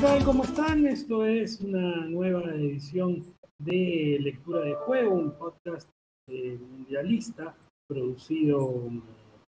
¿qué? 0.00 0.24
¿Cómo 0.24 0.44
están? 0.44 0.86
Esto 0.86 1.24
es 1.24 1.60
una 1.60 2.06
nueva 2.06 2.44
edición 2.54 3.24
de 3.58 4.18
Lectura 4.20 4.60
de 4.60 4.74
Juego, 4.74 5.14
un 5.14 5.32
podcast 5.32 5.88
eh, 6.28 6.56
mundialista 6.56 7.56
producido 7.88 8.92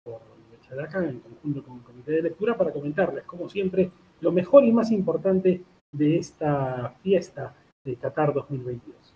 por 0.04 0.22
Chalaca 0.62 1.04
en 1.04 1.20
conjunto 1.20 1.64
con 1.64 1.78
el 1.78 1.84
Comité 1.84 2.12
de 2.12 2.22
Lectura 2.22 2.56
para 2.56 2.72
comentarles, 2.72 3.24
como 3.24 3.50
siempre, 3.50 3.90
lo 4.22 4.32
mejor 4.32 4.64
y 4.66 4.72
más 4.72 4.92
importante 4.92 5.64
de 5.92 6.18
esta 6.18 6.96
fiesta 7.02 7.56
de 7.84 7.96
Qatar 7.96 8.32
2022. 8.34 9.16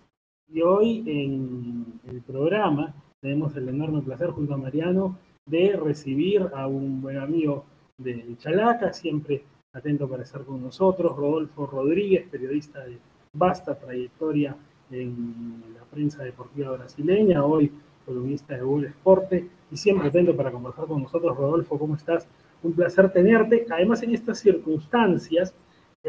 Y 0.51 0.61
hoy 0.61 1.03
en 1.05 1.99
el 2.07 2.21
programa 2.21 2.95
tenemos 3.21 3.55
el 3.55 3.69
enorme 3.69 4.01
placer 4.01 4.31
junto 4.31 4.55
a 4.55 4.57
Mariano 4.57 5.19
de 5.45 5.75
recibir 5.75 6.49
a 6.55 6.65
un 6.65 7.01
buen 7.01 7.17
amigo 7.17 7.65
de 7.99 8.35
Chalaca, 8.37 8.93
siempre 8.93 9.43
atento 9.79 10.07
para 10.07 10.23
estar 10.23 10.43
con 10.43 10.61
nosotros, 10.61 11.15
Rodolfo 11.15 11.65
Rodríguez, 11.65 12.27
periodista 12.29 12.85
de 12.85 12.97
vasta 13.33 13.77
trayectoria 13.77 14.55
en 14.91 15.63
la 15.75 15.83
prensa 15.85 16.23
deportiva 16.23 16.71
brasileña, 16.71 17.43
hoy 17.43 17.71
columnista 18.05 18.55
de 18.55 18.61
Google 18.61 18.87
Esporte 18.89 19.47
y 19.71 19.77
siempre 19.77 20.09
atento 20.09 20.35
para 20.35 20.51
conversar 20.51 20.85
con 20.85 21.03
nosotros. 21.03 21.37
Rodolfo, 21.37 21.77
¿cómo 21.77 21.95
estás? 21.95 22.27
Un 22.63 22.73
placer 22.73 23.11
tenerte. 23.11 23.65
Además, 23.69 24.01
en 24.03 24.13
estas 24.13 24.39
circunstancias, 24.39 25.53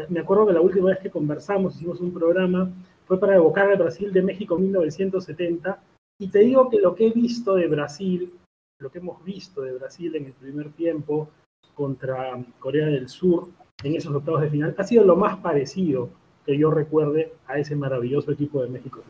me 0.09 0.19
acuerdo 0.19 0.47
que 0.47 0.53
la 0.53 0.61
última 0.61 0.89
vez 0.89 0.99
que 0.99 1.09
conversamos, 1.09 1.75
hicimos 1.75 2.01
un 2.01 2.13
programa, 2.13 2.71
fue 3.05 3.19
para 3.19 3.35
evocar 3.35 3.71
el 3.71 3.77
Brasil 3.77 4.11
de 4.11 4.21
México 4.21 4.57
1970, 4.57 5.81
y 6.19 6.27
te 6.27 6.39
digo 6.39 6.69
que 6.69 6.79
lo 6.79 6.95
que 6.95 7.07
he 7.07 7.11
visto 7.11 7.55
de 7.55 7.67
Brasil, 7.67 8.33
lo 8.79 8.91
que 8.91 8.99
hemos 8.99 9.23
visto 9.23 9.61
de 9.61 9.73
Brasil 9.73 10.15
en 10.15 10.25
el 10.25 10.33
primer 10.33 10.71
tiempo, 10.71 11.29
contra 11.73 12.43
Corea 12.59 12.87
del 12.87 13.09
Sur 13.09 13.47
en 13.83 13.95
esos 13.95 14.13
octavos 14.15 14.41
de 14.41 14.49
final 14.49 14.75
ha 14.77 14.83
sido 14.83 15.03
lo 15.03 15.15
más 15.15 15.37
parecido 15.37 16.09
que 16.45 16.57
yo 16.57 16.71
recuerde 16.71 17.33
a 17.45 17.57
ese 17.57 17.75
maravilloso 17.75 18.31
equipo 18.31 18.61
de 18.61 18.69
México. 18.69 19.01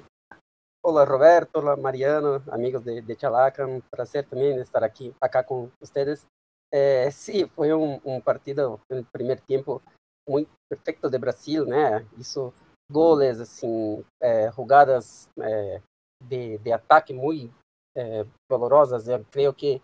Hola 0.83 1.05
Roberto, 1.05 1.59
hola 1.59 1.75
Mariano, 1.75 2.41
amigos 2.51 2.83
de, 2.83 3.01
de 3.01 3.15
Chalaca, 3.15 3.65
un 3.65 3.81
placer 3.81 4.25
también 4.25 4.59
estar 4.59 4.83
aquí 4.83 5.13
acá 5.19 5.43
con 5.43 5.71
ustedes. 5.79 6.27
Eh, 6.71 7.09
sí, 7.11 7.45
fue 7.55 7.73
un, 7.73 7.99
un, 8.03 8.21
partido 8.21 8.79
el 8.89 9.05
primer 9.05 9.41
tiempo 9.41 9.81
muy 10.27 10.47
perfecto 10.69 11.09
de 11.09 11.17
Brasil, 11.17 11.65
¿no? 11.67 12.01
Hizo 12.17 12.53
goles, 12.89 13.39
assim, 13.39 14.03
eh, 14.21 14.49
jugadas 14.55 15.29
eh, 15.37 15.81
de, 16.27 16.57
de 16.59 16.73
ataque 16.73 17.13
muy 17.13 17.51
eh, 17.95 18.25
valorosas. 18.49 19.07
Eu 19.07 19.25
creio 19.31 19.53
que 19.53 19.81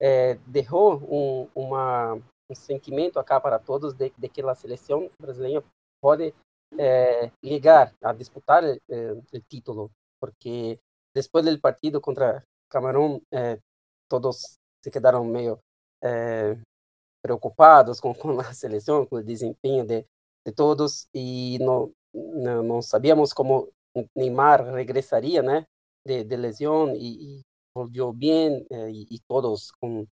é, 0.00 0.38
deixou 0.46 0.96
um, 1.10 1.48
uma, 1.54 2.18
um 2.50 2.54
sentimento 2.54 3.18
acá 3.18 3.40
para 3.40 3.58
todos 3.58 3.94
de, 3.94 4.12
de 4.16 4.28
que 4.28 4.42
a 4.42 4.54
seleção 4.54 5.10
brasileira 5.20 5.64
pode 6.00 6.34
é, 6.78 7.30
ligar 7.42 7.94
a 8.02 8.12
disputar 8.12 8.62
o 8.64 9.40
título, 9.48 9.90
porque 10.20 10.78
depois 11.14 11.44
do 11.44 11.60
partido 11.60 12.00
contra 12.00 12.42
Camarão, 12.68 13.20
é, 13.32 13.58
todos 14.08 14.58
se 14.82 14.90
quedaram 14.90 15.24
meio 15.24 15.58
é, 16.02 16.56
preocupados 17.22 18.00
com, 18.00 18.14
com, 18.14 18.38
a 18.40 18.52
seleção, 18.52 19.06
com 19.06 19.16
o 19.16 19.22
desempenho 19.22 19.84
de, 19.86 20.04
de 20.46 20.52
todos, 20.52 21.06
e 21.14 21.58
não, 21.60 21.92
não, 22.14 22.62
não 22.62 22.82
sabíamos 22.82 23.32
como 23.32 23.68
Neymar 24.16 24.64
regressaria, 24.72 25.42
né, 25.42 25.66
de, 26.06 26.24
de 26.24 26.36
lesão, 26.36 26.94
e, 26.96 27.42
volvió 27.74 28.12
bien 28.12 28.66
eh, 28.70 28.90
y, 28.92 29.06
y, 29.08 29.18
todos 29.26 29.72
con 29.72 30.08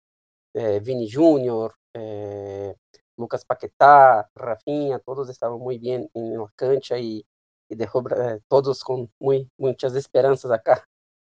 eh, 0.55 0.79
Vini 0.79 1.11
Junior, 1.11 1.75
eh, 1.93 2.73
Lucas 3.17 3.45
Paquetá, 3.45 4.29
Rafinha, 4.33 4.99
todos 4.99 5.29
estaban 5.29 5.59
muy 5.59 5.77
bien 5.77 6.09
en 6.13 6.37
la 6.37 6.47
cancha 6.55 6.97
y, 6.97 7.25
y 7.69 7.75
dejó 7.75 8.03
eh, 8.09 8.39
todos 8.47 8.83
con 8.83 9.09
muy, 9.19 9.49
muchas 9.57 9.95
esperanzas 9.95 10.51
acá. 10.51 10.85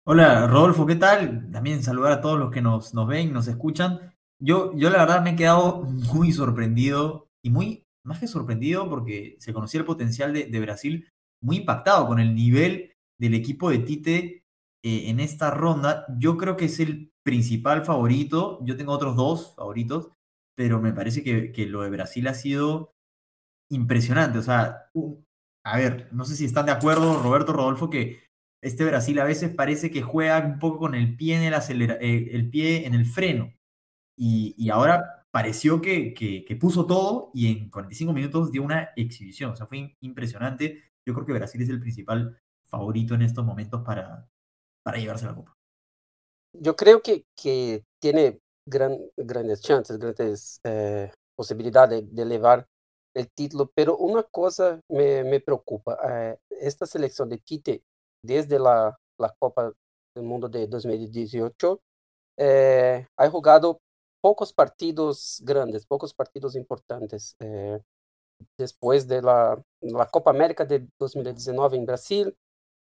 Hola 0.06 0.46
Rodolfo, 0.46 0.86
¿qué 0.86 0.96
tal? 0.96 1.50
También 1.50 1.82
saludar 1.82 2.12
a 2.12 2.20
todos 2.20 2.38
los 2.38 2.50
que 2.50 2.60
nos, 2.60 2.94
nos 2.94 3.08
ven, 3.08 3.32
nos 3.32 3.48
escuchan. 3.48 4.14
Yo, 4.38 4.72
yo 4.74 4.90
la 4.90 4.98
verdad 4.98 5.22
me 5.22 5.30
he 5.30 5.36
quedado 5.36 5.82
muy 6.14 6.32
sorprendido 6.32 7.28
y 7.42 7.50
muy, 7.50 7.86
más 8.04 8.20
que 8.20 8.28
sorprendido 8.28 8.88
porque 8.88 9.36
se 9.40 9.52
conocía 9.52 9.80
el 9.80 9.86
potencial 9.86 10.32
de, 10.32 10.60
Brasil, 10.60 11.08
muy 11.42 11.56
impactado 11.58 12.06
con 12.06 12.20
el 12.20 12.34
nivel 12.34 12.92
del 13.18 13.34
equipo 13.34 13.70
de 13.70 13.78
Tite 13.78 14.44
eh, 14.82 15.10
en 15.10 15.20
esta 15.20 15.50
ronda. 15.50 16.06
Yo 16.18 16.36
creo 16.36 16.56
que 16.56 16.66
es 16.66 16.80
el 16.80 17.12
principal 17.26 17.84
favorito. 17.84 18.60
Yo 18.62 18.76
tengo 18.76 18.92
otros 18.92 19.16
dos 19.16 19.54
favoritos, 19.56 20.12
pero 20.54 20.80
me 20.80 20.92
parece 20.92 21.24
que, 21.24 21.66
lo 21.66 21.82
de 21.82 21.90
Brasil 21.90 22.28
ha 22.28 22.34
sido 22.34 22.94
impresionante. 23.68 24.38
O 24.38 24.42
sea, 24.42 24.90
a 25.64 25.76
ver, 25.76 26.08
no 26.12 26.24
sé 26.24 26.36
si 26.36 26.44
están 26.44 26.66
de 26.66 26.72
acuerdo, 26.72 27.20
Roberto 27.20 27.52
Rodolfo, 27.52 27.90
que 27.90 28.20
este 28.62 28.84
Brasil 28.84 29.18
a 29.18 29.24
veces 29.24 29.52
parece 29.52 29.90
que 29.90 30.02
juega 30.02 30.38
un 30.38 30.60
poco 30.60 30.78
con 30.78 30.94
el 30.94 31.16
pie 31.16 31.36
en 31.36 31.42
el, 31.42 31.54
acelera, 31.54 31.98
eh, 32.00 32.30
el, 32.32 32.48
pie 32.48 32.86
en 32.86 32.94
el 32.94 33.06
freno. 33.06 33.52
Y, 34.16 34.70
ahora 34.70 35.26
pareció 35.32 35.80
que, 35.80 36.14
que, 36.14 36.56
puso 36.56 36.86
todo 36.86 37.30
y 37.34 37.48
en 37.48 37.70
45 37.70 38.12
minutos 38.12 38.52
dio 38.52 38.62
una 38.62 38.90
exhibición. 38.96 39.50
O 39.50 39.56
sea, 39.56 39.66
fue 39.66 39.96
impresionante. 40.00 40.84
Yo 41.04 41.12
creo 41.14 41.26
que 41.26 41.32
Brasil 41.32 41.60
es 41.60 41.68
el 41.70 41.80
principal 41.80 42.40
favorito 42.64 43.14
en 43.14 43.22
estos 43.22 43.44
momentos 43.44 43.82
para, 43.82 44.28
para 44.84 44.98
llevarse 44.98 45.26
la 45.26 45.34
copa. 45.34 45.55
Yo 46.60 46.76
creo 46.76 47.02
que, 47.02 47.24
que 47.36 47.84
tiene 48.00 48.40
gran, 48.66 48.98
grandes 49.16 49.60
chances, 49.62 49.98
grandes 49.98 50.60
eh, 50.64 51.12
posibilidades 51.36 52.02
de, 52.02 52.24
de 52.24 52.30
llevar 52.30 52.66
el 53.14 53.30
título, 53.30 53.70
pero 53.74 53.96
una 53.96 54.22
cosa 54.22 54.80
me, 54.88 55.24
me 55.24 55.40
preocupa. 55.40 55.98
Eh, 56.08 56.36
esta 56.50 56.86
selección 56.86 57.28
de 57.28 57.38
Tite, 57.38 57.82
desde 58.22 58.58
la, 58.58 58.96
la 59.18 59.34
Copa 59.38 59.72
del 60.14 60.24
Mundo 60.24 60.48
de 60.48 60.66
2018, 60.66 61.80
eh, 62.38 63.06
ha 63.16 63.30
jugado 63.30 63.80
pocos 64.20 64.52
partidos 64.52 65.40
grandes, 65.44 65.86
pocos 65.86 66.12
partidos 66.12 66.56
importantes. 66.56 67.34
Eh, 67.40 67.80
después 68.58 69.08
de 69.08 69.22
la, 69.22 69.62
la 69.80 70.06
Copa 70.06 70.30
América 70.30 70.64
de 70.64 70.86
2019 70.98 71.76
en 71.76 71.86
Brasil, 71.86 72.34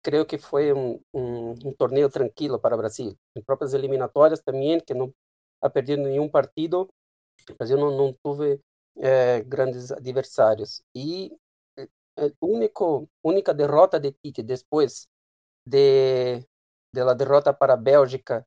creio 0.06 0.24
que 0.24 0.38
foi 0.38 0.72
um, 0.72 1.02
um, 1.12 1.52
um, 1.66 1.74
torneio 1.74 2.08
tranquilo 2.12 2.60
para 2.60 2.76
o 2.76 2.78
Brasil. 2.78 3.18
Em 3.36 3.42
próprias 3.42 3.74
eliminatórias 3.74 4.40
também, 4.40 4.80
que 4.80 4.94
não 4.94 5.12
ha 5.60 5.68
perdido 5.68 6.04
nenhum 6.04 6.30
partido, 6.30 6.88
o 7.50 7.56
Brasil 7.56 7.76
não, 7.76 7.90
não 7.98 8.14
teve 8.14 8.62
é, 9.00 9.42
grandes 9.42 9.92
adversários. 9.92 10.84
E 10.94 11.36
a 12.18 12.26
eh, 12.28 12.34
único, 12.40 13.10
única 13.24 13.52
derrota 13.52 14.00
de 14.00 14.12
Tite 14.12 14.44
depois 14.44 15.08
de, 15.66 16.40
de 16.94 17.04
la 17.04 17.16
derrota 17.16 17.52
para 17.52 17.74
a 17.74 17.78
Bélgica 17.78 18.46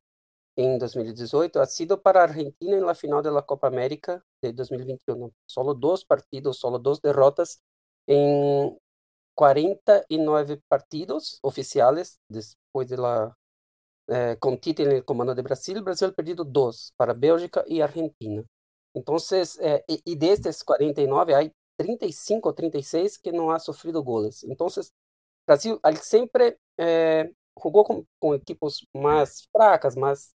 em 0.57 0.77
2018 0.77 1.59
ha 1.59 1.65
sido 1.65 1.97
para 1.97 2.21
a 2.21 2.23
Argentina 2.23 2.79
na 2.79 2.95
final 2.95 3.21
da 3.21 3.41
Copa 3.41 3.67
América 3.67 4.23
de 4.41 4.53
2021. 4.53 5.29
Solo 5.45 5.73
dois 5.73 6.03
partidos, 6.05 6.57
solo 6.59 6.79
duas 6.79 6.99
derrotas 6.99 7.59
em 8.07 8.77
49 9.39 10.61
partidos 10.67 11.39
oficiales 11.43 12.19
después 12.29 12.89
de 12.89 12.97
la 12.97 13.33
eh, 14.09 14.35
con 14.37 14.59
Tite 14.59 14.83
en 14.83 14.91
el 14.91 15.05
comando 15.05 15.33
de 15.33 15.41
Brasil. 15.41 15.81
Brasil 15.81 16.09
ha 16.09 16.11
perdido 16.11 16.43
dos 16.43 16.91
para 16.97 17.13
Bélgica 17.13 17.63
y 17.65 17.79
Argentina. 17.79 18.43
Entonces, 18.93 19.57
eh, 19.61 19.81
y, 19.87 20.01
y, 20.03 20.17
de 20.17 20.33
estos 20.33 20.61
49 20.65 21.35
hay 21.35 21.53
35 21.77 22.49
o 22.49 22.53
36 22.53 23.17
que 23.17 23.31
no 23.31 23.53
ha 23.53 23.59
sufrido 23.59 24.03
goles. 24.03 24.43
Entonces, 24.43 24.91
Brasil 25.47 25.79
siempre 26.01 26.57
eh, 26.77 27.31
jugó 27.55 27.85
con, 27.85 28.05
con, 28.19 28.35
equipos 28.35 28.85
más 28.93 29.47
fracas, 29.53 29.95
más 29.95 30.33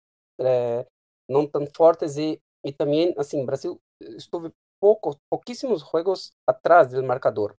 no 1.27 1.49
tan 1.49 1.67
fuertes 1.67 2.17
y, 2.17 2.41
y 2.63 2.71
también, 2.71 3.13
así, 3.17 3.43
Brasil 3.43 3.77
estuvo 3.99 4.49
pocos, 4.79 5.17
poquísimos 5.29 5.83
juegos 5.83 6.33
atrás 6.47 6.89
del 6.91 7.03
marcador. 7.03 7.57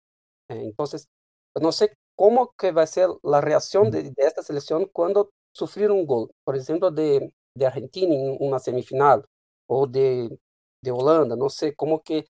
entonces, 0.49 1.06
não 1.60 1.72
sei 1.72 1.90
como 2.16 2.48
que 2.58 2.72
vai 2.72 2.86
ser 2.86 3.08
a 3.24 3.40
reação 3.40 3.88
de, 3.90 4.10
de 4.10 4.14
esta 4.18 4.42
seleção 4.42 4.88
quando 4.92 5.30
sofrer 5.56 5.90
um 5.90 6.04
gol, 6.04 6.30
por 6.44 6.54
exemplo, 6.54 6.90
de, 6.90 7.32
de 7.56 7.64
Argentina 7.64 8.14
em 8.14 8.36
uma 8.40 8.58
semifinal 8.58 9.22
ou 9.68 9.86
de, 9.86 10.28
de 10.82 10.90
Holanda, 10.90 11.36
não 11.36 11.48
sei 11.48 11.72
como 11.72 11.98
que, 12.00 12.24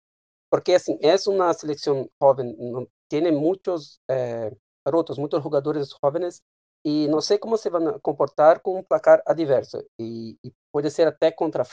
porque 0.50 0.72
é 0.72 1.16
uma 1.28 1.52
seleção 1.54 2.08
jovem, 2.22 2.54
não, 2.58 2.86
tem 3.08 3.32
muitos 3.32 3.98
eh, 4.10 4.52
garotos, 4.86 5.18
muitos 5.18 5.42
jogadores 5.42 5.90
jovens 6.02 6.40
e 6.84 7.08
não 7.08 7.20
sei 7.20 7.38
como 7.38 7.56
se 7.56 7.70
vão 7.70 7.98
comportar 8.00 8.60
com 8.60 8.78
um 8.78 8.82
placar 8.82 9.22
adverso 9.26 9.82
e, 9.98 10.36
e 10.44 10.52
pode 10.72 10.90
ser 10.90 11.08
até 11.08 11.30
contra 11.30 11.62
a 11.62 11.64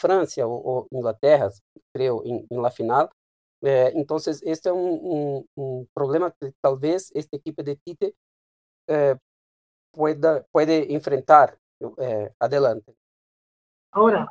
ou, 0.48 0.66
ou 0.66 0.88
Inglaterra, 0.92 1.50
creio, 1.94 2.22
em, 2.26 2.48
em 2.50 2.58
la 2.60 2.72
final, 2.72 3.10
Eh, 3.62 3.92
entonces, 3.96 4.42
este 4.44 4.70
es 4.70 4.76
un, 4.76 5.00
un, 5.02 5.48
un, 5.56 5.90
problema 5.94 6.32
que 6.32 6.52
tal 6.62 6.80
vez 6.80 7.12
esta 7.14 7.38
equipo 7.38 7.62
de 7.62 7.76
Tite 7.76 8.16
eh, 8.88 9.16
pueda, 9.92 10.44
puede 10.52 10.94
enfrentar 10.94 11.58
eh, 11.98 12.32
adelante. 12.40 12.96
Ahora, 13.92 14.28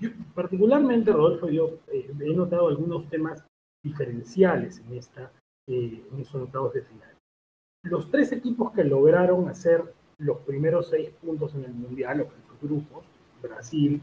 yo, 0.00 0.10
particularmente, 0.34 1.12
Rodolfo, 1.12 1.48
yo 1.48 1.78
eh, 1.92 2.10
he 2.20 2.34
notado 2.34 2.68
algunos 2.68 3.08
temas 3.08 3.44
diferenciales 3.82 4.80
en 4.80 4.94
esta 4.96 5.30
eh, 5.66 6.04
en 6.12 6.20
esos 6.20 6.42
octavos 6.42 6.74
de 6.74 6.82
final. 6.82 7.16
Los 7.84 8.10
tres 8.10 8.32
equipos 8.32 8.72
que 8.72 8.84
lograron 8.84 9.48
hacer 9.48 9.94
los 10.18 10.38
primeros 10.40 10.88
seis 10.88 11.10
puntos 11.22 11.54
en 11.54 11.64
el 11.64 11.72
Mundial, 11.72 12.20
o 12.20 12.24
en 12.24 12.68
grupos, 12.68 13.04
Brasil, 13.42 14.00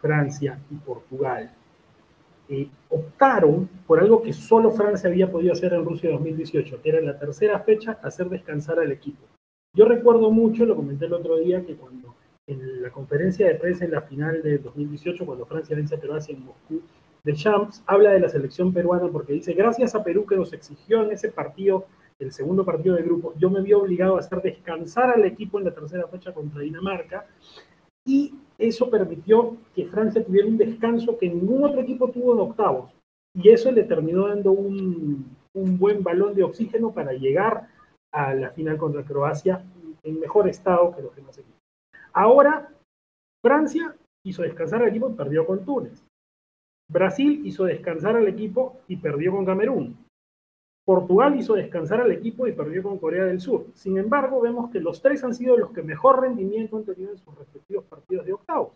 Francia 0.00 0.60
y 0.70 0.76
Portugal, 0.76 1.52
eh, 2.48 2.68
optaron 2.90 3.68
por 3.86 4.00
algo 4.00 4.22
que 4.22 4.32
solo 4.32 4.70
Francia 4.70 5.08
había 5.08 5.30
podido 5.30 5.52
hacer 5.52 5.72
en 5.72 5.84
Rusia 5.84 6.10
2018, 6.10 6.82
que 6.82 6.88
era 6.88 6.98
en 6.98 7.06
la 7.06 7.18
tercera 7.18 7.58
fecha 7.60 7.98
hacer 8.02 8.28
descansar 8.28 8.78
al 8.78 8.92
equipo. 8.92 9.24
Yo 9.74 9.86
recuerdo 9.86 10.30
mucho, 10.30 10.66
lo 10.66 10.76
comenté 10.76 11.06
el 11.06 11.14
otro 11.14 11.36
día, 11.38 11.64
que 11.64 11.74
cuando 11.74 12.14
en 12.46 12.82
la 12.82 12.90
conferencia 12.90 13.46
de 13.46 13.54
prensa 13.54 13.84
en 13.84 13.92
la 13.92 14.02
final 14.02 14.42
de 14.42 14.58
2018, 14.58 15.24
cuando 15.24 15.46
Francia 15.46 15.74
vence 15.74 15.94
a 15.94 16.00
Croacia 16.00 16.34
en 16.34 16.44
Moscú, 16.44 16.82
de 17.24 17.32
Champs 17.32 17.82
habla 17.86 18.10
de 18.10 18.20
la 18.20 18.28
selección 18.28 18.72
peruana 18.72 19.08
porque 19.08 19.32
dice, 19.32 19.54
gracias 19.54 19.94
a 19.94 20.04
Perú 20.04 20.26
que 20.26 20.36
nos 20.36 20.52
exigió 20.52 21.02
en 21.02 21.12
ese 21.12 21.30
partido, 21.30 21.86
el 22.18 22.32
segundo 22.32 22.64
partido 22.64 22.94
de 22.94 23.02
grupo, 23.02 23.32
yo 23.38 23.50
me 23.50 23.62
vi 23.62 23.72
obligado 23.72 24.16
a 24.16 24.20
hacer 24.20 24.42
descansar 24.42 25.10
al 25.10 25.24
equipo 25.24 25.58
en 25.58 25.64
la 25.64 25.74
tercera 25.74 26.06
fecha 26.06 26.32
contra 26.32 26.60
Dinamarca 26.60 27.26
y 28.06 28.34
eso 28.58 28.90
permitió 28.90 29.56
que 29.74 29.86
Francia 29.86 30.24
tuviera 30.24 30.46
un 30.46 30.56
descanso 30.56 31.18
que 31.18 31.28
ningún 31.28 31.64
otro 31.64 31.80
equipo 31.80 32.10
tuvo 32.10 32.34
en 32.34 32.40
octavos 32.40 32.92
y 33.34 33.50
eso 33.50 33.70
le 33.72 33.82
terminó 33.84 34.28
dando 34.28 34.52
un, 34.52 35.36
un 35.54 35.78
buen 35.78 36.02
balón 36.02 36.34
de 36.34 36.44
oxígeno 36.44 36.92
para 36.92 37.12
llegar 37.12 37.68
a 38.12 38.34
la 38.34 38.50
final 38.50 38.76
contra 38.76 39.04
Croacia 39.04 39.64
en 40.02 40.20
mejor 40.20 40.48
estado 40.48 40.94
que 40.94 41.02
los 41.02 41.14
demás 41.16 41.36
equipos. 41.38 41.58
Ahora, 42.12 42.70
Francia 43.42 43.96
hizo 44.24 44.42
descansar 44.42 44.82
al 44.82 44.88
equipo 44.88 45.10
y 45.10 45.14
perdió 45.14 45.46
con 45.46 45.64
Túnez. 45.64 46.04
Brasil 46.90 47.42
hizo 47.44 47.64
descansar 47.64 48.16
al 48.16 48.28
equipo 48.28 48.80
y 48.86 48.96
perdió 48.96 49.32
con 49.32 49.44
Camerún. 49.44 49.96
Portugal 50.84 51.36
hizo 51.36 51.54
descansar 51.54 52.00
al 52.00 52.12
equipo 52.12 52.46
y 52.46 52.52
perdió 52.52 52.82
con 52.82 52.98
Corea 52.98 53.24
del 53.24 53.40
Sur. 53.40 53.66
Sin 53.74 53.96
embargo, 53.96 54.40
vemos 54.40 54.70
que 54.70 54.80
los 54.80 55.00
tres 55.00 55.24
han 55.24 55.34
sido 55.34 55.56
los 55.56 55.70
que 55.72 55.82
mejor 55.82 56.20
rendimiento 56.20 56.76
han 56.76 56.84
tenido 56.84 57.10
en 57.10 57.18
sus 57.18 57.34
respectivos 57.36 57.84
partidos 57.84 58.26
de 58.26 58.34
octavos. 58.34 58.72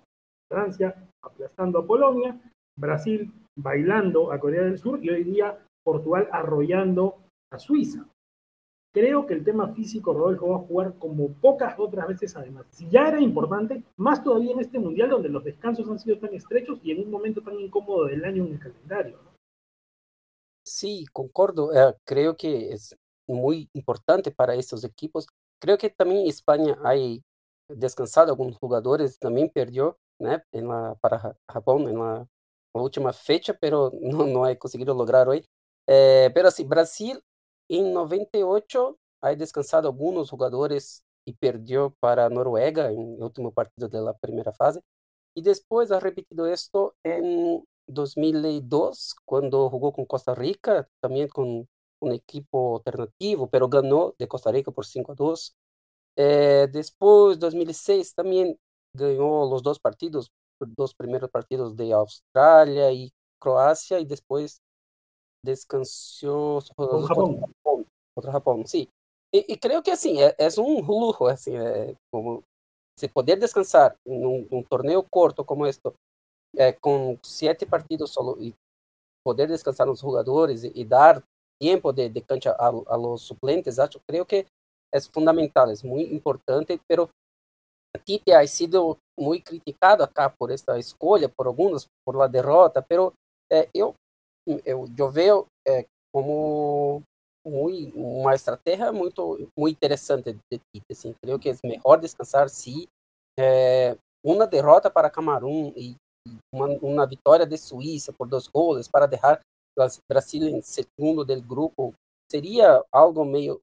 Francia 0.50 0.94
aplastando 1.22 1.80
a 1.80 1.86
Polonia, 1.86 2.40
Brasil 2.78 3.30
bailando 3.56 4.32
a 4.32 4.38
Corea 4.38 4.62
del 4.62 4.78
Sur 4.78 5.04
y 5.04 5.10
hoy 5.10 5.24
día 5.24 5.58
Portugal 5.84 6.28
arrollando 6.32 7.16
a 7.52 7.58
Suiza 7.58 8.06
creo 8.98 9.26
que 9.26 9.34
el 9.34 9.44
tema 9.44 9.68
físico 9.74 10.12
Rodolfo 10.12 10.48
va 10.48 10.56
a 10.56 10.66
jugar 10.66 10.94
como 10.98 11.28
pocas 11.34 11.78
otras 11.78 12.08
veces 12.08 12.36
además. 12.36 12.66
Si 12.70 12.88
ya 12.88 13.08
era 13.08 13.20
importante, 13.20 13.82
más 13.96 14.24
todavía 14.24 14.52
en 14.52 14.60
este 14.60 14.78
mundial 14.80 15.10
donde 15.10 15.28
los 15.28 15.44
descansos 15.44 15.88
han 15.88 16.00
sido 16.00 16.18
tan 16.18 16.34
estrechos 16.34 16.80
y 16.82 16.92
en 16.92 17.04
un 17.04 17.10
momento 17.10 17.40
tan 17.40 17.58
incómodo 17.60 18.06
del 18.06 18.24
año 18.24 18.44
en 18.44 18.54
el 18.54 18.58
calendario. 18.58 19.18
Sí, 20.68 21.06
concordo. 21.12 21.72
Eh, 21.72 21.94
creo 22.04 22.36
que 22.36 22.70
es 22.72 22.94
muy 23.26 23.70
importante 23.72 24.30
para 24.30 24.54
estos 24.54 24.84
equipos. 24.84 25.26
Creo 25.58 25.78
que 25.78 25.90
también 25.90 26.26
España 26.26 26.76
ha 26.84 26.94
descansado 27.68 28.30
algunos 28.32 28.58
jugadores, 28.58 29.18
también 29.18 29.50
perdió 29.50 29.98
en 30.18 30.68
la, 30.68 30.94
para 31.00 31.36
Japón 31.48 31.88
en 31.88 31.98
la, 31.98 32.26
última 32.74 33.12
fecha, 33.12 33.54
pero 33.60 33.90
no, 34.00 34.24
no 34.26 34.44
ha 34.44 34.54
conseguido 34.56 34.94
lograr 34.94 35.28
hoy. 35.28 35.44
Eh, 35.88 36.30
pero 36.34 36.50
sí, 36.50 36.64
Brasil 36.64 37.20
en 37.68 37.92
98 37.92 38.98
ha 39.22 39.34
descansado 39.34 39.88
algunos 39.88 40.30
jugadores 40.30 41.02
y 41.24 41.32
perdió 41.32 41.94
para 41.98 42.28
Noruega 42.28 42.90
en 42.92 43.14
el 43.16 43.22
último 43.22 43.52
partido 43.52 43.88
de 43.88 44.00
la 44.00 44.12
primera 44.14 44.52
fase. 44.52 44.80
Y 45.34 45.42
después 45.42 45.90
ha 45.90 46.00
repetido 46.00 46.46
esto 46.46 46.94
en 47.02 47.64
2002, 47.88 49.16
cuando 49.24 49.68
jugó 49.70 49.92
con 49.92 50.04
Costa 50.06 50.34
Rica, 50.34 50.88
también 51.00 51.28
con 51.28 51.68
un 52.00 52.12
equipo 52.12 52.76
alternativo, 52.76 53.48
pero 53.48 53.68
ganó 53.68 54.14
de 54.18 54.28
Costa 54.28 54.52
Rica 54.52 54.70
por 54.70 54.86
5 54.86 55.12
a 55.12 55.14
2. 55.14 55.56
Eh, 56.16 56.68
después, 56.70 57.38
2006, 57.38 58.14
también 58.14 58.58
ganó 58.92 59.48
los 59.50 59.62
dos 59.62 59.80
partidos, 59.80 60.30
los 60.60 60.74
dos 60.76 60.94
primeros 60.94 61.30
partidos 61.30 61.76
de 61.76 61.92
Australia 61.92 62.92
y 62.92 63.12
Croacia, 63.40 63.98
y 63.98 64.04
después 64.04 64.60
descansó 65.42 66.60
con 66.76 67.04
Japón. 67.04 67.40
Contra 68.14 68.32
Japón, 68.32 68.66
sí. 68.66 68.88
Y, 69.30 69.52
y, 69.52 69.58
creo 69.58 69.82
que 69.82 69.92
así, 69.92 70.18
es, 70.20 70.34
es 70.38 70.58
un 70.58 70.76
lujo, 70.86 71.28
así, 71.28 71.54
eh, 71.54 71.96
como 72.10 72.42
se 72.96 73.08
poder 73.08 73.38
descansar 73.38 73.96
en 74.04 74.26
un, 74.26 74.48
un, 74.50 74.64
torneo 74.64 75.04
corto 75.04 75.44
como 75.46 75.66
esto, 75.66 75.94
eh, 76.56 76.76
con 76.80 77.18
siete 77.22 77.66
partidos 77.66 78.10
solo, 78.10 78.36
y 78.40 78.54
poder 79.24 79.48
descansar 79.48 79.86
los 79.86 80.00
jugadores 80.00 80.64
y, 80.64 80.72
y 80.74 80.84
dar 80.84 81.22
tiempo 81.60 81.92
de, 81.92 82.08
de 82.08 82.22
cancha 82.22 82.56
a, 82.58 82.68
a, 82.68 82.96
los 82.96 83.22
suplentes, 83.22 83.76
yo 83.76 84.00
creo 84.08 84.24
que 84.24 84.46
es 84.92 85.08
fundamental, 85.08 85.70
es 85.70 85.84
muy 85.84 86.02
importante, 86.04 86.80
pero 86.86 87.10
Tite 88.04 88.34
ha 88.34 88.46
sido 88.46 88.98
muy 89.18 89.42
criticado 89.42 90.04
acá 90.04 90.32
por 90.32 90.52
esta 90.52 90.78
escolha, 90.78 91.28
por 91.28 91.46
algunos, 91.46 91.88
por 92.04 92.16
la 92.16 92.28
derrota, 92.28 92.80
pero 92.80 93.12
eh, 93.50 93.68
eu 93.74 93.94
eu, 94.64 94.86
eu 94.96 95.10
vejo 95.10 95.46
é, 95.66 95.84
como 96.12 97.02
muy, 97.46 97.92
uma 97.94 98.34
estratégia 98.34 98.92
muito, 98.92 99.50
muito 99.56 99.76
interessante 99.76 100.32
de 100.32 100.58
Tite. 100.72 100.86
Assim, 100.90 101.14
creio 101.22 101.38
que 101.38 101.50
é 101.50 101.56
melhor 101.62 101.98
descansar 102.00 102.48
se 102.48 102.88
é, 103.38 103.96
uma 104.24 104.46
derrota 104.46 104.90
para 104.90 105.10
Camarão 105.10 105.72
e 105.76 105.96
uma, 106.52 106.66
uma 106.82 107.06
vitória 107.06 107.46
de 107.46 107.56
Suíça 107.56 108.12
por 108.12 108.28
dois 108.28 108.46
gols 108.48 108.88
para 108.88 109.06
deixar 109.06 109.40
Brasil 110.08 110.48
em 110.48 110.60
segundo 110.60 111.24
do 111.24 111.42
grupo 111.42 111.94
seria 112.30 112.82
algo 112.90 113.24
meio 113.24 113.60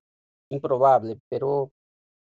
improvável, 0.52 1.18
pero 1.30 1.70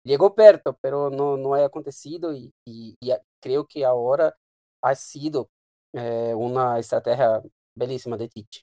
chegou 0.05 0.31
perto, 0.31 0.75
pero 0.81 1.09
não 1.09 1.37
não 1.37 1.55
é 1.55 1.63
acontecido 1.63 2.33
e, 2.33 2.49
e, 2.67 2.93
e 3.01 3.17
creio 3.41 3.65
que 3.65 3.83
agora 3.83 4.35
ha 4.83 4.95
sido 4.95 5.47
eh, 5.95 6.35
uma 6.35 6.79
estratégia 6.79 7.43
belísima 7.77 8.17
de 8.17 8.27
Tite. 8.27 8.61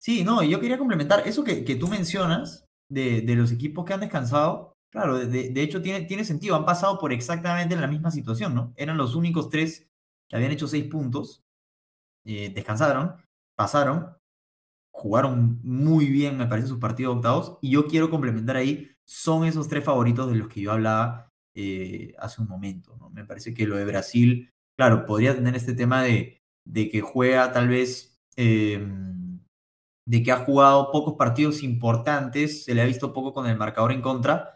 Sí, 0.00 0.22
no, 0.22 0.42
yo 0.42 0.60
quería 0.60 0.78
complementar 0.78 1.26
eso 1.26 1.42
que, 1.42 1.64
que 1.64 1.74
tú 1.74 1.88
mencionas 1.88 2.64
de, 2.88 3.20
de, 3.22 3.34
los 3.34 3.50
equipos 3.50 3.84
que 3.84 3.94
han 3.94 4.00
descansado. 4.00 4.74
Claro, 4.92 5.18
de, 5.18 5.50
de, 5.50 5.62
hecho 5.62 5.82
tiene, 5.82 6.06
tiene 6.06 6.24
sentido, 6.24 6.54
han 6.54 6.64
pasado 6.64 6.98
por 6.98 7.12
exactamente 7.12 7.76
la 7.76 7.88
misma 7.88 8.10
situación, 8.10 8.54
¿no? 8.54 8.72
Eran 8.76 8.96
los 8.96 9.14
únicos 9.16 9.50
tres 9.50 9.87
que 10.28 10.36
habían 10.36 10.52
hecho 10.52 10.68
seis 10.68 10.84
puntos, 10.84 11.42
eh, 12.24 12.50
descansaron, 12.54 13.16
pasaron, 13.56 14.16
jugaron 14.92 15.60
muy 15.62 16.06
bien, 16.06 16.36
me 16.36 16.46
parece, 16.46 16.68
sus 16.68 16.78
partidos 16.78 17.16
octavos, 17.16 17.58
y 17.62 17.70
yo 17.70 17.86
quiero 17.86 18.10
complementar 18.10 18.56
ahí, 18.56 18.90
son 19.06 19.44
esos 19.44 19.68
tres 19.68 19.84
favoritos 19.84 20.30
de 20.30 20.36
los 20.36 20.48
que 20.48 20.60
yo 20.60 20.72
hablaba 20.72 21.30
eh, 21.54 22.14
hace 22.18 22.42
un 22.42 22.48
momento, 22.48 22.96
¿no? 22.98 23.10
Me 23.10 23.24
parece 23.24 23.54
que 23.54 23.66
lo 23.66 23.76
de 23.76 23.84
Brasil, 23.84 24.50
claro, 24.76 25.06
podría 25.06 25.34
tener 25.34 25.56
este 25.56 25.74
tema 25.74 26.02
de, 26.02 26.42
de 26.66 26.90
que 26.90 27.00
juega 27.00 27.52
tal 27.52 27.68
vez 27.68 28.20
eh, 28.36 28.86
de 30.08 30.22
que 30.22 30.32
ha 30.32 30.44
jugado 30.44 30.90
pocos 30.90 31.14
partidos 31.14 31.62
importantes, 31.62 32.64
se 32.64 32.74
le 32.74 32.80
ha 32.80 32.86
visto 32.86 33.12
poco 33.12 33.34
con 33.34 33.46
el 33.46 33.58
marcador 33.58 33.92
en 33.92 34.00
contra. 34.00 34.54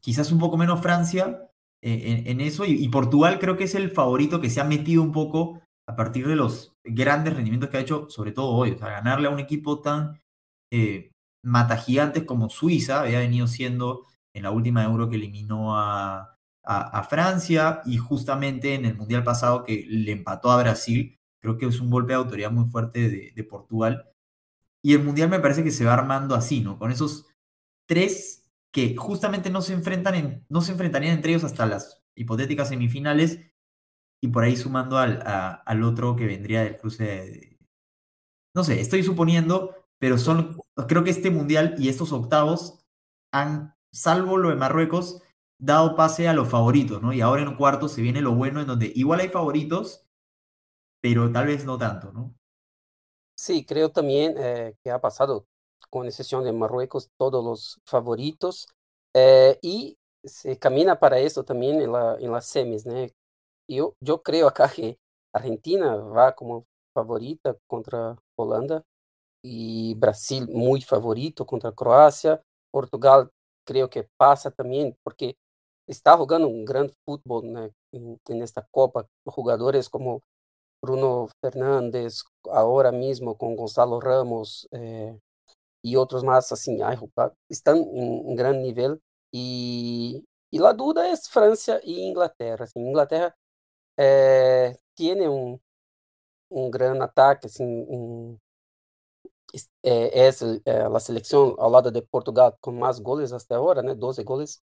Quizás 0.00 0.30
un 0.30 0.38
poco 0.38 0.56
menos 0.56 0.80
Francia 0.80 1.50
en, 1.82 2.40
eso, 2.40 2.64
y, 2.64 2.88
Portugal 2.88 3.38
creo 3.40 3.56
que 3.56 3.64
es 3.64 3.74
el 3.74 3.90
favorito 3.90 4.40
que 4.40 4.50
se 4.50 4.60
ha 4.60 4.64
metido 4.64 5.02
un 5.02 5.12
poco 5.12 5.60
a 5.86 5.96
partir 5.96 6.28
de 6.28 6.36
los 6.36 6.76
grandes 6.84 7.34
rendimientos 7.34 7.70
que 7.70 7.76
ha 7.78 7.80
hecho, 7.80 8.08
sobre 8.08 8.32
todo 8.32 8.50
hoy. 8.50 8.72
O 8.72 8.78
sea, 8.78 8.90
ganarle 8.90 9.28
a 9.28 9.30
un 9.30 9.40
equipo 9.40 9.80
tan 9.80 10.20
eh, 10.70 11.10
mata 11.44 11.76
gigantes 11.76 12.24
como 12.24 12.48
Suiza, 12.48 13.00
había 13.00 13.18
venido 13.18 13.46
siendo 13.46 14.06
en 14.34 14.44
la 14.44 14.52
última 14.52 14.84
euro 14.84 15.08
que 15.08 15.16
eliminó 15.16 15.76
a, 15.76 16.38
a, 16.64 16.98
a 16.98 17.02
Francia, 17.04 17.82
y 17.84 17.98
justamente 17.98 18.74
en 18.74 18.86
el 18.86 18.96
Mundial 18.96 19.24
pasado 19.24 19.64
que 19.64 19.84
le 19.88 20.12
empató 20.12 20.50
a 20.50 20.62
Brasil 20.62 21.18
Creo 21.42 21.58
que 21.58 21.66
es 21.66 21.80
un 21.80 21.90
golpe 21.90 22.12
de 22.12 22.18
autoridad 22.18 22.52
muy 22.52 22.66
fuerte 22.66 23.08
de, 23.10 23.32
de 23.34 23.44
Portugal. 23.44 24.08
Y 24.82 24.94
el 24.94 25.02
Mundial 25.02 25.28
me 25.28 25.40
parece 25.40 25.64
que 25.64 25.72
se 25.72 25.84
va 25.84 25.94
armando 25.94 26.36
así, 26.36 26.60
¿no? 26.60 26.78
Con 26.78 26.92
esos 26.92 27.26
tres 27.86 28.41
que 28.72 28.96
justamente 28.96 29.50
no 29.50 29.60
se, 29.60 29.74
enfrentan 29.74 30.14
en, 30.14 30.46
no 30.48 30.60
se 30.60 30.72
enfrentarían 30.72 31.14
entre 31.14 31.32
ellos 31.32 31.44
hasta 31.44 31.66
las 31.66 32.02
hipotéticas 32.14 32.68
semifinales 32.68 33.40
y 34.22 34.28
por 34.28 34.44
ahí 34.44 34.56
sumando 34.56 34.98
al, 34.98 35.22
al 35.24 35.82
otro 35.82 36.16
que 36.16 36.26
vendría 36.26 36.62
del 36.62 36.76
cruce 36.76 37.04
de, 37.04 37.58
no 38.54 38.64
sé, 38.64 38.80
estoy 38.80 39.02
suponiendo, 39.02 39.74
pero 39.98 40.18
son, 40.18 40.58
creo 40.88 41.04
que 41.04 41.10
este 41.10 41.30
mundial 41.30 41.74
y 41.78 41.88
estos 41.88 42.12
octavos 42.12 42.84
han, 43.32 43.74
salvo 43.92 44.36
lo 44.36 44.50
de 44.50 44.56
Marruecos, 44.56 45.22
dado 45.58 45.96
pase 45.96 46.28
a 46.28 46.32
los 46.34 46.48
favoritos, 46.48 47.00
¿no? 47.00 47.12
Y 47.12 47.20
ahora 47.20 47.42
en 47.42 47.48
un 47.48 47.56
cuarto 47.56 47.88
se 47.88 48.02
viene 48.02 48.20
lo 48.20 48.34
bueno 48.34 48.60
en 48.60 48.66
donde 48.66 48.92
igual 48.94 49.20
hay 49.20 49.28
favoritos, 49.28 50.06
pero 51.00 51.30
tal 51.30 51.46
vez 51.46 51.64
no 51.64 51.78
tanto, 51.78 52.12
¿no? 52.12 52.34
Sí, 53.36 53.64
creo 53.64 53.90
también 53.90 54.34
eh, 54.38 54.76
que 54.82 54.90
ha 54.90 55.00
pasado, 55.00 55.46
con 55.92 56.06
excepción 56.06 56.42
de 56.44 56.52
Marruecos, 56.52 57.10
todos 57.18 57.44
los 57.44 57.78
favoritos 57.84 58.66
eh, 59.14 59.58
y 59.60 59.98
se 60.24 60.58
camina 60.58 60.98
para 60.98 61.18
eso 61.18 61.44
también 61.44 61.82
en, 61.82 61.92
la, 61.92 62.16
en 62.18 62.32
las 62.32 62.46
semis, 62.46 62.86
¿no? 62.86 62.94
Yo, 63.68 63.94
yo 64.00 64.22
creo 64.22 64.48
acá 64.48 64.70
que 64.74 64.98
Argentina 65.34 65.96
va 65.96 66.34
como 66.34 66.64
favorita 66.94 67.56
contra 67.66 68.16
Holanda 68.36 68.82
y 69.42 69.94
Brasil 69.96 70.48
muy 70.48 70.80
favorito 70.80 71.44
contra 71.44 71.72
Croacia. 71.72 72.42
Portugal 72.70 73.30
creo 73.66 73.90
que 73.90 74.08
pasa 74.16 74.50
también 74.50 74.96
porque 75.02 75.36
está 75.86 76.16
jugando 76.16 76.48
un 76.48 76.64
gran 76.64 76.90
fútbol 77.04 77.72
en, 77.92 78.42
esta 78.42 78.66
Copa. 78.70 79.06
Jugadores 79.26 79.90
como 79.90 80.22
Bruno 80.82 81.28
Fernández, 81.42 82.24
ahora 82.50 82.92
mismo 82.92 83.36
con 83.36 83.56
Gonzalo 83.56 84.00
Ramos 84.00 84.68
eh, 84.72 85.18
y 85.82 85.96
otros 85.96 86.24
más, 86.24 86.50
así, 86.52 86.78
están 87.48 87.76
en, 87.94 88.36
gran 88.36 88.62
nivel. 88.62 89.00
Y, 89.32 90.24
la 90.52 90.72
duda 90.74 91.10
es 91.10 91.28
Francia 91.28 91.78
e 91.82 91.90
Inglaterra. 91.92 92.66
Inglaterra 92.74 93.34
eh, 93.96 94.76
tiene 94.94 95.28
un, 95.28 95.60
un 96.50 96.70
gran 96.70 97.02
ataque, 97.02 97.48
eh, 99.82 100.10
es 100.14 100.42
la 100.66 101.00
selección 101.00 101.56
al 101.58 101.72
lado 101.72 101.90
de 101.90 102.02
Portugal 102.02 102.54
con 102.60 102.78
más 102.78 103.00
goles 103.00 103.32
hasta 103.32 103.56
ahora, 103.56 103.82
12 103.82 104.22
goles. 104.24 104.62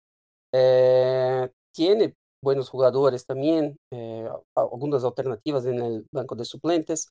tiene 1.72 2.16
buenos 2.44 2.70
jugadores 2.70 3.26
también, 3.26 3.80
eh, 3.92 4.30
algunas 4.56 5.04
alternativas 5.04 5.66
el 5.66 6.08
banco 6.12 6.36
de 6.36 6.46
suplentes. 6.46 7.10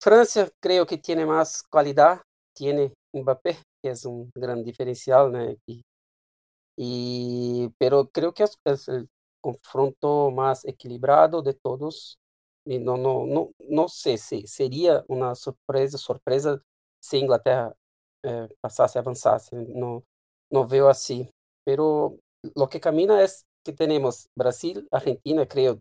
Francia 0.00 0.50
creo 0.60 0.86
que 0.86 0.98
tiene 0.98 1.24
más 1.24 1.62
calidad, 1.62 2.20
tiene 2.54 2.92
Mbappé, 3.12 3.56
que 3.82 3.90
es 3.90 4.04
un 4.04 4.30
gran 4.34 4.62
diferencial, 4.64 5.58
y, 6.76 7.68
pero 7.78 8.08
creo 8.08 8.32
que 8.32 8.44
es, 8.44 8.88
el 8.88 9.08
confronto 9.40 10.30
más 10.30 10.64
equilibrado 10.64 11.42
de 11.42 11.54
todos. 11.54 12.18
No, 12.64 12.96
no, 12.96 13.26
no, 13.26 13.50
no 13.68 13.88
sé 13.88 14.18
si 14.18 14.46
sería 14.46 15.04
una 15.08 15.34
sorpresa, 15.34 15.98
sorpresa 15.98 16.60
si 17.02 17.18
Inglaterra 17.18 17.74
eh, 18.24 18.48
pasase, 18.60 18.98
avanzase. 18.98 19.56
No, 19.74 20.04
no 20.50 20.66
veo 20.66 20.88
así. 20.88 21.30
Pero 21.64 22.18
lo 22.54 22.68
que 22.68 22.80
camina 22.80 23.22
es 23.22 23.44
que 23.64 23.72
tenemos 23.72 24.28
Brasil, 24.36 24.86
Argentina, 24.92 25.46
creo, 25.46 25.78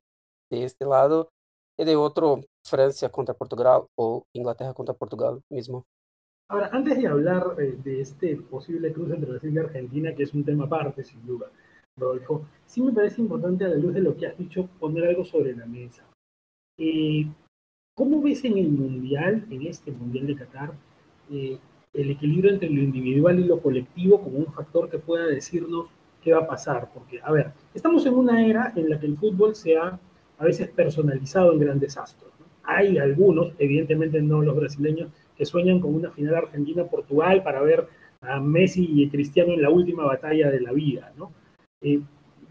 de 0.52 0.64
este 0.66 0.86
lado, 0.86 1.30
y 1.78 1.86
de 1.86 1.96
otro 1.96 2.42
Francia 2.66 3.10
contra 3.10 3.34
Portugal 3.36 3.86
o 3.96 4.24
Inglaterra 4.34 4.74
contra 4.74 4.96
Portugal 4.96 5.42
mismo. 5.50 5.86
Ahora, 6.52 6.70
antes 6.74 6.98
de 6.98 7.08
hablar 7.08 7.56
eh, 7.60 7.78
de 7.82 8.02
este 8.02 8.36
posible 8.36 8.92
cruce 8.92 9.14
entre 9.14 9.32
Brasil 9.32 9.54
y 9.54 9.58
Argentina, 9.58 10.14
que 10.14 10.24
es 10.24 10.34
un 10.34 10.44
tema 10.44 10.66
aparte, 10.66 11.02
sin 11.02 11.26
duda, 11.26 11.50
Rodolfo, 11.96 12.46
sí 12.66 12.82
me 12.82 12.92
parece 12.92 13.22
importante 13.22 13.64
a 13.64 13.70
la 13.70 13.78
luz 13.78 13.94
de 13.94 14.02
lo 14.02 14.18
que 14.18 14.28
has 14.28 14.38
dicho 14.38 14.68
poner 14.78 15.06
algo 15.06 15.24
sobre 15.24 15.56
la 15.56 15.66
mesa. 15.66 16.04
Eh, 16.78 17.26
¿Cómo 17.96 18.22
ves 18.22 18.44
en 18.44 18.58
el 18.58 18.68
Mundial, 18.68 19.46
en 19.50 19.66
este 19.66 19.94
Mundial 19.94 20.28
de 20.28 20.36
Qatar, 20.36 20.74
eh, 21.32 21.58
el 21.94 22.12
equilibrio 22.12 22.52
entre 22.52 22.70
lo 22.70 22.82
individual 22.82 23.40
y 23.40 23.46
lo 23.46 23.62
colectivo 23.62 24.22
como 24.22 24.40
un 24.40 24.52
factor 24.52 24.90
que 24.90 25.00
pueda 25.00 25.28
decirnos 25.28 25.88
qué 26.22 26.34
va 26.34 26.40
a 26.40 26.48
pasar, 26.48 26.90
porque, 26.94 27.22
a 27.24 27.32
ver, 27.32 27.54
estamos 27.74 28.06
en 28.06 28.14
una 28.14 28.46
era 28.46 28.74
en 28.76 28.90
la 28.90 29.00
que 29.00 29.06
el 29.06 29.18
fútbol 29.18 29.56
se 29.56 29.78
ha 29.78 29.98
a 30.38 30.44
veces 30.44 30.68
personalizado 30.68 31.54
en 31.54 31.60
grandes 31.60 31.96
astros. 31.96 32.34
Hay 32.64 32.98
algunos, 32.98 33.54
evidentemente 33.58 34.22
no 34.22 34.42
los 34.42 34.58
brasileños, 34.58 35.10
que 35.42 35.46
sueñan 35.48 35.80
con 35.80 35.96
una 35.96 36.12
final 36.12 36.36
Argentina-Portugal 36.36 37.42
para 37.42 37.64
ver 37.64 37.88
a 38.22 38.40
Messi 38.40 38.88
y 38.88 39.10
Cristiano 39.10 39.54
en 39.54 39.64
la 39.64 39.72
última 39.72 40.06
batalla 40.06 40.52
de 40.52 40.62
la 40.62 40.72
vida, 40.72 41.12
¿no? 41.18 41.32
Eh, 41.82 42.00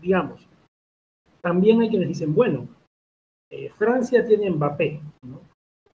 digamos, 0.03 0.49
también 1.41 1.81
hay 1.81 1.89
quienes 1.89 2.09
dicen, 2.09 2.35
bueno, 2.35 2.67
eh, 3.49 3.71
Francia 3.79 4.27
tiene 4.27 4.51
Mbappé, 4.51 5.01
¿no? 5.23 5.41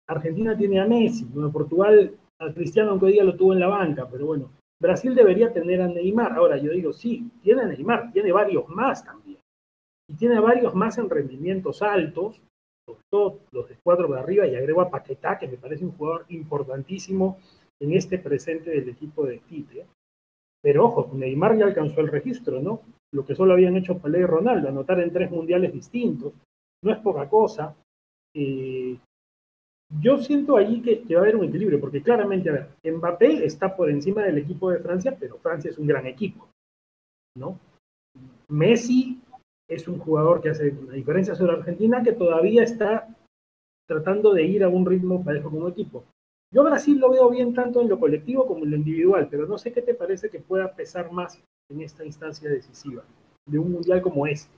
Argentina 0.09 0.57
tiene 0.57 0.81
a 0.81 0.87
Messi, 0.87 1.29
¿no? 1.35 1.53
Portugal 1.53 2.17
a 2.39 2.51
Cristiano 2.55 2.93
aunque 2.93 3.05
hoy 3.05 3.13
día 3.13 3.25
lo 3.25 3.37
tuvo 3.37 3.53
en 3.53 3.61
la 3.61 3.69
banca, 3.69 4.09
pero 4.11 4.25
bueno, 4.25 4.53
Brasil 4.81 5.15
debería 5.15 5.53
tener 5.53 5.83
a 5.83 5.89
Neymar. 5.89 6.33
Ahora 6.33 6.57
yo 6.57 6.71
digo, 6.71 6.95
sí, 6.95 7.31
tiene 7.43 7.61
a 7.61 7.67
Neymar, 7.67 8.11
tiene 8.11 8.33
varios 8.33 8.67
más 8.71 9.05
también. 9.05 9.39
Y 10.09 10.15
tiene 10.15 10.41
varios 10.41 10.75
más 10.75 10.97
en 10.97 11.11
rendimientos 11.11 11.83
altos, 11.83 12.41
sobre 12.87 13.03
todo 13.11 13.41
los 13.51 13.69
de 13.69 13.77
cuatro 13.83 14.07
de 14.09 14.19
arriba, 14.19 14.47
y 14.47 14.55
agrego 14.55 14.81
a 14.81 14.91
Paquetá, 14.91 15.39
que 15.39 15.49
me 15.49 15.57
parece 15.57 15.85
un 15.85 15.93
jugador 15.93 16.25
importantísimo 16.29 17.39
en 17.81 17.93
este 17.93 18.19
presente 18.19 18.71
del 18.71 18.89
equipo 18.89 19.27
de 19.27 19.39
Tite. 19.39 19.87
Pero 20.63 20.87
ojo, 20.87 21.11
Neymar 21.15 21.59
ya 21.59 21.67
alcanzó 21.67 22.01
el 22.01 22.09
registro, 22.09 22.61
¿no? 22.61 22.81
Lo 23.13 23.25
que 23.25 23.35
solo 23.35 23.53
habían 23.53 23.77
hecho 23.77 23.99
Pelé 23.99 24.21
y 24.21 24.25
Ronaldo, 24.25 24.69
anotar 24.69 25.01
en 25.01 25.13
tres 25.13 25.31
mundiales 25.31 25.73
distintos. 25.73 26.33
No 26.83 26.93
es 26.93 26.99
poca 26.99 27.29
cosa. 27.29 27.75
Eh, 28.35 28.97
yo 30.01 30.19
siento 30.19 30.57
allí 30.57 30.83
que, 30.83 31.15
va 31.15 31.21
a 31.21 31.23
haber 31.23 31.37
un 31.37 31.45
equilibrio, 31.45 31.81
porque 31.81 32.03
claramente, 32.03 32.51
a 32.51 32.53
ver, 32.53 32.95
Mbappé 32.97 33.45
está 33.45 33.77
por 33.77 33.91
encima 33.91 34.23
del 34.23 34.39
equipo 34.39 34.71
de 34.71 34.81
Francia, 34.81 35.17
pero 35.19 35.39
Francia 35.39 35.71
es 35.71 35.79
un 35.79 35.87
gran 35.87 36.07
equipo, 36.07 36.49
¿no? 37.37 37.59
Messi 38.49 39.21
es 39.69 39.89
un 39.89 39.99
jugador 39.99 40.41
que 40.41 40.51
hace 40.51 40.71
una 40.71 40.95
diferencia 40.95 41.35
sobre 41.35 41.53
Argentina, 41.53 42.03
que 42.03 42.13
todavía 42.13 42.63
está 42.63 43.09
tratando 43.87 44.33
de 44.33 44.45
ir 44.45 44.65
a 44.65 44.69
un 44.69 44.87
ritmo 44.87 45.25
parejo 45.25 45.51
como 45.51 45.69
equipo. 45.69 46.05
Yo 46.53 46.63
Brasil 46.65 46.99
lo 46.99 47.11
veo 47.11 47.29
bien 47.31 47.55
tanto 47.55 47.81
en 47.81 47.89
lo 47.89 47.99
colectivo 47.99 48.47
como 48.47 48.65
en 48.65 48.71
lo 48.71 48.77
individual, 48.77 49.29
pero 49.31 49.47
no 49.47 49.59
sé 49.59 49.73
qué 49.73 49.83
te 49.83 49.95
parece 49.95 50.31
que 50.31 50.41
pueda 50.41 50.75
pesar 50.75 51.11
más 51.11 51.43
en 51.69 51.81
esta 51.81 52.05
instancia 52.05 52.49
decisiva 52.49 53.05
de 53.47 53.59
un 53.59 53.73
mundial 53.73 54.03
como 54.03 54.27
este. 54.27 54.53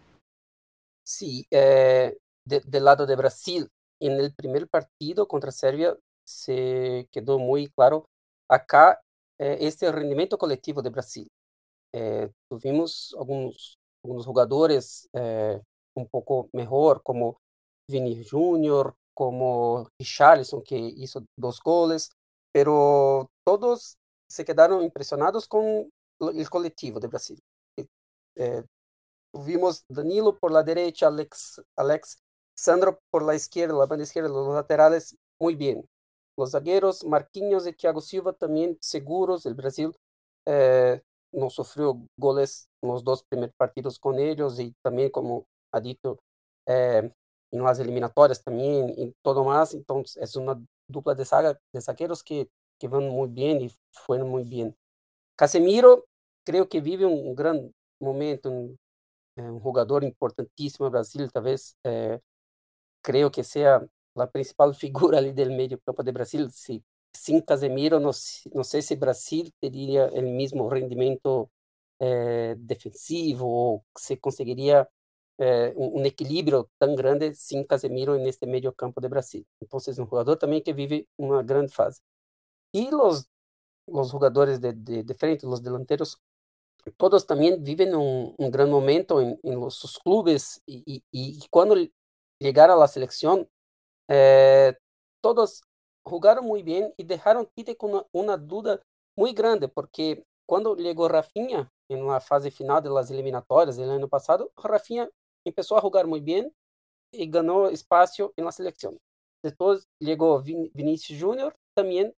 Sí, 1.04 1.46
eh, 1.50 2.16
del 2.44 2.84
lado 2.84 3.06
de 3.06 3.16
Brasil, 3.16 3.68
en 4.00 4.12
el 4.12 4.34
primer 4.34 4.68
partido 4.68 5.26
contra 5.26 5.50
Serbia 5.50 5.96
se 6.26 7.08
quedó 7.10 7.38
muy 7.38 7.68
claro 7.68 8.04
acá 8.48 9.00
eh, 9.38 9.58
este 9.60 9.90
rendimiento 9.90 10.36
colectivo 10.36 10.82
de 10.82 10.90
Brasil. 10.90 11.28
Eh, 11.94 12.30
tuvimos 12.50 13.16
algunos, 13.18 13.77
algunos 14.04 14.26
jugadores 14.26 15.08
eh, 15.12 15.60
un 15.94 16.08
poco 16.08 16.48
mejor, 16.52 17.02
como 17.02 17.40
Vini 17.90 18.24
Jr., 18.24 18.94
como 19.14 19.88
Richarlison, 19.98 20.62
que 20.62 20.76
hizo 20.76 21.24
dos 21.36 21.60
goles, 21.60 22.10
pero 22.52 23.28
todos 23.44 23.96
se 24.30 24.44
quedaron 24.44 24.82
impresionados 24.84 25.48
con 25.48 25.90
el 26.20 26.50
colectivo 26.50 27.00
de 27.00 27.08
Brasil. 27.08 27.40
tuvimos 29.32 29.84
Danilo 29.88 30.38
por 30.38 30.52
la 30.52 30.62
derecha, 30.62 31.08
Alex, 31.08 31.60
Alex 31.76 32.18
Sandro 32.58 33.00
por 33.10 33.22
la 33.22 33.36
izquierda, 33.36 33.74
la 33.74 33.86
banda 33.86 34.02
izquierda, 34.02 34.28
los 34.28 34.52
laterales, 34.52 35.16
muy 35.40 35.54
bien. 35.54 35.88
Los 36.36 36.52
zagueros, 36.52 37.04
Marquinhos 37.04 37.66
y 37.66 37.72
Thiago 37.72 38.00
Silva 38.00 38.32
también 38.32 38.76
seguros. 38.80 39.46
El 39.46 39.54
Brasil 39.54 39.92
eh, 40.44 41.00
no 41.32 41.50
sufrió 41.50 42.00
goles 42.18 42.68
en 42.82 42.90
los 42.90 43.04
dos 43.04 43.22
primeros 43.24 43.54
partidos 43.56 43.98
con 43.98 44.18
ellos 44.18 44.58
y 44.60 44.74
también, 44.82 45.10
como 45.10 45.46
ha 45.72 45.80
dicho, 45.80 46.18
eh, 46.66 47.10
en 47.50 47.62
las 47.62 47.78
eliminatorias 47.78 48.42
también 48.42 48.90
y 48.96 49.12
todo 49.22 49.44
más. 49.44 49.74
Entonces, 49.74 50.16
es 50.22 50.36
una 50.36 50.60
dupla 50.88 51.14
de, 51.14 51.24
saga, 51.24 51.58
de 51.72 51.80
zagueros 51.80 52.22
que, 52.22 52.48
que 52.78 52.88
van 52.88 53.08
muy 53.08 53.28
bien 53.28 53.60
y 53.60 53.70
fueron 53.92 54.28
muy 54.28 54.44
bien. 54.44 54.74
Casemiro 55.36 56.04
creo 56.44 56.68
que 56.68 56.80
vive 56.80 57.04
un 57.06 57.34
gran 57.34 57.72
momento, 58.00 58.50
un, 58.50 58.76
eh, 59.36 59.42
un 59.42 59.60
jugador 59.60 60.04
importantísimo 60.04 60.86
en 60.86 60.92
Brasil, 60.92 61.30
tal 61.32 61.44
vez 61.44 61.76
creo 63.02 63.30
que 63.30 63.44
sea 63.44 63.86
la 64.14 64.30
principal 64.30 64.74
figura 64.74 65.18
ali 65.18 65.32
del 65.32 65.50
medio 65.50 65.78
campo 65.84 66.02
de 66.02 66.12
Brasil. 66.12 66.50
Si, 66.52 66.82
sin 67.18 67.40
Casemiro, 67.42 68.00
no, 68.00 68.12
sé 68.12 68.82
si 68.82 68.96
Brasil 68.96 69.52
tendría 69.60 70.06
el 70.06 70.26
mismo 70.26 70.70
rendimiento 70.70 71.50
eh, 71.98 72.54
defensivo 72.58 73.74
o 73.74 73.84
se 73.96 74.18
conseguiría 74.18 74.88
eh, 75.38 75.72
un, 75.76 76.06
equilibrio 76.06 76.70
tan 76.78 76.96
grande 76.96 77.34
sin 77.34 77.64
Casemiro 77.64 78.16
en 78.16 78.26
este 78.26 78.46
medio 78.46 78.74
campo 78.74 79.00
de 79.00 79.08
Brasil. 79.08 79.46
Entonces, 79.60 79.98
un 79.98 80.06
jugador 80.06 80.38
también 80.38 80.62
que 80.62 80.72
vive 80.72 81.08
una 81.16 81.42
gran 81.42 81.68
fase. 81.68 82.02
Y 82.72 82.90
los, 82.90 83.28
los 83.86 84.10
jugadores 84.12 84.60
de, 84.60 84.72
de, 84.74 85.14
frente, 85.14 85.46
los 85.46 85.62
delanteros, 85.62 86.20
todos 86.96 87.26
también 87.26 87.62
viven 87.62 87.94
un, 87.94 88.34
gran 88.50 88.70
momento 88.70 89.20
en, 89.20 89.38
sus 89.70 89.98
clubes 89.98 90.62
y, 90.66 91.02
cuando 91.50 91.76
llegar 92.38 92.70
a 92.70 92.76
la 92.76 92.88
selección, 92.88 93.48
eh, 94.08 94.74
todos 95.20 95.62
jugaron 96.04 96.44
muy 96.44 96.62
bien 96.62 96.92
y 96.96 97.04
dejaron 97.04 97.48
Tite 97.54 97.76
con 97.76 97.92
una, 97.92 98.06
una, 98.12 98.36
duda 98.36 98.80
muy 99.16 99.32
grande, 99.32 99.68
porque 99.68 100.24
cuando 100.46 100.76
llegó 100.76 101.08
Rafinha 101.08 101.70
en 101.90 102.06
la 102.06 102.20
fase 102.20 102.50
final 102.50 102.82
de 102.82 102.90
las 102.90 103.10
eliminatorias 103.10 103.76
del 103.76 103.90
año 103.90 104.08
pasado, 104.08 104.50
Rafinha 104.56 105.08
empezó 105.44 105.76
a 105.76 105.80
jugar 105.80 106.06
muy 106.06 106.20
bien 106.20 106.52
y 107.12 107.28
ganó 107.30 107.68
espacio 107.68 108.32
en 108.36 108.44
la 108.44 108.52
selección. 108.52 108.98
Después 109.42 109.86
llegó 110.00 110.40
Vin 110.40 110.70
Vinicius 110.74 111.22
Júnior, 111.22 111.54
también 111.74 112.14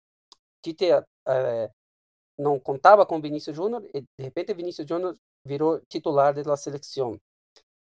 Tite 0.62 1.04
eh, 1.26 1.68
no 2.38 2.60
contaba 2.62 3.06
con 3.06 3.20
Vinicius 3.20 3.56
Júnior 3.56 3.84
y 3.92 4.00
de 4.00 4.25
repente 4.25 4.54
Vinicius 4.54 4.88
Júnior 4.88 5.16
viró 5.44 5.80
titular 5.82 6.34
de 6.34 6.44
la 6.44 6.56
selección. 6.56 7.20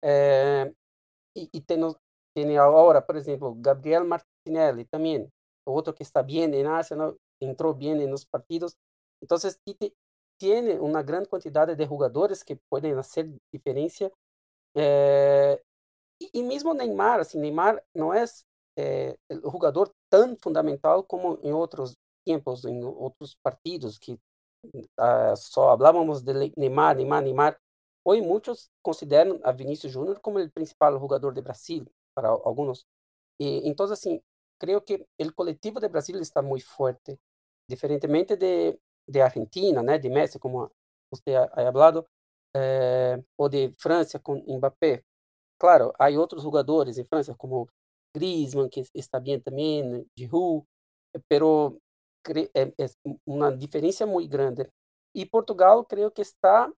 Eh, 0.03 0.73
y, 1.35 1.49
y 1.53 1.61
tenemos, 1.63 1.97
tiene 2.35 2.59
ahora, 2.59 3.05
por 3.05 3.17
ejemplo, 3.17 3.55
Gabriel 3.59 4.05
Martinelli 4.05 4.85
también, 4.87 5.31
otro 5.73 5.95
que 5.95 6.03
está 6.03 6.23
bien 6.23 6.55
en 6.55 6.67
Arsenal, 6.67 7.17
entró 7.41 7.75
bien 7.75 8.01
en 8.01 8.11
los 8.11 8.27
partidos. 8.27 8.77
Entonces, 9.21 9.61
tiene 10.39 10.79
una 10.79 11.03
gran 11.03 11.25
cantidad 11.25 11.67
de 11.69 11.87
jugadores 11.87 12.45
que 12.45 12.57
pueden 12.69 12.99
hacer 12.99 13.29
diferencia. 13.53 14.11
Eh, 14.75 15.61
y, 16.19 16.41
y, 16.41 16.43
mismo 16.43 16.75
Neymar, 16.75 17.21
assim, 17.21 17.41
Neymar 17.41 17.85
no 17.95 18.15
es 18.15 18.47
eh, 18.77 19.17
el 19.29 19.41
jugador 19.41 19.93
tan 20.11 20.37
fundamental 20.39 21.07
como 21.07 21.39
en 21.43 21.55
otros 21.55 21.97
tiempos, 22.25 22.65
en 22.65 22.83
otros 22.85 23.37
partidos, 23.43 23.99
que 23.99 24.19
uh, 24.63 25.37
só 25.37 25.71
hablábamos 25.71 26.25
de 26.25 26.53
Neymar, 26.57 26.97
Neymar, 26.97 27.23
Neymar. 27.23 27.59
Hoy 28.05 28.23
muchos 28.23 28.71
consideran 28.83 29.41
a 29.45 29.53
Vinicius 29.53 29.95
Júnior 29.95 30.21
como 30.21 30.39
el 30.39 30.51
principal 30.51 30.99
jugador 30.99 31.35
de 31.35 31.41
Brasil, 31.41 31.91
para 32.15 32.29
algunos. 32.29 32.87
Y, 33.39 33.67
entonces, 33.69 33.99
assim, 33.99 34.21
creo 34.59 34.85
que 34.85 35.07
el 35.19 35.35
colectivo 35.35 35.81
de 35.81 35.89
Brasil 35.89 36.21
está 36.21 36.43
muy 36.43 36.61
fuerte, 36.61 37.19
diferentemente 37.69 38.37
de, 38.37 38.79
de 39.09 39.23
Argentina, 39.23 39.83
né, 39.83 39.99
de 39.99 40.11
Messi, 40.11 40.39
como 40.39 40.71
você 41.11 41.37
ha, 41.37 41.45
ha 41.53 41.69
hablado, 41.69 42.07
eh, 42.55 43.23
ou 43.37 43.49
de 43.49 43.73
França 43.79 44.19
com 44.19 44.37
Mbappé. 44.57 45.03
Claro, 45.59 45.93
há 45.99 46.09
outros 46.11 46.43
jogadores 46.43 46.99
em 46.99 47.05
França, 47.05 47.35
como 47.35 47.69
Griezmann, 48.15 48.69
que 48.69 48.85
está 48.95 49.21
bem 49.21 49.41
também, 49.41 50.07
Giroud, 50.19 50.67
pero 51.29 51.79
é, 52.55 52.63
é 52.85 52.87
uma 53.27 53.55
diferença 53.57 54.07
muito 54.07 54.31
grande. 54.31 54.69
E 55.15 55.25
Portugal, 55.25 55.85
creio 55.85 56.11
que 56.11 56.23
está 56.23 56.71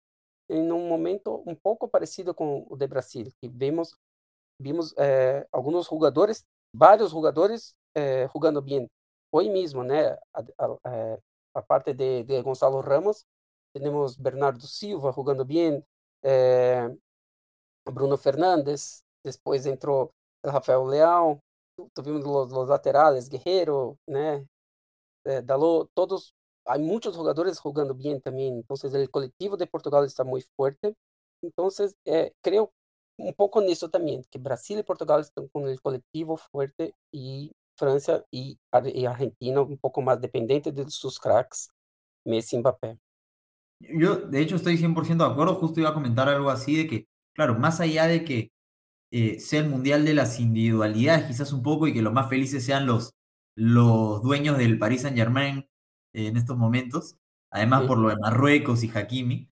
em 0.48 0.72
um 0.72 0.88
momento 0.88 1.42
um 1.46 1.54
pouco 1.54 1.88
parecido 1.88 2.34
com 2.34 2.66
o 2.68 2.76
de 2.76 2.86
Brasil, 2.86 3.32
que 3.40 3.48
vemos 3.48 3.96
vimos 4.60 4.92
eh, 4.98 5.46
alguns 5.52 5.86
jogadores, 5.86 6.44
vários 6.72 7.10
jogadores 7.10 7.74
eh, 7.94 8.28
jogando 8.32 8.62
bem. 8.62 8.88
Hoje 9.32 9.50
mesmo, 9.50 9.82
né, 9.84 10.12
a, 10.32 10.40
a, 10.58 10.78
eh, 10.86 11.18
a 11.54 11.62
parte 11.62 11.92
de, 11.92 12.24
de, 12.24 12.42
Gonzalo 12.42 12.80
Ramos, 12.80 13.24
temos 13.72 14.16
Bernardo 14.16 14.66
Silva 14.66 15.12
jogando 15.12 15.44
bem, 15.44 15.84
Bruno 17.84 18.16
Fernandes, 18.16 19.02
depois 19.24 19.66
entrou 19.66 20.12
Rafael 20.44 20.84
Leão, 20.84 21.40
tuvimos 21.94 22.24
os, 22.24 22.52
os 22.52 22.68
laterais, 22.68 23.28
Guerreiro, 23.28 23.98
né, 24.06 24.44
Dalot, 25.44 25.90
todos, 25.94 26.32
há 26.66 26.78
muitos 26.78 27.14
jogadores 27.14 27.60
jogando 27.62 27.94
bem 27.94 28.20
também, 28.20 28.58
então 28.58 28.76
o 28.76 29.08
coletivo 29.10 29.56
de 29.56 29.66
Portugal 29.66 30.04
está 30.04 30.24
muito 30.24 30.48
forte, 30.56 30.94
então 31.42 31.68
creio 32.42 32.70
um 33.18 33.32
pouco 33.32 33.60
nisso 33.60 33.88
também, 33.88 34.22
que 34.30 34.38
Brasil 34.38 34.78
e 34.78 34.82
Portugal 34.82 35.20
estão 35.20 35.48
com 35.48 35.64
o 35.64 35.80
coletivo 35.80 36.36
forte 36.36 36.94
e 37.12 37.50
França 37.76 38.24
e, 38.32 38.58
e 38.94 39.06
Argentina 39.06 39.62
um 39.62 39.76
pouco 39.76 40.02
mais 40.02 40.20
dependente 40.20 40.70
de 40.70 40.90
seus 40.90 41.18
craques, 41.18 41.68
Messi 42.24 42.56
y 42.56 42.58
Mbappé. 42.58 42.98
Yo, 43.80 44.16
de 44.16 44.40
hecho, 44.40 44.56
estoy 44.56 44.76
100% 44.76 45.24
de 45.24 45.30
acuerdo. 45.30 45.54
Justo 45.54 45.80
iba 45.80 45.90
a 45.90 45.94
comentar 45.94 46.28
algo 46.28 46.50
así 46.50 46.76
de 46.76 46.86
que, 46.88 47.08
claro, 47.32 47.56
más 47.58 47.80
allá 47.80 48.06
de 48.06 48.24
que 48.24 48.50
eh, 49.12 49.38
sea 49.40 49.60
el 49.60 49.68
mundial 49.68 50.04
de 50.04 50.14
las 50.14 50.40
individualidades, 50.40 51.26
quizás 51.26 51.52
un 51.52 51.62
poco, 51.62 51.86
y 51.86 51.94
que 51.94 52.02
los 52.02 52.12
más 52.12 52.28
felices 52.28 52.64
sean 52.64 52.86
los, 52.86 53.14
los 53.56 54.22
dueños 54.22 54.58
del 54.58 54.78
Paris 54.78 55.02
Saint 55.02 55.16
Germain 55.16 55.58
eh, 56.12 56.26
en 56.26 56.36
estos 56.36 56.56
momentos, 56.56 57.16
además 57.50 57.84
por 57.86 57.98
lo 57.98 58.08
de 58.08 58.16
Marruecos 58.16 58.82
y 58.82 58.90
Hakimi, 58.92 59.48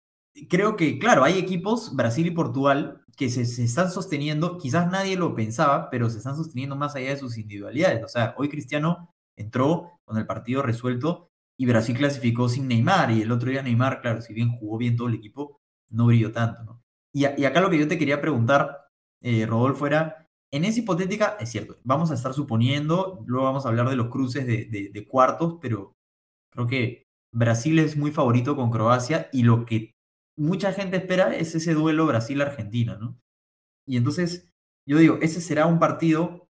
creo 0.49 0.77
que, 0.77 0.99
claro, 0.99 1.25
hay 1.25 1.39
equipos, 1.39 1.95
Brasil 1.95 2.27
y 2.27 2.31
Portugal, 2.31 3.03
que 3.17 3.31
se, 3.31 3.43
están 3.43 3.91
sosteniendo, 3.91 4.59
quizás 4.59 4.91
nadie 4.91 5.17
lo 5.17 5.35
pensaba, 5.35 5.89
pero 5.91 6.11
se 6.11 6.19
están 6.19 6.37
sosteniendo 6.37 6.77
más 6.77 6.95
allá 6.95 7.11
de 7.11 7.17
sus 7.17 7.39
individualidades. 7.39 8.05
O 8.05 8.09
sea, 8.09 8.35
hoy 8.37 8.49
Cristiano 8.49 9.11
entró 9.37 9.99
con 10.05 10.19
el 10.19 10.27
partido 10.27 10.63
resuelto 10.63 11.31
y 11.59 11.67
Brasil 11.67 11.97
clasificó 11.97 12.49
sin 12.49 12.69
Neymar, 12.69 13.11
y 13.11 13.23
el 13.23 13.33
otro 13.33 13.51
día 13.51 13.63
Neymar, 13.63 14.03
claro, 14.03 14.21
si 14.21 14.35
bien 14.35 14.51
jugó 14.59 14.77
bien 14.77 14.97
todo 14.97 15.09
el 15.09 15.15
equipo, 15.15 15.59
no 15.91 16.07
brilló 16.07 16.33
tanto, 16.33 16.65
¿no? 16.65 16.83
Y, 17.15 17.25
acá 17.25 17.61
lo 17.63 17.71
que 17.71 17.79
yo 17.79 17.89
te 17.89 17.97
quería 17.97 18.21
preguntar, 18.21 18.89
eh, 19.23 19.47
Rodolfo, 19.47 19.87
era, 19.87 20.29
en 20.53 20.67
esa 20.67 20.81
hipotética, 20.81 21.39
es 21.41 21.51
cierto, 21.51 21.79
vamos 21.83 22.11
a 22.11 22.15
estar 22.15 22.35
suponiendo, 22.35 23.25
luego 23.27 23.47
vamos 23.47 23.65
a 23.65 23.71
hablar 23.71 23.89
de 23.89 23.97
los 23.97 24.09
cruces 24.09 24.47
de, 24.47 24.91
de 24.93 25.07
cuartos, 25.07 25.57
pero 25.63 25.95
creo 26.53 26.67
que 26.67 27.07
Brasil 27.33 27.79
es 27.79 27.97
muy 27.97 28.11
favorito 28.11 28.55
con 28.55 28.71
Croacia 28.71 29.31
y 29.33 29.45
lo 29.45 29.65
que 29.65 29.96
mucha 30.37 30.73
gente 30.73 30.99
espera 30.99 31.35
es 31.35 31.55
ese 31.55 31.75
duelo 31.75 32.07
Brasil-Argentina, 32.07 32.97
¿no? 33.01 33.19
Y 33.87 33.97
entonces, 33.97 34.53
yo 34.87 34.99
digo, 34.99 35.19
ese 35.23 35.41
será 35.41 35.67
un 35.67 35.79
partido 35.79 36.49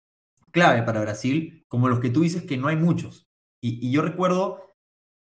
clave 0.51 0.83
para 0.83 1.01
Brasil, 1.01 1.65
como 1.67 1.89
los 1.89 1.99
que 1.99 2.09
tú 2.09 2.21
dices 2.21 2.43
que 2.43 2.57
no 2.57 2.67
hay 2.67 2.75
muchos. 2.75 3.27
Y, 3.61 3.91
yo 3.91 4.01
recuerdo 4.01 4.61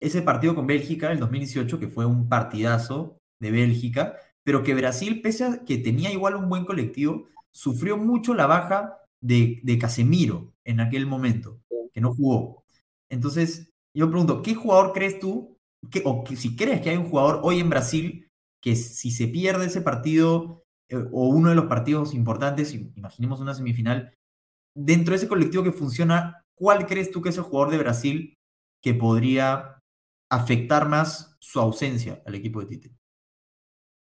ese 0.01 0.23
partido 0.23 0.55
con 0.55 0.67
Bélgica 0.67 1.07
en 1.07 1.13
el 1.13 1.21
2018, 1.21 1.81
que 1.81 1.89
fue 1.89 2.05
un 2.05 2.29
partidazo 2.29 3.21
de 3.41 3.51
Bélgica, 3.51 4.17
pero 4.43 4.63
que 4.63 4.75
Brasil, 4.75 5.23
pese 5.23 5.45
a 5.45 5.65
que 5.65 5.79
tenía 5.79 6.13
igual 6.13 6.37
un 6.37 6.49
buen 6.49 6.65
colectivo, 6.65 7.29
sufrió 7.51 7.97
mucho 7.97 8.35
la 8.35 8.47
baja 8.47 8.99
de, 9.21 9.61
de 9.63 9.79
Casemiro 9.79 10.53
en 10.65 10.81
aquel 10.81 11.07
momento, 11.07 11.61
que 11.93 12.01
no 12.01 12.15
jugó. 12.15 12.65
Entonces, 13.09 13.73
yo 13.95 14.11
pregunto, 14.11 14.43
¿qué 14.43 14.55
jugador 14.55 14.93
crees 14.93 15.19
tú, 15.21 15.59
que, 15.91 16.03
o 16.05 16.25
que, 16.25 16.37
si 16.37 16.57
crees 16.57 16.81
que 16.83 16.91
hay 16.91 16.97
un 16.97 17.09
jugador 17.09 17.41
hoy 17.43 17.61
en 17.61 17.71
Brasil 17.71 18.24
que 18.65 18.77
si 18.77 19.11
se 19.11 19.29
pierde 19.29 19.67
ese 19.67 19.83
partido 19.83 20.65
eh, 20.89 20.97
o 20.97 21.29
uno 21.29 21.51
de 21.51 21.55
los 21.55 21.67
partidos 21.67 22.15
importantes, 22.15 22.73
imaginemos 22.73 23.41
una 23.41 23.53
semifinal, 23.53 24.17
dentro 24.75 25.13
de 25.13 25.19
ese 25.19 25.29
colectivo 25.29 25.63
que 25.63 25.71
funciona, 25.71 26.43
¿cuál 26.55 26.87
crees 26.87 27.11
tú 27.11 27.21
que 27.21 27.29
es 27.29 27.37
el 27.37 27.43
jugador 27.43 27.71
de 27.71 27.79
Brasil 27.79 28.39
que 28.83 28.95
podría 28.95 29.83
afectar 30.31 30.89
más 30.89 31.37
su 31.41 31.61
ausencia 31.61 32.23
al 32.25 32.37
equipo 32.37 32.61
de 32.61 32.67
Tite? 32.67 32.97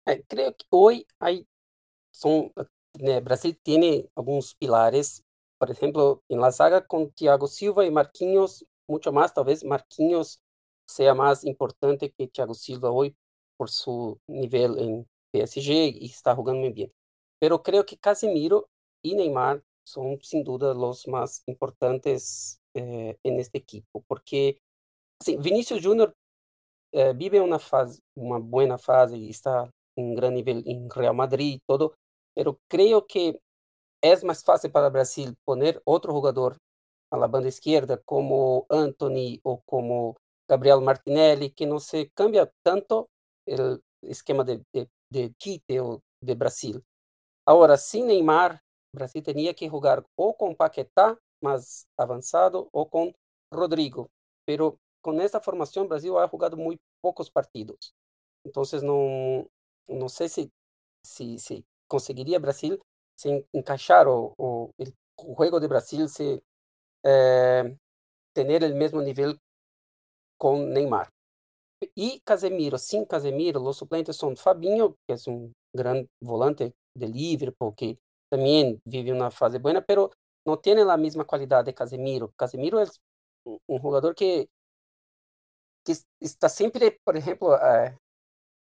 Eh, 0.05 0.23
creo 0.27 0.55
que 0.55 0.65
hoy 0.69 1.08
hay, 1.17 1.47
son, 2.12 2.51
eh, 2.99 3.21
Brasil 3.21 3.60
tiene 3.63 4.08
algunos 4.15 4.53
pilares, 4.53 5.23
por 5.58 5.71
ejemplo, 5.71 6.21
en 6.29 6.39
la 6.39 6.51
saga 6.51 6.86
con 6.86 7.10
Thiago 7.10 7.47
Silva 7.47 7.84
y 7.84 7.89
Marquinhos, 7.89 8.63
mucho 8.88 9.12
más, 9.12 9.34
tal 9.34 9.45
vez 9.45 9.65
Marquinhos 9.65 10.39
sea 10.88 11.15
más 11.15 11.43
importante 11.43 12.12
que 12.12 12.27
Thiago 12.27 12.53
Silva 12.53 12.91
hoy 12.91 13.17
por 13.58 13.70
su 13.70 14.20
nivel 14.28 14.78
en 14.80 15.08
PSG 15.34 15.72
y 16.02 16.06
está 16.08 16.36
jugando 16.36 16.62
muy 16.62 16.72
bien. 16.74 16.91
Pero 17.39 17.62
creo 17.62 17.86
que 17.86 17.98
Casemiro 17.98 18.68
y 19.04 19.15
Neymar 19.15 19.62
son 19.86 20.20
sin 20.22 20.44
duda 20.44 20.74
los 20.74 21.08
más 21.08 21.44
importantes 21.46 22.60
eh, 22.74 23.18
este 23.24 23.58
equipo, 23.60 24.04
porque 24.08 24.58
assim, 25.22 25.39
Vinicius 25.39 25.82
Júnior 25.84 26.13
eh, 26.91 27.13
vive 27.15 27.39
una 27.41 27.60
fase, 27.60 28.02
una 28.15 28.39
buena 28.39 28.78
fase 28.78 29.18
y 29.18 29.30
está 29.30 29.70
en 29.96 30.06
un 30.06 30.15
gran 30.15 30.34
nivel 30.34 30.63
en 30.65 30.89
Real 30.89 31.15
Madrid 31.15 31.56
y 31.56 31.60
todo, 31.68 31.96
pero 32.34 32.60
creo 32.68 33.06
que 33.08 33.39
es 34.02 34.24
más 34.24 34.44
fácil 34.44 34.72
para 34.72 34.89
Brasil 34.89 35.36
poner 35.46 35.82
otro 35.86 36.13
jugador 36.13 36.58
a 37.12 37.18
la 37.18 37.28
banda 37.28 37.50
izquierda 37.50 37.98
como 37.98 38.65
Anthony 38.70 39.39
o 39.44 39.62
como 39.65 40.18
Gabriel 40.48 40.82
Martinelli, 40.82 41.52
que 41.52 41.65
no 41.65 41.80
se 41.80 42.10
cambia 42.12 42.52
tanto 42.63 43.10
el 43.45 43.81
esquema 44.03 44.43
de, 44.43 44.62
de, 44.73 44.89
de 45.12 45.29
Tite 45.38 45.79
ou 45.79 46.01
de 46.21 46.36
Brasil. 46.36 46.84
Agora, 47.45 47.77
sem 47.77 48.03
Neymar, 48.05 48.62
Brasil 48.93 49.21
tinha 49.21 49.53
que 49.53 49.67
jogar 49.69 50.03
ou 50.17 50.34
com 50.34 50.55
Paquetá, 50.55 51.17
mais 51.41 51.86
avançado, 51.97 52.67
ou 52.71 52.86
com 52.86 53.13
Rodrigo. 53.53 54.10
Pero 54.45 54.79
com 55.01 55.19
essa 55.21 55.39
formação, 55.39 55.88
Brasil 55.88 56.17
ha 56.17 56.27
jogado 56.27 56.58
muito 56.58 56.79
poucos 57.01 57.29
partidos. 57.29 57.93
Então, 58.45 58.63
não, 58.81 59.47
não 59.88 60.10
sei 60.10 60.29
se, 60.29 60.51
se, 61.05 61.38
se 61.39 61.65
conseguiria 61.88 62.39
Brasil 62.39 62.79
se 63.15 63.45
encaixar 63.53 64.08
o, 64.08 64.34
o, 64.38 64.69
o 65.19 65.43
jogo 65.43 65.60
de 65.60 65.67
Brasil, 65.67 66.08
se 66.08 66.43
eh, 67.05 67.75
ter 68.34 68.63
o 68.63 68.75
mesmo 68.75 69.01
nível 69.01 69.38
com 70.38 70.65
Neymar. 70.65 71.14
Y 71.95 72.19
Casemiro, 72.21 72.77
sin 72.77 73.05
Casemiro, 73.05 73.59
los 73.59 73.77
suplentes 73.77 74.15
son 74.15 74.38
Fabinho, 74.38 74.95
que 75.07 75.15
es 75.15 75.27
un 75.27 75.53
gran 75.73 76.07
volante 76.21 76.73
de 76.95 77.07
Liverpool, 77.07 77.75
que 77.75 77.99
también 78.29 78.81
vive 78.85 79.11
una 79.11 79.31
fase 79.31 79.59
buena, 79.59 79.81
pero 79.81 80.11
no 80.45 80.59
tiene 80.59 80.85
la 80.85 80.97
misma 80.97 81.25
calidad 81.25 81.65
de 81.65 81.73
Casemiro. 81.73 82.31
Casemiro 82.38 82.79
es 82.79 83.01
un 83.45 83.79
jugador 83.79 84.15
que, 84.15 84.49
que 85.83 85.95
está 86.19 86.49
siempre, 86.49 86.99
por 87.03 87.17
ejemplo, 87.17 87.55
eh, 87.55 87.97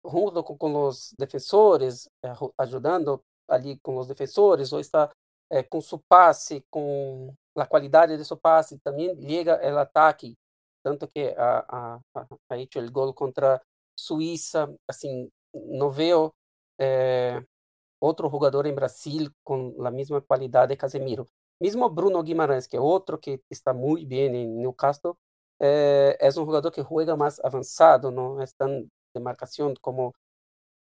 junto 0.03 0.45
con, 0.45 0.73
los 0.73 1.15
defensores, 1.19 2.09
eh, 2.23 2.33
ayudando 2.59 3.23
ali 3.49 3.79
com 3.81 3.99
os 3.99 4.09
defensores, 4.09 4.73
ou 4.73 4.81
está 4.81 5.11
eh, 5.51 5.63
com 5.63 5.81
seu 5.81 6.01
passe, 6.09 6.65
com 6.71 7.35
a 7.57 7.67
qualidade 7.67 8.17
de 8.17 8.25
seu 8.25 8.37
passe, 8.37 8.79
também 8.79 9.15
chega 9.21 9.61
o 9.75 9.79
ataque 9.79 10.35
tanto 10.83 11.09
que 11.09 11.35
ha, 11.39 11.65
ha, 11.69 12.01
ha 12.49 12.57
hecho 12.57 12.81
el 12.81 12.91
gol 12.91 13.15
contra 13.15 13.63
Suiza, 13.97 14.69
assim, 14.89 15.31
no 15.55 15.91
veo 15.91 16.35
eh, 16.79 17.43
outro 18.01 18.29
jogador 18.31 18.67
em 18.67 18.75
Brasil 18.75 19.31
com 19.45 19.75
a 19.87 19.91
mesma 19.91 20.21
qualidade 20.21 20.71
de 20.71 20.77
Casemiro. 20.77 21.27
Mesmo 21.61 21.89
Bruno 21.89 22.23
Guimarães, 22.23 22.67
que 22.67 22.77
é 22.77 22.81
outro 22.81 23.19
que 23.19 23.41
está 23.51 23.73
muito 23.73 24.09
bem 24.09 24.35
em 24.35 24.49
Newcastle, 24.49 25.15
eh, 25.61 26.17
es 26.21 26.37
un 26.37 26.45
jugador 26.45 26.73
que 26.73 26.83
juega 26.83 27.17
más 27.17 27.41
avanzado, 27.45 28.11
no 28.11 28.43
es 28.43 28.55
tan 28.55 28.91
de 29.15 29.21
marcación 29.21 29.75
como, 29.81 30.15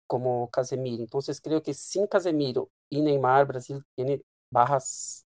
como 0.07 0.49
Casemiro. 0.51 1.03
Entonces 1.03 1.41
creo 1.41 1.61
que 1.63 1.73
sin 1.73 2.07
Casemiro 2.07 2.69
y 2.89 3.01
Neymar, 3.01 3.47
Brasil 3.47 3.83
tiene 3.95 4.21
bajas 4.51 5.25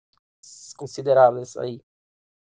considerables 0.76 1.56
ahí. 1.56 1.82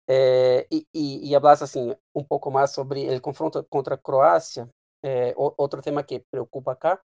Eh, 0.09 0.67
y, 0.71 0.87
y, 0.93 1.29
y, 1.29 1.35
hablas 1.35 1.63
así 1.63 1.95
un 2.13 2.27
poco 2.27 2.51
más 2.51 2.73
sobre 2.73 3.13
el 3.13 3.23
confronto 3.23 3.67
contra 3.69 3.97
Croacia. 3.97 4.69
Eh, 5.05 5.35
otro 5.37 5.81
tema 5.81 6.05
que 6.05 6.25
preocupa 6.31 6.73
acá 6.73 7.03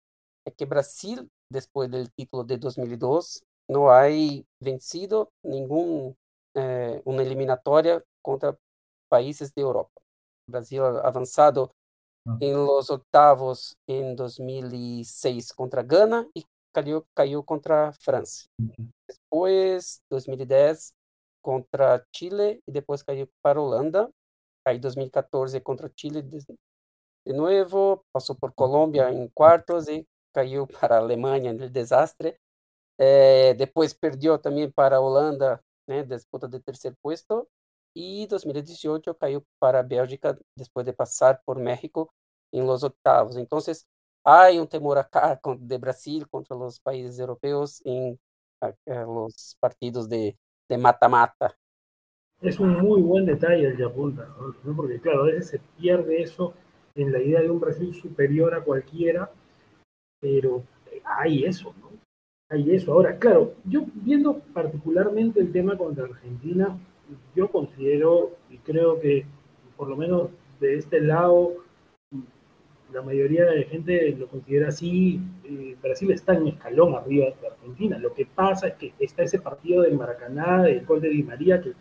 es 0.47 0.55
que 0.55 0.67
Brasil, 0.67 1.29
después 1.51 1.91
del 1.91 2.11
título 2.13 2.45
de 2.45 2.59
2002, 2.59 3.43
no 3.69 3.91
ha 3.91 4.07
vencido 4.61 5.31
ningún 5.43 6.17
eh, 6.55 7.03
una 7.05 7.23
eliminatoria 7.23 8.03
contra 8.23 8.57
países 9.11 9.55
de 9.55 9.63
Europa. 9.63 10.01
Brasil 10.49 10.81
ha 10.81 11.01
avanzado 11.01 11.73
ah. 12.27 12.37
en 12.41 12.55
los 12.55 12.91
octavos 12.91 13.77
en 13.87 14.17
2006 14.17 15.53
contra 15.53 15.83
Ghana 15.83 16.27
y 16.35 16.47
cayó, 16.73 17.07
cayó 17.15 17.43
contra 17.43 17.93
Francia. 17.93 18.49
Después, 19.07 20.01
2010 20.11 20.95
contra 21.47 22.05
Chile 22.11 22.61
y 22.67 22.73
después 22.73 23.05
cayó 23.05 23.29
para 23.41 23.61
Holanda. 23.61 24.11
Ahí 24.65 24.81
2014 24.81 25.63
contra 25.63 25.89
Chile 25.95 26.23
de, 26.23 26.45
de 27.25 27.33
nuevo, 27.35 28.05
pasó 28.11 28.35
por 28.35 28.53
Colombia 28.53 29.09
en 29.11 29.29
cuartos 29.29 29.89
y 29.89 30.05
cayó 30.35 30.67
para 30.81 30.99
Alemania 30.99 31.51
en 31.53 31.63
el 31.63 31.73
desastre. 31.73 32.41
Eh, 32.99 33.55
después 33.57 33.95
perdió 33.95 34.41
también 34.41 34.73
para 34.73 35.01
Holanda, 35.01 35.63
né, 35.87 36.03
disputa 36.03 36.49
de 36.49 36.59
tercer 36.61 36.97
puesto. 37.01 37.49
Y 37.95 38.27
2018 38.27 39.17
cayó 39.17 39.45
para 39.61 39.85
Bélgica 39.85 40.37
después 40.57 40.85
de 40.85 40.95
pasar 40.95 41.41
por 41.45 41.61
México 41.61 42.13
en 42.53 42.67
los 42.67 42.83
octavos. 42.83 43.37
Entonces, 43.37 43.87
hay 44.25 44.59
un 44.59 44.67
temor 44.67 44.99
acá 44.99 45.41
de 45.61 45.79
Brasil 45.79 46.29
contra 46.29 46.57
los 46.57 46.81
países 46.81 47.21
europeos 47.21 47.81
en 47.85 48.19
los 48.89 49.57
partidos 49.61 50.09
de 50.09 50.37
mata-mata. 50.77 51.55
es 52.43 52.59
un 52.59 52.77
muy 52.79 53.01
buen 53.03 53.25
detalle 53.25 53.67
el 53.67 53.77
que 53.77 53.85
apunta, 53.85 54.29
¿no? 54.65 54.77
porque 54.77 55.01
claro, 55.01 55.23
a 55.23 55.27
veces 55.27 55.49
se 55.49 55.61
pierde 55.79 56.23
eso 56.23 56.55
en 56.95 57.13
la 57.13 57.21
idea 57.21 57.41
de 57.41 57.51
un 57.51 57.61
Brasil 57.61 57.95
superior 57.95 58.55
a 58.55 58.63
cualquiera, 58.63 59.31
pero 60.21 60.63
hay 61.05 61.45
eso, 61.45 61.75
¿no? 61.81 61.91
Hay 62.49 62.75
eso. 62.75 62.93
Ahora, 62.93 63.19
claro, 63.19 63.55
yo 63.65 63.85
viendo 63.95 64.39
particularmente 64.55 65.41
el 65.41 65.53
tema 65.53 65.77
contra 65.77 66.05
Argentina, 66.05 66.79
yo 67.35 67.49
considero 67.51 68.37
y 68.51 68.59
creo 68.59 68.99
que 69.01 69.27
por 69.77 69.89
lo 69.89 69.97
menos 69.97 70.31
de 70.61 70.77
este 70.77 71.01
lado 71.01 71.66
la 72.93 73.03
mayoría 73.03 73.45
de 73.45 73.61
la 73.61 73.67
gente 73.67 74.13
lo 74.13 74.29
considera 74.29 74.69
así. 74.69 75.21
Eh, 75.45 75.77
Brasil 75.83 76.11
está 76.13 76.35
en 76.35 76.49
escalón 76.49 76.95
arriba 76.95 77.27
de 77.41 77.47
Argentina. 77.47 77.99
Lo 77.99 78.15
que 78.15 78.27
pasa 78.27 78.69
es 78.69 78.75
que 78.75 78.93
está 78.99 79.23
ese 79.23 79.41
partido 79.41 79.83
del 79.83 79.97
Maracaná, 79.97 80.63
del 80.63 80.85
gol 80.85 81.01
de 81.01 81.09
Di 81.09 81.23
María, 81.23 81.61
que 81.61 81.73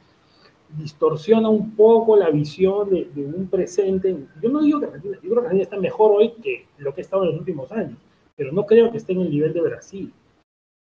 distorsiona 0.78 1.50
un 1.50 1.76
poco 1.76 2.18
la 2.18 2.30
visión 2.30 2.90
de, 2.90 3.10
un 3.16 3.48
presente. 3.50 4.16
Yo 4.42 4.50
no 4.50 4.62
digo 4.62 4.80
que 4.80 4.88
Argentina, 4.88 5.16
yo 5.16 5.30
creo 5.30 5.36
que 5.36 5.48
Argentina 5.48 5.64
está 5.64 5.78
mejor 5.78 6.12
hoy 6.12 6.34
que 6.42 6.68
lo 6.78 6.94
que 6.94 7.02
ha 7.02 7.04
estado 7.04 7.24
en 7.24 7.30
los 7.30 7.40
últimos 7.40 7.72
años, 7.72 7.98
pero 8.36 8.52
no 8.52 8.66
creo 8.66 8.92
que 8.92 8.98
esté 8.98 9.14
en 9.14 9.22
el 9.22 9.30
nivel 9.30 9.54
de 9.54 9.62
Brasil. 9.62 10.14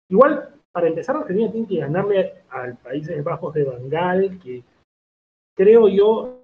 Igual, 0.08 0.54
para 0.70 0.88
empezar, 0.88 1.16
Argentina 1.16 1.50
tiene 1.50 1.66
que 1.66 1.78
ganarle 1.78 2.32
al 2.48 2.76
Países 2.78 3.22
Bajos 3.24 3.54
de 3.54 3.64
Bangal, 3.64 4.38
que 4.38 4.62
creo 5.54 5.88
yo 5.88 6.41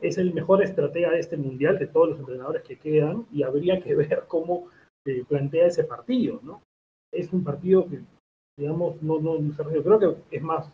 es 0.00 0.18
el 0.18 0.32
mejor 0.32 0.62
estratega 0.62 1.10
de 1.10 1.20
este 1.20 1.36
mundial, 1.36 1.78
de 1.78 1.86
todos 1.86 2.10
los 2.10 2.18
entrenadores 2.18 2.62
que 2.62 2.78
quedan, 2.78 3.26
y 3.32 3.42
habría 3.42 3.80
que 3.80 3.94
ver 3.94 4.24
cómo 4.28 4.68
se 5.04 5.24
plantea 5.24 5.66
ese 5.66 5.84
partido, 5.84 6.40
¿no? 6.42 6.62
Es 7.12 7.32
un 7.32 7.44
partido 7.44 7.86
que, 7.88 8.00
digamos, 8.58 9.02
no, 9.02 9.20
no, 9.20 9.38
yo 9.38 9.82
creo 9.82 9.98
que 9.98 10.36
es 10.36 10.42
más 10.42 10.72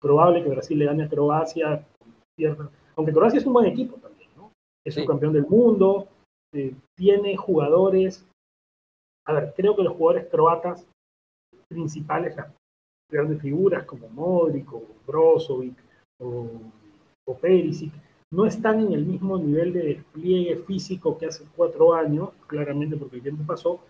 probable 0.00 0.42
que 0.42 0.50
Brasil 0.50 0.78
le 0.78 0.86
gane 0.86 1.04
a 1.04 1.08
Croacia, 1.08 1.86
aunque 2.96 3.12
Croacia 3.12 3.40
es 3.40 3.46
un 3.46 3.52
buen 3.52 3.66
equipo 3.66 3.96
también, 3.96 4.30
¿no? 4.36 4.52
Es 4.86 4.96
un 4.96 5.06
campeón 5.06 5.32
del 5.32 5.46
mundo, 5.46 6.08
eh, 6.54 6.74
tiene 6.96 7.36
jugadores, 7.36 8.26
a 9.26 9.32
ver, 9.32 9.52
creo 9.56 9.74
que 9.76 9.82
los 9.82 9.96
jugadores 9.96 10.28
croatas 10.30 10.86
principales, 11.68 12.36
las 12.36 12.52
grandes 13.10 13.40
figuras 13.40 13.84
como 13.84 14.08
Modric 14.08 14.72
o 14.72 14.82
Brozovic 15.06 15.76
o, 16.20 16.48
o 17.26 17.38
Perisic, 17.38 17.92
no 18.32 18.46
están 18.46 18.80
en 18.80 18.92
el 18.92 19.04
mismo 19.04 19.38
nivel 19.38 19.72
de 19.72 19.82
despliegue 19.82 20.56
físico 20.66 21.16
que 21.16 21.26
hace 21.26 21.44
cuatro 21.54 21.94
años, 21.94 22.30
claramente 22.46 22.96
porque 22.96 23.16
el 23.16 23.22
tiempo 23.22 23.44
pasó, 23.46 23.80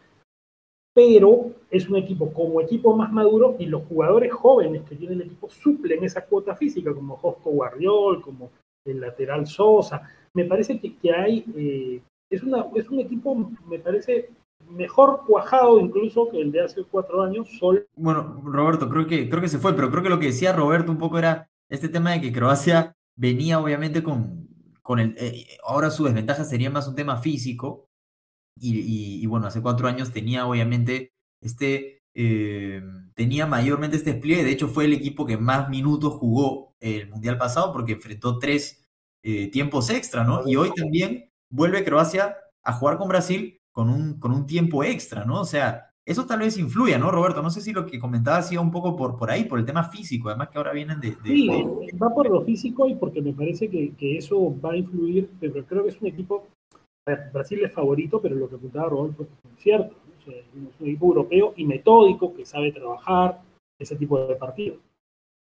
pero 0.95 1.53
es 1.71 1.89
un 1.89 1.97
equipo 1.97 2.33
como 2.33 2.61
equipo 2.61 2.97
más 2.97 3.13
maduro 3.13 3.57
y 3.59 3.67
los 3.67 3.85
jugadores 3.85 4.33
jóvenes 4.33 4.83
que 4.89 4.97
tiene 4.97 5.15
el 5.15 5.23
equipo 5.23 5.49
suplen 5.51 6.05
esa 6.05 6.25
cuota 6.25 6.55
física, 6.57 6.95
como 6.95 7.17
Josco 7.17 7.51
Guardiol, 7.51 8.23
como 8.23 8.51
el 8.87 9.01
lateral 9.01 9.47
Sosa. 9.47 10.03
Me 10.33 10.45
parece 10.45 10.81
que, 10.81 10.97
que 10.97 11.13
hay, 11.13 11.45
eh, 11.55 12.01
es, 12.31 12.43
una, 12.43 12.67
es 12.75 12.89
un 12.89 13.01
equipo, 13.01 13.51
me 13.69 13.79
parece, 13.79 14.31
mejor 14.71 15.25
cuajado 15.27 15.79
incluso 15.81 16.29
que 16.31 16.41
el 16.41 16.51
de 16.51 16.63
hace 16.63 16.83
cuatro 16.85 17.23
años. 17.23 17.49
Sol. 17.59 17.87
Bueno, 17.95 18.41
Roberto, 18.45 18.89
creo 18.89 19.07
que, 19.07 19.29
creo 19.29 19.43
que 19.43 19.49
se 19.49 19.59
fue, 19.59 19.75
pero 19.75 19.91
creo 19.91 20.03
que 20.03 20.09
lo 20.09 20.19
que 20.19 20.27
decía 20.27 20.55
Roberto 20.55 20.91
un 20.91 20.99
poco 20.99 21.19
era 21.19 21.49
este 21.69 21.89
tema 21.89 22.13
de 22.13 22.21
que 22.21 22.33
Croacia 22.33 22.96
venía 23.17 23.59
obviamente 23.59 24.03
con, 24.03 24.49
con 24.83 25.01
el... 25.01 25.17
Eh, 25.19 25.59
ahora 25.65 25.91
su 25.91 26.05
desventaja 26.05 26.45
sería 26.45 26.71
más 26.71 26.87
un 26.89 26.95
tema 26.95 27.19
físico 27.19 27.91
y, 28.59 29.27
bueno, 29.27 29.47
hace 29.47 29.61
cuatro 29.61 29.89
años 29.89 30.13
tenía 30.13 30.47
obviamente 30.47 31.13
este... 31.41 32.03
Eh, 32.19 32.83
tenía 33.15 33.47
mayormente 33.47 33.99
este 33.99 34.13
despliegue, 34.13 34.43
de 34.43 34.53
hecho 34.53 34.69
fue 34.69 34.87
el 34.87 34.95
equipo 34.95 35.27
que 35.27 35.37
más 35.37 35.69
minutos 35.69 36.15
jugó 36.15 36.75
el 36.81 37.11
Mundial 37.11 37.37
pasado 37.37 37.75
porque 37.75 37.93
enfrentó 37.93 38.39
tres 38.39 38.89
eh, 39.23 39.51
tiempos 39.51 39.91
extra, 39.91 40.25
¿no? 40.25 40.49
Y 40.49 40.57
hoy 40.57 40.73
también 40.75 41.31
vuelve 41.51 41.85
Croacia 41.85 42.37
a 42.63 42.73
jugar 42.73 42.97
con 42.97 43.09
Brasil 43.09 43.61
con 43.71 43.91
un, 43.91 44.19
con 44.19 44.33
un 44.33 44.47
tiempo 44.47 44.83
extra, 44.85 45.27
¿no? 45.27 45.43
O 45.43 45.45
sea, 45.45 45.86
eso 46.07 46.25
tal 46.25 46.39
vez 46.39 46.57
influya, 46.57 46.99
¿no, 46.99 47.11
Roberto? 47.11 47.43
No 47.43 47.51
sé 47.51 47.61
si 47.61 47.73
lo 47.73 47.85
que 47.85 47.99
comentabas 47.99 48.53
iba 48.53 48.63
un 48.63 48.71
poco 48.71 48.97
por, 48.97 49.19
por 49.19 49.29
ahí, 49.29 49.45
por 49.45 49.59
el 49.59 49.65
tema 49.65 49.83
físico, 49.83 50.29
además 50.29 50.51
que 50.51 50.59
ahora 50.59 50.73
vienen 50.73 51.01
de... 51.01 51.17
sí, 51.25 51.49
va 52.01 52.15
por 52.15 52.31
lo 52.31 52.43
físico 52.43 52.89
y 52.89 52.95
porque 52.95 53.21
me 53.21 53.33
parece 53.33 53.69
que, 53.69 53.93
que, 53.97 54.17
eso 54.17 54.55
va 54.61 54.73
a 54.73 54.77
influir, 54.77 55.29
pero 55.41 55.67
creo 55.67 55.83
que 55.83 55.91
es 55.91 56.01
un 56.01 56.07
equipo, 56.07 56.47
Brasil 57.33 57.65
es 57.65 57.73
favorito, 57.73 58.23
pero 58.23 58.37
lo 58.37 58.49
que 58.49 58.55
apuntaba 58.55 58.89
Roberto 58.89 59.25
es 59.25 59.63
cierto, 59.63 59.97
es 60.29 60.45
un 60.55 60.71
equipo 60.87 61.07
europeo 61.07 61.55
y 61.57 61.65
metódico 61.65 62.33
que 62.35 62.47
sabe 62.47 62.71
trabajar 62.71 63.43
ese 63.77 63.97
tipo 63.97 64.25
de 64.27 64.37
partidos. 64.37 64.79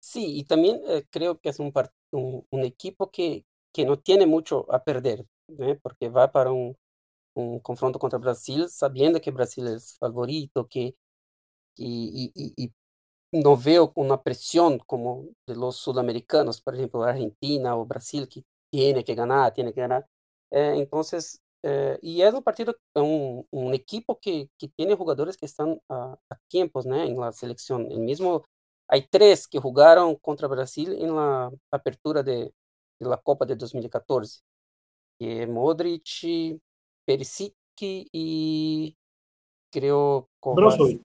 Sí, 0.03 0.38
y 0.38 0.44
también 0.44 0.81
eh, 0.88 1.05
creo 1.09 1.38
que 1.38 1.49
es 1.49 1.59
un, 1.59 1.73
un, 2.12 2.44
un, 2.51 2.61
equipo 2.64 3.11
que, 3.11 3.44
que 3.73 3.87
no 3.87 3.99
tiene 3.99 4.27
mucho 4.27 4.66
a 4.73 4.83
perder, 4.83 5.25
¿eh? 5.59 5.79
porque 5.83 6.11
va 6.11 6.31
para 6.31 6.53
un, 6.53 6.77
confronto 7.62 7.98
contra 7.98 8.18
Brasil, 8.18 8.68
sabiendo 8.68 9.20
que 9.20 9.31
Brasil 9.31 9.66
es 9.68 9.96
favorito, 9.98 10.66
que, 10.68 10.94
y 11.76 12.72
no 13.33 13.57
veo 13.57 13.92
una 13.96 14.22
presión 14.22 14.79
como 14.81 15.29
de 15.46 15.57
los 15.57 15.76
sudamericanos, 15.76 16.61
por 16.61 16.74
ejemplo, 16.74 17.03
Argentina 17.05 17.76
o 17.76 17.87
Brasil, 17.87 18.29
que 18.29 18.44
tiene 18.70 19.05
que 19.05 19.14
ganar, 19.14 19.53
tiene 19.53 19.72
que 19.72 19.81
ganar. 19.81 20.07
Eh, 20.50 20.74
entonces, 20.76 21.40
eh, 21.62 21.98
un 22.35 22.42
partido, 22.42 22.76
un, 22.94 23.46
un 23.50 23.74
equipo 23.74 24.18
que, 24.20 24.50
que, 24.59 24.68
tiene 24.68 24.94
jugadores 24.96 25.37
que 25.37 25.46
están 25.46 25.81
a, 25.88 26.16
a 26.31 26.37
tiempos 26.48 26.87
¿no? 26.87 26.96
en 27.03 27.18
la 27.18 27.33
selección. 27.33 27.87
El 27.90 28.00
mismo, 28.00 28.44
hay 28.88 29.07
tres 29.09 29.46
que 29.48 29.59
jugaron 29.61 30.16
contra 30.16 30.48
Brasil 30.48 30.92
en 31.00 31.14
la 31.14 31.50
apertura 31.70 32.22
de, 32.22 32.53
de 32.98 33.09
la 33.09 33.16
Copa 33.18 33.46
de 33.46 33.57
2014. 33.57 34.40
Que 35.18 35.46
Modric, 35.46 36.61
Perisic 37.11 37.55
y 37.81 38.96
creo 39.73 40.29
Kovacic. 40.38 41.03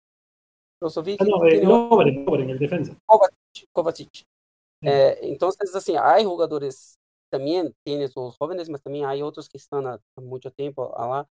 Brozovic. 0.79 1.19
Ah, 1.19 1.25
no, 1.25 1.43
eh, 1.47 2.43
en 2.43 2.49
el 2.51 2.59
defensa. 2.59 2.95
Kovacic. 3.07 3.69
Kovacic. 3.71 4.23
Eh, 4.83 5.17
entonces, 5.23 5.73
así, 5.73 5.95
hay 5.99 6.23
jugadores 6.23 6.99
también, 7.31 7.73
tiene 7.83 8.07
sus 8.07 8.37
jóvenes, 8.37 8.67
pero 8.67 8.77
también 8.77 9.05
hay 9.05 9.23
otros 9.23 9.49
que 9.49 9.57
están 9.57 9.87
a, 9.87 9.99
mucho 10.17 10.51
tiempo 10.51 10.93
allá. 10.95 11.27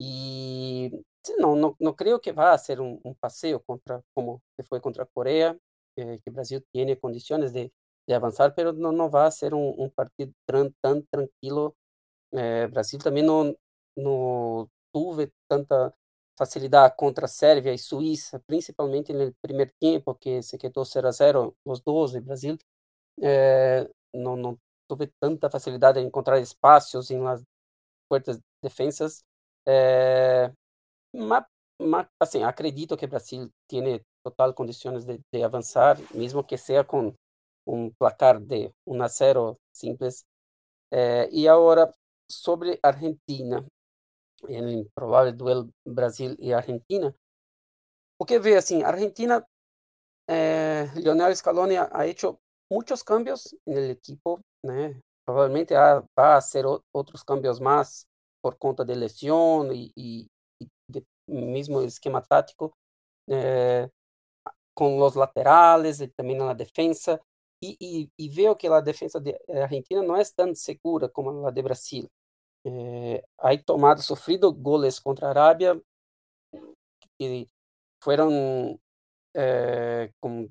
Y 0.00 0.90
no, 1.38 1.54
no, 1.54 1.76
no 1.78 1.94
creo 1.94 2.20
que 2.20 2.32
va 2.32 2.52
a 2.52 2.58
ser 2.58 2.80
un, 2.80 3.00
un 3.04 3.14
paseo 3.14 3.62
contra, 3.62 4.02
como 4.12 4.42
se 4.56 4.64
fue 4.64 4.80
contra 4.80 5.06
Corea, 5.06 5.56
eh, 5.94 6.18
que 6.24 6.30
Brasil 6.32 6.64
tiene 6.72 6.98
condiciones 6.98 7.52
de, 7.52 7.72
de, 8.04 8.14
avanzar, 8.16 8.52
pero 8.56 8.72
no, 8.72 8.90
no 8.90 9.08
va 9.10 9.26
a 9.26 9.30
ser 9.30 9.54
un, 9.54 9.74
un 9.76 9.90
partido 9.92 10.32
tan, 10.44 10.74
tan 10.80 11.06
tranquilo. 11.06 11.76
Eh, 12.32 12.68
Brasil 12.68 13.00
también 13.00 13.26
no, 13.26 13.54
no 13.98 14.68
tuve 14.92 15.32
tanta 15.48 15.94
facilidad 16.36 16.94
contra 16.96 17.28
Sérvia 17.28 17.72
y 17.72 17.78
Suiza, 17.78 18.38
principalmente 18.40 19.12
en 19.12 19.20
el 19.20 19.34
primer 19.40 19.72
tiempo 19.80 20.16
que 20.18 20.42
se 20.42 20.58
quedó 20.58 20.84
0 20.84 21.08
a 21.08 21.12
0, 21.12 21.54
los 21.66 21.82
dos 21.84 22.12
de 22.12 22.20
Brasil. 22.20 22.58
Eh, 23.20 23.88
no, 24.14 24.36
no, 24.36 24.58
tuve 24.88 25.12
tanta 25.20 25.50
facilidad 25.50 25.94
de 25.94 26.02
encontrar 26.02 26.38
espacios 26.38 27.10
en 27.10 27.24
las 27.24 27.44
fuertes 28.08 28.40
defensas. 28.62 29.22
Eh, 29.66 30.50
mas, 31.12 31.44
mas, 31.80 32.06
assim, 32.20 32.42
acredito 32.44 32.96
que 32.96 33.06
Brasil 33.06 33.50
tiene 33.68 34.02
total 34.24 34.54
condiciones 34.54 35.06
de, 35.06 35.20
de 35.32 35.44
avanzar, 35.44 35.98
mismo 36.14 36.46
que 36.46 36.58
sea 36.58 36.84
con 36.84 37.16
un 37.66 37.92
placar 37.98 38.40
de 38.40 38.72
1 38.86 39.04
a 39.04 39.08
0 39.08 39.58
simples. 39.72 40.24
Eh, 40.90 41.28
y 41.32 41.46
ahora, 41.46 41.92
sobre 42.28 42.78
Argentina, 42.82 43.64
en 44.48 44.68
el 44.68 44.90
probable 44.94 45.32
duelo 45.32 45.68
Brasil 45.84 46.36
y 46.38 46.52
Argentina, 46.52 47.14
porque 48.18 48.38
ve 48.38 48.56
assim, 48.56 48.82
Argentina, 48.82 49.44
eh, 50.28 50.90
Lionel 50.96 51.36
Scaloni 51.36 51.76
ha, 51.76 51.88
ha 51.92 52.06
hecho 52.06 52.40
muchos 52.70 53.02
cambios 53.04 53.54
en 53.66 53.78
el 53.78 53.90
equipo, 53.90 54.40
né? 54.62 55.00
Provavelmente 55.24 55.74
va 55.74 56.04
a 56.16 56.36
hacer 56.36 56.64
otros 56.92 57.24
cambios 57.24 57.60
más 57.60 58.06
por 58.42 58.58
conta 58.58 58.84
de 58.84 58.96
lesión 58.96 59.72
y, 59.74 59.92
y, 59.94 60.28
y 60.60 60.68
de 60.88 61.04
mismo 61.26 61.80
esquema 61.82 62.22
táctico, 62.22 62.72
eh, 63.28 63.88
con 64.74 64.98
los 64.98 65.16
laterales 65.16 66.00
y 66.00 66.08
también 66.08 66.40
en 66.40 66.46
la 66.48 66.54
defensa. 66.54 67.20
Y, 67.60 67.76
y, 67.80 68.10
y, 68.16 68.34
veo 68.36 68.56
que 68.56 68.68
la 68.68 68.80
defensa 68.80 69.18
de 69.20 69.36
Argentina 69.62 70.02
no 70.02 70.16
es 70.16 70.32
tan 70.34 70.54
segura 70.54 71.08
como 71.08 71.42
la 71.42 71.50
de 71.50 71.62
Brasil. 71.62 72.08
Eh, 72.64 73.22
hay 73.38 73.62
tomado, 73.62 74.02
sufrido 74.02 74.52
goles 74.52 75.00
contra 75.00 75.30
Arabia 75.30 75.80
que 77.18 77.48
fueron, 78.00 78.80
eh, 79.34 80.12
como 80.20 80.48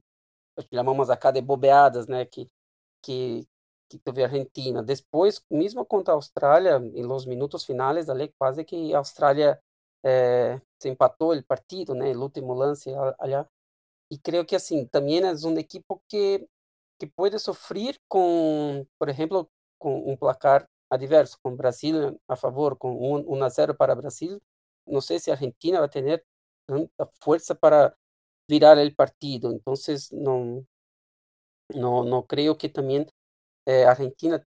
llamamos 0.71 1.09
acá, 1.09 1.31
de 1.31 1.41
bobeadas, 1.41 2.07
né? 2.07 2.25
Que, 2.25 2.49
que, 3.03 3.47
que 3.89 3.99
teve 3.99 4.23
Argentina. 4.23 4.83
Depois, 4.83 5.43
mesmo 5.49 5.85
contra 5.85 6.13
a 6.13 6.17
Austrália, 6.17 6.79
los 6.79 7.25
minutos 7.25 7.65
finais, 7.65 8.09
ali 8.09 8.33
quase 8.37 8.65
que 8.65 8.93
a 8.93 8.99
Austrália 8.99 9.61
eh, 10.03 10.61
se 10.81 10.89
empatou 10.89 11.33
o 11.35 11.43
partido, 11.45 11.95
né? 11.95 12.11
O 12.13 12.21
último 12.23 12.53
lance 12.53 12.91
allá. 13.19 13.47
E 14.11 14.17
creio 14.19 14.45
que 14.45 14.55
assim 14.55 14.85
também 14.87 15.19
é 15.21 15.33
um 15.45 15.57
equipo 15.59 16.01
que 16.09 16.47
que 16.99 17.07
pode 17.07 17.39
sofrer 17.39 17.99
com, 18.09 18.85
por 18.99 19.09
exemplo, 19.09 19.47
com 19.79 20.11
um 20.11 20.17
placar 20.17 20.67
adverso, 20.89 21.37
com 21.41 21.55
Brasil 21.55 22.19
a 22.27 22.35
favor, 22.35 22.77
com 22.77 23.21
1 23.27 23.43
a 23.43 23.49
0 23.49 23.75
para 23.75 23.95
Brasil. 23.95 24.41
Sei 25.01 25.19
se 25.19 25.29
a 25.29 25.33
Argentina 25.33 25.79
vai 25.79 25.89
ter 25.89 26.23
tanta 26.67 27.09
força 27.21 27.53
para 27.55 27.95
virar 28.49 28.77
o 28.77 28.95
partido. 28.95 29.51
Então, 29.51 29.73
não 30.13 30.65
não 31.75 32.03
não 32.05 32.23
creio 32.23 32.55
que 32.55 32.69
também 32.69 33.05
eh, 33.65 33.85
Argentina 33.85 34.41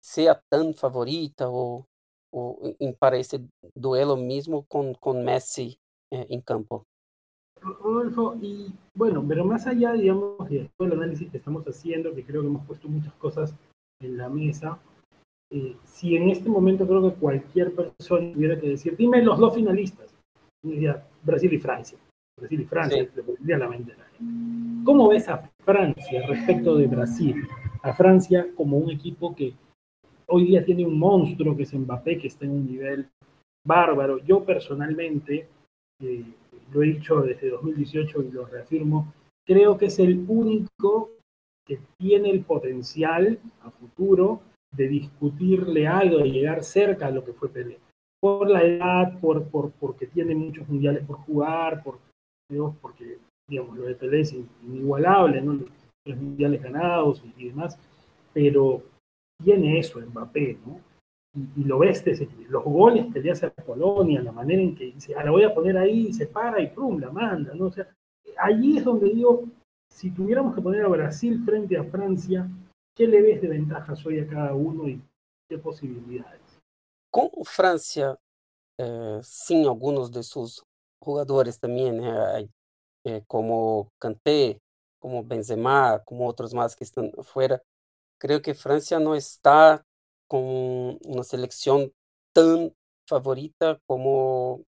sea 0.00 0.34
tan 0.50 0.72
favorita 0.72 1.48
o, 1.48 1.84
o 2.32 2.94
para 2.98 3.18
ese 3.18 3.46
duelo 3.74 4.16
mismo 4.16 4.64
con, 4.66 4.94
con 4.94 5.24
Messi 5.24 5.78
eh, 6.10 6.26
en 6.30 6.40
campo. 6.40 6.86
Rodolfo, 7.60 8.34
y 8.42 8.72
bueno, 8.94 9.24
pero 9.26 9.44
más 9.44 9.66
allá, 9.66 9.92
digamos, 9.92 10.48
de 10.50 10.70
todo 10.76 10.88
el 10.88 10.94
análisis 10.94 11.30
que 11.30 11.38
estamos 11.38 11.64
haciendo, 11.64 12.14
que 12.14 12.24
creo 12.24 12.42
que 12.42 12.48
hemos 12.48 12.66
puesto 12.66 12.88
muchas 12.88 13.14
cosas 13.14 13.54
en 14.00 14.18
la 14.18 14.28
mesa, 14.28 14.78
eh, 15.54 15.76
si 15.84 16.16
en 16.16 16.30
este 16.30 16.48
momento 16.50 16.84
creo 16.84 17.08
que 17.08 17.16
cualquier 17.16 17.72
persona 17.72 18.32
tuviera 18.32 18.58
que 18.58 18.70
decir, 18.70 18.96
dime 18.96 19.22
los 19.22 19.38
dos 19.38 19.54
finalistas, 19.54 20.12
diría 20.60 21.06
Brasil 21.22 21.52
y 21.52 21.58
Francia. 21.58 21.96
Brasil 22.36 22.60
y 22.60 22.64
Francia, 22.64 23.08
sí. 23.14 23.20
le 23.44 23.56
la 23.56 23.68
mente 23.68 23.92
a 23.92 23.98
la 23.98 24.04
gente. 24.06 24.84
¿Cómo 24.84 25.08
ves 25.08 25.28
a 25.28 25.48
Francia 25.64 26.26
respecto 26.26 26.74
de 26.74 26.88
Brasil? 26.88 27.46
A 27.84 27.92
Francia 27.92 28.48
como 28.56 28.78
un 28.78 28.90
equipo 28.90 29.32
que 29.32 29.54
hoy 30.26 30.46
día 30.46 30.64
tiene 30.64 30.84
un 30.84 30.98
monstruo 30.98 31.56
que 31.56 31.62
es 31.62 31.72
Mbappé, 31.72 32.18
que 32.18 32.26
está 32.26 32.46
en 32.46 32.50
un 32.50 32.66
nivel 32.66 33.08
bárbaro. 33.64 34.18
Yo 34.24 34.44
personalmente, 34.44 35.46
eh, 36.02 36.24
lo 36.72 36.82
he 36.82 36.86
dicho 36.86 37.22
desde 37.22 37.50
2018 37.50 38.22
y 38.22 38.32
lo 38.32 38.46
reafirmo, 38.46 39.14
creo 39.46 39.78
que 39.78 39.86
es 39.86 40.00
el 40.00 40.24
único 40.26 41.12
que 41.64 41.78
tiene 41.96 42.30
el 42.30 42.40
potencial 42.40 43.38
a 43.62 43.70
futuro 43.70 44.40
de 44.76 44.88
discutirle 44.88 45.86
algo, 45.86 46.18
de 46.18 46.30
llegar 46.30 46.62
cerca 46.64 47.06
a 47.06 47.10
lo 47.10 47.24
que 47.24 47.32
fue 47.32 47.48
Pelé. 47.48 47.78
Por 48.20 48.48
la 48.48 48.62
edad, 48.62 49.18
por, 49.20 49.44
por, 49.48 49.72
porque 49.72 50.06
tiene 50.06 50.34
muchos 50.34 50.68
mundiales 50.68 51.04
por 51.04 51.18
jugar, 51.18 51.82
por, 51.82 51.98
digamos, 52.48 52.76
porque 52.80 53.18
digamos, 53.48 53.76
lo 53.76 53.84
de 53.84 53.94
Pelé 53.94 54.20
es 54.20 54.34
inigualable, 54.62 55.40
¿no? 55.40 55.58
los 56.06 56.18
mundiales 56.18 56.62
ganados 56.62 57.22
y, 57.36 57.48
demás, 57.48 57.78
pero 58.32 58.82
tiene 59.42 59.78
eso 59.78 60.00
Mbappé, 60.00 60.58
¿no? 60.66 60.80
Y, 61.34 61.62
y, 61.62 61.64
lo 61.64 61.78
ves 61.78 62.04
desde 62.04 62.28
los 62.48 62.62
goles 62.62 63.06
que 63.12 63.20
le 63.20 63.30
hace 63.30 63.46
a 63.46 63.50
Polonia, 63.50 64.22
la 64.22 64.30
manera 64.30 64.62
en 64.62 64.74
que 64.74 64.84
dice, 64.84 65.14
ah, 65.16 65.24
la 65.24 65.30
voy 65.30 65.44
a 65.44 65.54
poner 65.54 65.76
ahí, 65.76 66.12
se 66.12 66.26
para 66.26 66.60
y 66.60 66.68
prum, 66.68 67.00
la 67.00 67.10
manda, 67.10 67.54
¿no? 67.54 67.66
O 67.66 67.72
sea, 67.72 67.88
allí 68.38 68.78
es 68.78 68.84
donde 68.84 69.10
digo, 69.10 69.44
si 69.90 70.10
tuviéramos 70.10 70.54
que 70.54 70.60
poner 70.60 70.84
a 70.84 70.88
Brasil 70.88 71.42
frente 71.44 71.76
a 71.76 71.84
Francia, 71.84 72.48
¿qué 72.94 73.06
le 73.06 73.22
ves 73.22 73.42
de 73.42 73.48
ventajas 73.48 74.04
hoy 74.06 74.20
a 74.20 74.26
cada 74.26 74.54
uno 74.54 74.88
y 74.88 75.02
qué 75.48 75.58
posibilidades? 75.58 76.40
Com 77.10 77.30
Francia, 77.44 78.18
eh, 78.78 79.20
sim, 79.22 79.66
alguns 79.66 80.10
de 80.10 80.22
seus 80.22 80.64
jogadores 81.04 81.58
também, 81.58 81.92
né, 81.92 82.48
eh, 83.04 83.22
como 83.28 83.88
Kanté, 84.00 84.58
como 84.98 85.22
Benzema, 85.22 86.00
como 86.06 86.24
outros 86.24 86.52
mais 86.52 86.74
que 86.74 86.82
estão 86.82 87.10
fora, 87.22 87.62
creio 88.18 88.40
que 88.40 88.54
Francia 88.54 88.98
não 88.98 89.14
está 89.14 89.84
com 90.28 90.98
uma 91.04 91.22
seleção 91.22 91.90
tão 92.32 92.72
favorita 93.08 93.80
como 93.86 94.64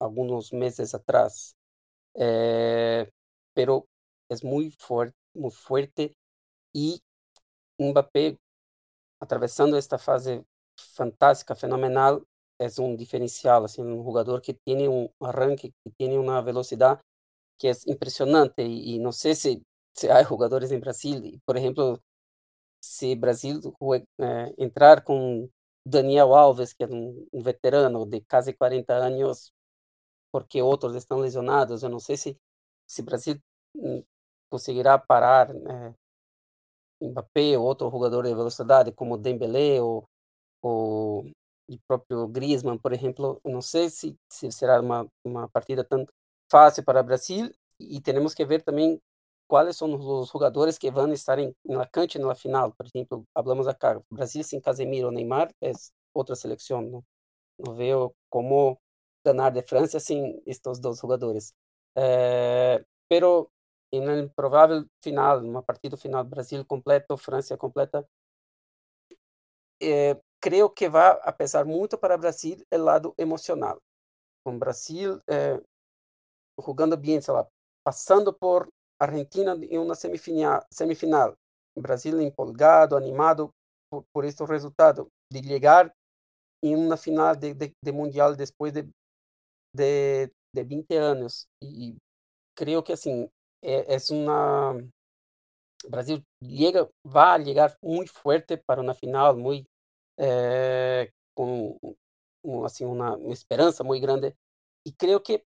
alguns 0.00 0.50
meses 0.50 0.94
atrás. 0.94 1.54
Eh, 2.14 3.10
pero 3.54 3.86
es 4.28 4.42
muy 4.42 4.74
muy 5.34 5.50
fuerte 5.50 6.14
y 6.72 7.00
Mbappé 7.80 8.36
atravessando 9.20 9.76
esta 9.76 9.98
fase 9.98 10.44
fantástica, 10.94 11.54
fenomenal, 11.54 12.22
é 12.58 12.66
um 12.80 12.96
diferencial, 12.96 13.64
assim, 13.64 13.82
um 13.82 14.02
jogador 14.04 14.40
que 14.40 14.54
tem 14.54 14.88
um 14.88 15.08
arranque, 15.22 15.72
que 15.84 15.92
tem 15.98 16.18
uma 16.18 16.42
velocidade 16.42 17.00
que 17.58 17.68
é 17.68 17.72
impressionante. 17.88 18.54
E, 18.62 18.96
e 18.96 18.98
não 18.98 19.12
sei 19.12 19.34
se, 19.34 19.62
se 19.96 20.10
há 20.10 20.22
jogadores 20.22 20.72
em 20.72 20.80
Brasil, 20.80 21.40
por 21.46 21.56
exemplo, 21.56 22.00
se 22.82 23.14
Brasil 23.16 23.60
eh, 24.20 24.54
entrar 24.58 25.02
com 25.04 25.48
Daniel 25.86 26.34
Alves, 26.34 26.72
que 26.72 26.84
é 26.84 26.88
um, 26.88 27.26
um, 27.32 27.42
veterano 27.42 28.06
de 28.06 28.20
quase 28.22 28.52
40 28.54 28.94
anos, 28.94 29.52
porque 30.32 30.62
outros 30.62 30.94
estão 30.96 31.18
lesionados, 31.18 31.82
eu 31.82 31.88
não 31.90 32.00
sei 32.00 32.16
se 32.16 32.38
se 32.86 33.02
Brasil 33.02 33.38
conseguirá 34.50 34.98
parar 34.98 35.50
eh, 35.50 35.94
Mbappé 37.00 37.58
ou 37.58 37.64
outro 37.64 37.90
jogador 37.90 38.24
de 38.24 38.34
velocidade 38.34 38.92
como 38.92 39.16
Dembélé 39.18 39.80
ou, 39.80 40.08
o 40.62 41.24
próprio 41.86 42.26
Griezmann, 42.28 42.78
por 42.78 42.92
exemplo, 42.92 43.40
não 43.44 43.60
sei 43.60 43.90
se, 43.90 44.16
se 44.30 44.50
será 44.50 44.80
uma, 44.80 45.06
uma 45.24 45.48
partida 45.48 45.84
tão 45.84 46.06
fácil 46.50 46.84
para 46.84 47.00
o 47.00 47.04
Brasil 47.04 47.50
e 47.78 48.00
temos 48.00 48.34
que 48.34 48.44
ver 48.44 48.62
também 48.62 49.00
quais 49.46 49.76
são 49.76 49.94
os 49.94 50.28
jogadores 50.30 50.78
que 50.78 50.90
vão 50.90 51.12
estar 51.12 51.38
em, 51.38 51.54
na 51.64 51.86
cancha 51.86 52.18
na 52.18 52.34
final. 52.34 52.72
Por 52.72 52.86
exemplo, 52.86 53.24
falamos 53.34 53.68
acá, 53.68 54.00
Brasil 54.10 54.42
sem 54.44 54.60
Casemiro 54.60 55.06
ou 55.08 55.12
Neymar 55.12 55.50
é 55.62 55.72
outra 56.14 56.34
seleção. 56.36 56.82
Não, 56.82 57.04
não 57.58 57.74
vejo 57.74 58.12
como 58.30 58.78
ganhar 59.24 59.50
de 59.50 59.62
França 59.62 60.00
sem 60.00 60.42
estes 60.46 60.78
dois 60.80 60.98
jogadores. 60.98 61.52
Eh, 61.96 62.84
pero 63.08 63.50
en 63.92 64.08
el 64.08 64.30
provável 64.30 64.86
final, 65.02 65.44
uma 65.44 65.62
partida 65.62 65.96
final, 65.96 66.24
Brasil 66.24 66.64
completo, 66.66 67.16
França 67.16 67.56
completa, 67.56 68.06
eh, 69.80 70.20
creio 70.40 70.70
que 70.70 70.88
vai 70.88 71.18
a 71.22 71.32
pesar 71.32 71.64
muito 71.64 71.98
para 71.98 72.14
o 72.16 72.18
Brasil 72.18 72.58
o 72.72 72.76
lado 72.78 73.14
emocional. 73.18 73.78
Com 74.44 74.56
o 74.56 74.58
Brasil 74.58 75.20
eh, 75.28 75.60
jogando 76.64 76.96
bem, 76.96 77.20
sei 77.20 77.34
lá, 77.34 77.46
passando 77.84 78.32
por 78.32 78.68
Argentina 79.00 79.56
em 79.62 79.78
uma 79.78 79.94
semifinal, 79.94 80.64
semifinal. 80.72 81.34
Brasil 81.76 82.20
empolgado, 82.20 82.96
animado 82.96 83.50
por, 83.88 84.04
por 84.12 84.24
este 84.24 84.44
resultado, 84.44 85.08
de 85.32 85.40
chegar 85.46 85.92
em 86.62 86.74
uma 86.74 86.96
final 86.96 87.36
de, 87.36 87.54
de, 87.54 87.72
de 87.84 87.92
mundial 87.92 88.34
depois 88.34 88.72
de, 88.72 88.82
de, 89.74 90.26
de 90.54 90.64
20 90.64 90.94
anos. 90.96 91.46
E 91.62 91.96
creio 92.56 92.82
que 92.82 92.92
assim 92.92 93.28
é, 93.62 93.94
é 93.94 93.98
uma 94.10 94.74
Brasil 95.88 96.22
llega, 96.42 96.88
vai 97.04 97.44
chegar 97.44 97.76
muito 97.82 98.12
forte 98.12 98.56
para 98.56 98.80
uma 98.80 98.94
final, 98.94 99.36
muito 99.36 99.68
eh, 100.18 101.10
com 101.34 101.78
assim 102.64 102.84
uma, 102.84 103.16
uma 103.16 103.32
esperança 103.32 103.84
muito 103.84 104.02
grande. 104.02 104.34
E 104.86 104.92
creio 104.92 105.20
que 105.20 105.42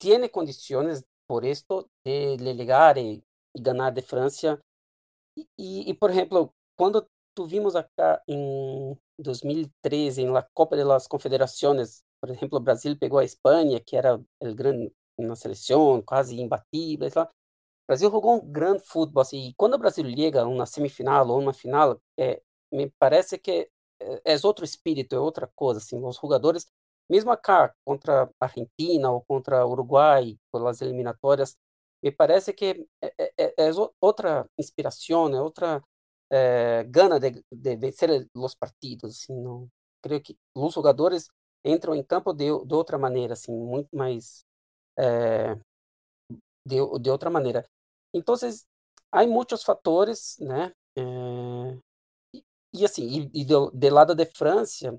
tiene 0.00 0.28
condições 0.28 1.02
por 1.26 1.44
esto 1.44 1.88
de 2.04 2.36
llegar 2.36 2.98
e 2.98 3.22
ganhar 3.58 3.90
de 3.90 4.02
França 4.02 4.60
e, 5.58 5.90
e, 5.90 5.94
por 5.94 6.10
exemplo 6.10 6.52
quando 6.76 7.06
tuvimos 7.34 7.74
acá 7.76 8.22
em 8.28 8.96
2013, 9.18 10.22
em 10.22 10.30
la 10.30 10.42
Copa 10.54 10.76
das 10.76 11.06
Confederações, 11.06 12.02
por 12.20 12.30
exemplo, 12.30 12.58
o 12.58 12.60
Brasil 12.60 12.96
pegou 12.98 13.18
a 13.18 13.24
Espanha, 13.24 13.80
que 13.80 13.96
era 13.96 14.16
o 14.16 14.54
grande 14.54 14.92
na 15.18 15.36
seleção, 15.36 16.02
quase 16.02 16.38
imbatível, 16.40 17.08
o 17.08 17.28
Brasil 17.88 18.10
jogou 18.10 18.36
um 18.36 18.46
grande 18.52 18.82
futebol, 18.84 19.22
assim, 19.22 19.48
e 19.48 19.54
quando 19.54 19.74
o 19.74 19.78
Brasil 19.78 20.04
chega 20.10 20.42
a 20.42 20.46
uma 20.46 20.66
semifinal 20.66 21.28
ou 21.28 21.40
uma 21.40 21.52
final, 21.52 22.00
é, 22.18 22.42
me 22.72 22.90
parece 22.98 23.38
que 23.38 23.70
é, 24.00 24.34
é 24.34 24.36
outro 24.42 24.64
espírito, 24.64 25.14
é 25.14 25.18
outra 25.20 25.48
coisa, 25.54 25.78
assim, 25.78 26.02
os 26.02 26.16
jogadores, 26.16 26.66
mesmo 27.08 27.30
acá, 27.30 27.74
contra 27.84 28.24
a 28.40 28.46
Argentina 28.46 29.10
ou 29.10 29.22
contra 29.22 29.64
o 29.64 29.70
Uruguai, 29.70 30.36
pelas 30.52 30.80
eliminatórias, 30.82 31.56
me 32.02 32.10
parece 32.12 32.52
que 32.52 32.86
é, 33.02 33.12
é, 33.18 33.32
é, 33.38 33.68
é 33.68 33.70
outra 34.00 34.48
inspiração, 34.58 35.28
é 35.34 35.40
outra 35.40 35.82
eh, 36.30 36.84
gana 36.88 37.18
de, 37.20 37.44
de, 37.52 37.76
vencer 37.76 38.28
os 38.34 38.54
partidos. 38.54 39.22
Assim, 39.22 39.34
não, 39.40 39.68
creio 40.02 40.20
que 40.22 40.36
os 40.54 40.74
jogadores 40.74 41.28
entram 41.64 41.94
em 41.94 42.02
campo 42.02 42.32
de, 42.32 42.46
de 42.46 42.74
outra 42.74 42.98
maneira, 42.98 43.34
assim, 43.34 43.52
muito 43.52 43.96
mais 43.96 44.44
eh, 44.98 45.56
de, 46.66 46.76
de 47.00 47.30
maneira. 47.30 47.64
Então, 48.14 48.34
há 49.12 49.26
muitos 49.26 49.62
fatores, 49.62 50.36
né? 50.40 50.72
Eh, 50.96 51.78
e, 52.34 52.44
e, 52.74 52.84
assim, 52.84 53.30
e, 53.34 53.42
e 53.42 53.44
do, 53.44 53.70
do 53.70 53.90
lado 53.90 54.14
de 54.14 54.26
França, 54.26 54.98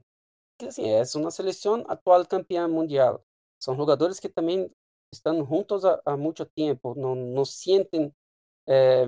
que 0.60 0.68
assim, 0.68 0.90
é 0.90 1.04
uma 1.16 1.32
seleção 1.32 1.84
atual 1.88 2.26
campeã 2.26 2.68
mundial. 2.68 3.24
São 3.62 3.76
jogadores 3.76 4.20
que 4.20 4.30
também 4.30 4.72
estão 5.14 5.46
juntos 5.46 5.86
há, 5.86 6.02
há 6.06 6.18
muito 6.18 6.46
tempo, 6.46 6.96
não, 6.96 7.16
não 7.16 7.46
sentem 7.46 8.14
eh, 8.68 9.08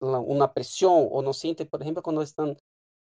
uma 0.00 0.48
pressão 0.48 1.08
ou 1.08 1.22
não 1.22 1.32
sentem, 1.32 1.66
por 1.66 1.80
exemplo, 1.82 2.02
quando 2.02 2.22
estão 2.22 2.56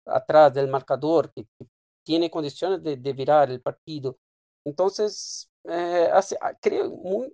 atrás 0.05 0.53
do 0.53 0.67
marcador, 0.67 1.31
que, 1.31 1.43
que 1.43 1.67
tiene 2.05 2.29
condições 2.29 2.79
de, 2.81 2.95
de, 2.95 3.13
virar 3.13 3.49
o 3.51 3.61
partido. 3.61 4.17
Então, 4.65 4.89
eh, 5.65 6.11
hace, 6.11 6.37
creio 6.61 6.91
um, 6.93 7.31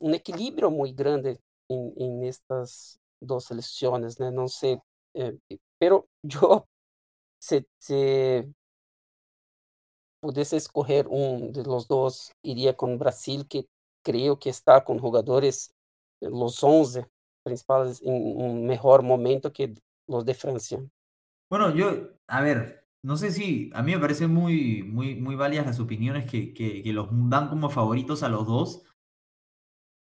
um, 0.00 0.14
equilíbrio 0.14 0.70
muito 0.70 0.94
grande 0.94 1.38
em 1.68 2.26
estas 2.28 2.98
seleções, 3.40 4.18
né? 4.18 4.30
Não 4.30 4.48
sei, 4.48 4.78
eh, 5.14 5.34
pero 5.78 6.08
eu 6.42 6.66
se, 7.40 7.66
se 7.78 8.48
pudesse 10.20 10.56
escolher 10.56 11.06
um 11.08 11.50
de 11.50 11.62
los 11.62 11.86
dois, 11.86 12.32
iria 12.42 12.72
com 12.72 12.94
o 12.94 12.98
Brasil, 12.98 13.44
que 13.44 13.68
creio 14.02 14.36
que 14.36 14.48
está 14.48 14.80
com 14.80 14.98
jogadores, 14.98 15.72
los 16.22 16.62
11 16.62 17.06
principales, 17.42 18.00
en 18.02 18.12
un 18.12 18.66
mejor 18.66 19.02
momento 19.02 19.52
que 19.52 19.74
los 20.08 20.24
de 20.24 20.34
Francia. 20.34 20.82
Bueno, 21.50 21.74
yo, 21.74 22.10
a 22.26 22.40
ver, 22.40 22.83
no 23.04 23.18
sé 23.18 23.32
si 23.32 23.70
a 23.74 23.82
mí 23.82 23.92
me 23.92 23.98
parece 23.98 24.26
muy, 24.28 24.82
muy, 24.82 25.14
muy 25.16 25.34
válidas 25.36 25.66
las 25.66 25.78
opiniones 25.78 26.24
que, 26.24 26.54
que, 26.54 26.82
los 26.94 27.08
dan 27.28 27.50
como 27.50 27.68
favoritos 27.68 28.22
a 28.22 28.30
los 28.30 28.46
dos. 28.46 28.82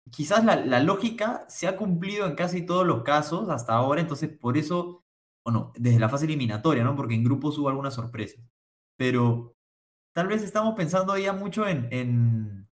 Quizás 0.09 0.45
la, 0.45 0.55
la, 0.55 0.79
lógica 0.79 1.45
se 1.49 1.67
ha 1.67 1.75
cumplido 1.75 2.25
en 2.25 2.35
casi 2.35 2.65
todos 2.65 2.87
los 2.87 3.03
casos 3.03 3.49
hasta 3.49 3.73
ahora, 3.73 3.99
entonces 3.99 4.29
por 4.29 4.57
eso, 4.57 5.03
bueno, 5.43 5.73
desde 5.75 5.99
la 5.99 6.07
fase 6.07 6.25
eliminatoria, 6.25 6.85
¿no? 6.85 6.95
Porque 6.95 7.15
en 7.15 7.25
grupos 7.25 7.57
hubo 7.57 7.67
algunas 7.67 7.93
sorpresas. 7.93 8.41
Pero 8.95 9.57
tal 10.13 10.27
vez 10.27 10.41
estamos 10.41 10.73
pensando 10.75 11.17
ya 11.17 11.33
mucho 11.33 11.67
en, 11.67 11.89
en, 11.91 12.69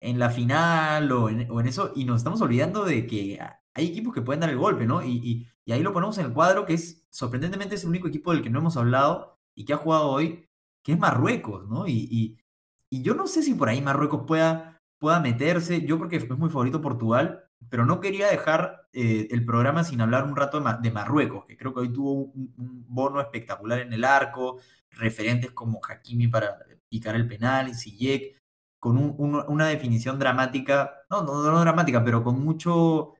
en 0.00 0.18
la 0.20 0.30
final 0.30 1.10
o 1.10 1.30
en, 1.30 1.50
o 1.50 1.60
en, 1.60 1.66
eso 1.66 1.92
y 1.96 2.04
nos 2.04 2.18
estamos 2.18 2.40
olvidando 2.42 2.84
de 2.84 3.08
que 3.08 3.40
hay 3.74 3.86
equipos 3.86 4.14
que 4.14 4.22
pueden 4.22 4.40
dar 4.40 4.50
el 4.50 4.58
golpe, 4.58 4.86
¿no? 4.86 5.02
Y, 5.04 5.48
y, 5.66 5.72
ahí 5.72 5.82
lo 5.82 5.92
ponemos 5.92 6.16
en 6.18 6.26
el 6.26 6.32
cuadro, 6.32 6.64
que 6.64 6.74
es 6.74 7.06
sorprendentemente 7.10 7.74
es 7.74 7.82
el 7.82 7.90
único 7.90 8.06
equipo 8.06 8.32
del 8.32 8.42
que 8.42 8.50
no 8.50 8.60
hemos 8.60 8.76
hablado 8.76 9.33
y 9.54 9.64
que 9.64 9.72
ha 9.72 9.78
jugado 9.78 10.08
hoy, 10.08 10.48
que 10.82 10.92
es 10.92 10.98
Marruecos, 10.98 11.68
¿no? 11.68 11.86
Y, 11.86 12.38
y 12.94 13.02
yo 13.02 13.14
no 13.14 13.26
sé 13.26 13.42
si 13.42 13.54
por 13.54 13.68
ahí 13.68 13.82
Marruecos 13.82 14.22
pueda, 14.24 14.80
pueda 14.98 15.18
meterse, 15.18 15.84
yo 15.84 15.98
creo 15.98 16.08
que 16.08 16.16
es 16.16 16.30
muy 16.30 16.48
favorito 16.48 16.80
Portugal, 16.80 17.44
pero 17.68 17.84
no 17.84 18.00
quería 18.00 18.28
dejar 18.28 18.86
eh, 18.92 19.26
el 19.32 19.44
programa 19.44 19.82
sin 19.82 20.00
hablar 20.00 20.22
un 20.22 20.36
rato 20.36 20.60
de, 20.60 20.76
de, 20.80 20.92
Marruecos, 20.92 21.44
que 21.46 21.56
creo 21.56 21.74
que 21.74 21.80
hoy 21.80 21.92
tuvo 21.92 22.12
un, 22.12 22.54
bono 22.86 23.20
espectacular 23.20 23.80
en 23.80 23.92
el 23.92 24.04
arco, 24.04 24.60
referentes 24.90 25.50
como 25.50 25.80
Hakimi 25.82 26.28
para 26.28 26.56
picar 26.88 27.16
el 27.16 27.26
penal, 27.26 27.68
y 27.68 27.74
Sijek, 27.74 28.40
con 28.78 28.96
un, 28.96 29.42
una 29.48 29.66
definición 29.66 30.16
dramática, 30.16 30.94
no, 31.10 31.22
no, 31.22 31.42
no 31.42 31.60
dramática, 31.60 32.04
pero 32.04 32.22
con 32.22 32.44
mucho 32.44 33.14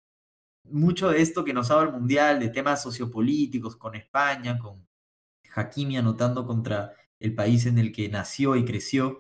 mucho 0.70 1.11
de 1.11 1.20
esto 1.20 1.44
que 1.44 1.53
nos 1.53 1.70
habla 1.73 1.90
el 1.90 1.92
Mundial, 1.92 2.38
de 2.38 2.49
temas 2.49 2.81
sociopolíticos 2.81 3.77
con 3.77 3.97
España, 3.97 4.57
con 4.59 4.87
Hakimi 5.54 5.96
anotando 5.96 6.46
contra 6.46 6.94
el 7.20 7.34
país 7.34 7.66
en 7.66 7.78
el 7.78 7.92
que 7.92 8.08
nació 8.08 8.56
y 8.56 8.64
creció. 8.64 9.18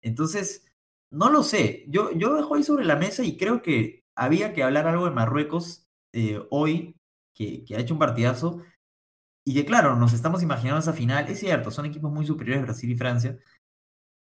Entonces, 0.00 0.66
no 1.10 1.30
lo 1.30 1.42
sé. 1.42 1.84
Yo, 1.88 2.12
yo 2.12 2.34
dejo 2.34 2.54
ahí 2.54 2.62
sobre 2.62 2.84
la 2.84 2.96
mesa 2.96 3.24
y 3.24 3.36
creo 3.36 3.62
que 3.62 4.04
había 4.14 4.52
que 4.52 4.62
hablar 4.62 4.86
algo 4.86 5.04
de 5.06 5.12
Marruecos 5.12 5.88
eh, 6.12 6.40
hoy, 6.50 6.96
que, 7.34 7.64
que, 7.64 7.76
ha 7.76 7.80
hecho 7.80 7.94
un 7.94 8.00
partidazo. 8.00 8.62
Y 9.44 9.54
que 9.54 9.64
claro, 9.64 9.96
nos 9.96 10.12
estamos 10.12 10.42
imaginando 10.42 10.80
esa 10.80 10.92
final. 10.92 11.26
Es 11.28 11.40
cierto, 11.40 11.70
son 11.70 11.86
equipos 11.86 12.12
muy 12.12 12.26
superiores 12.26 12.62
Brasil 12.62 12.90
y 12.90 12.96
Francia. 12.96 13.38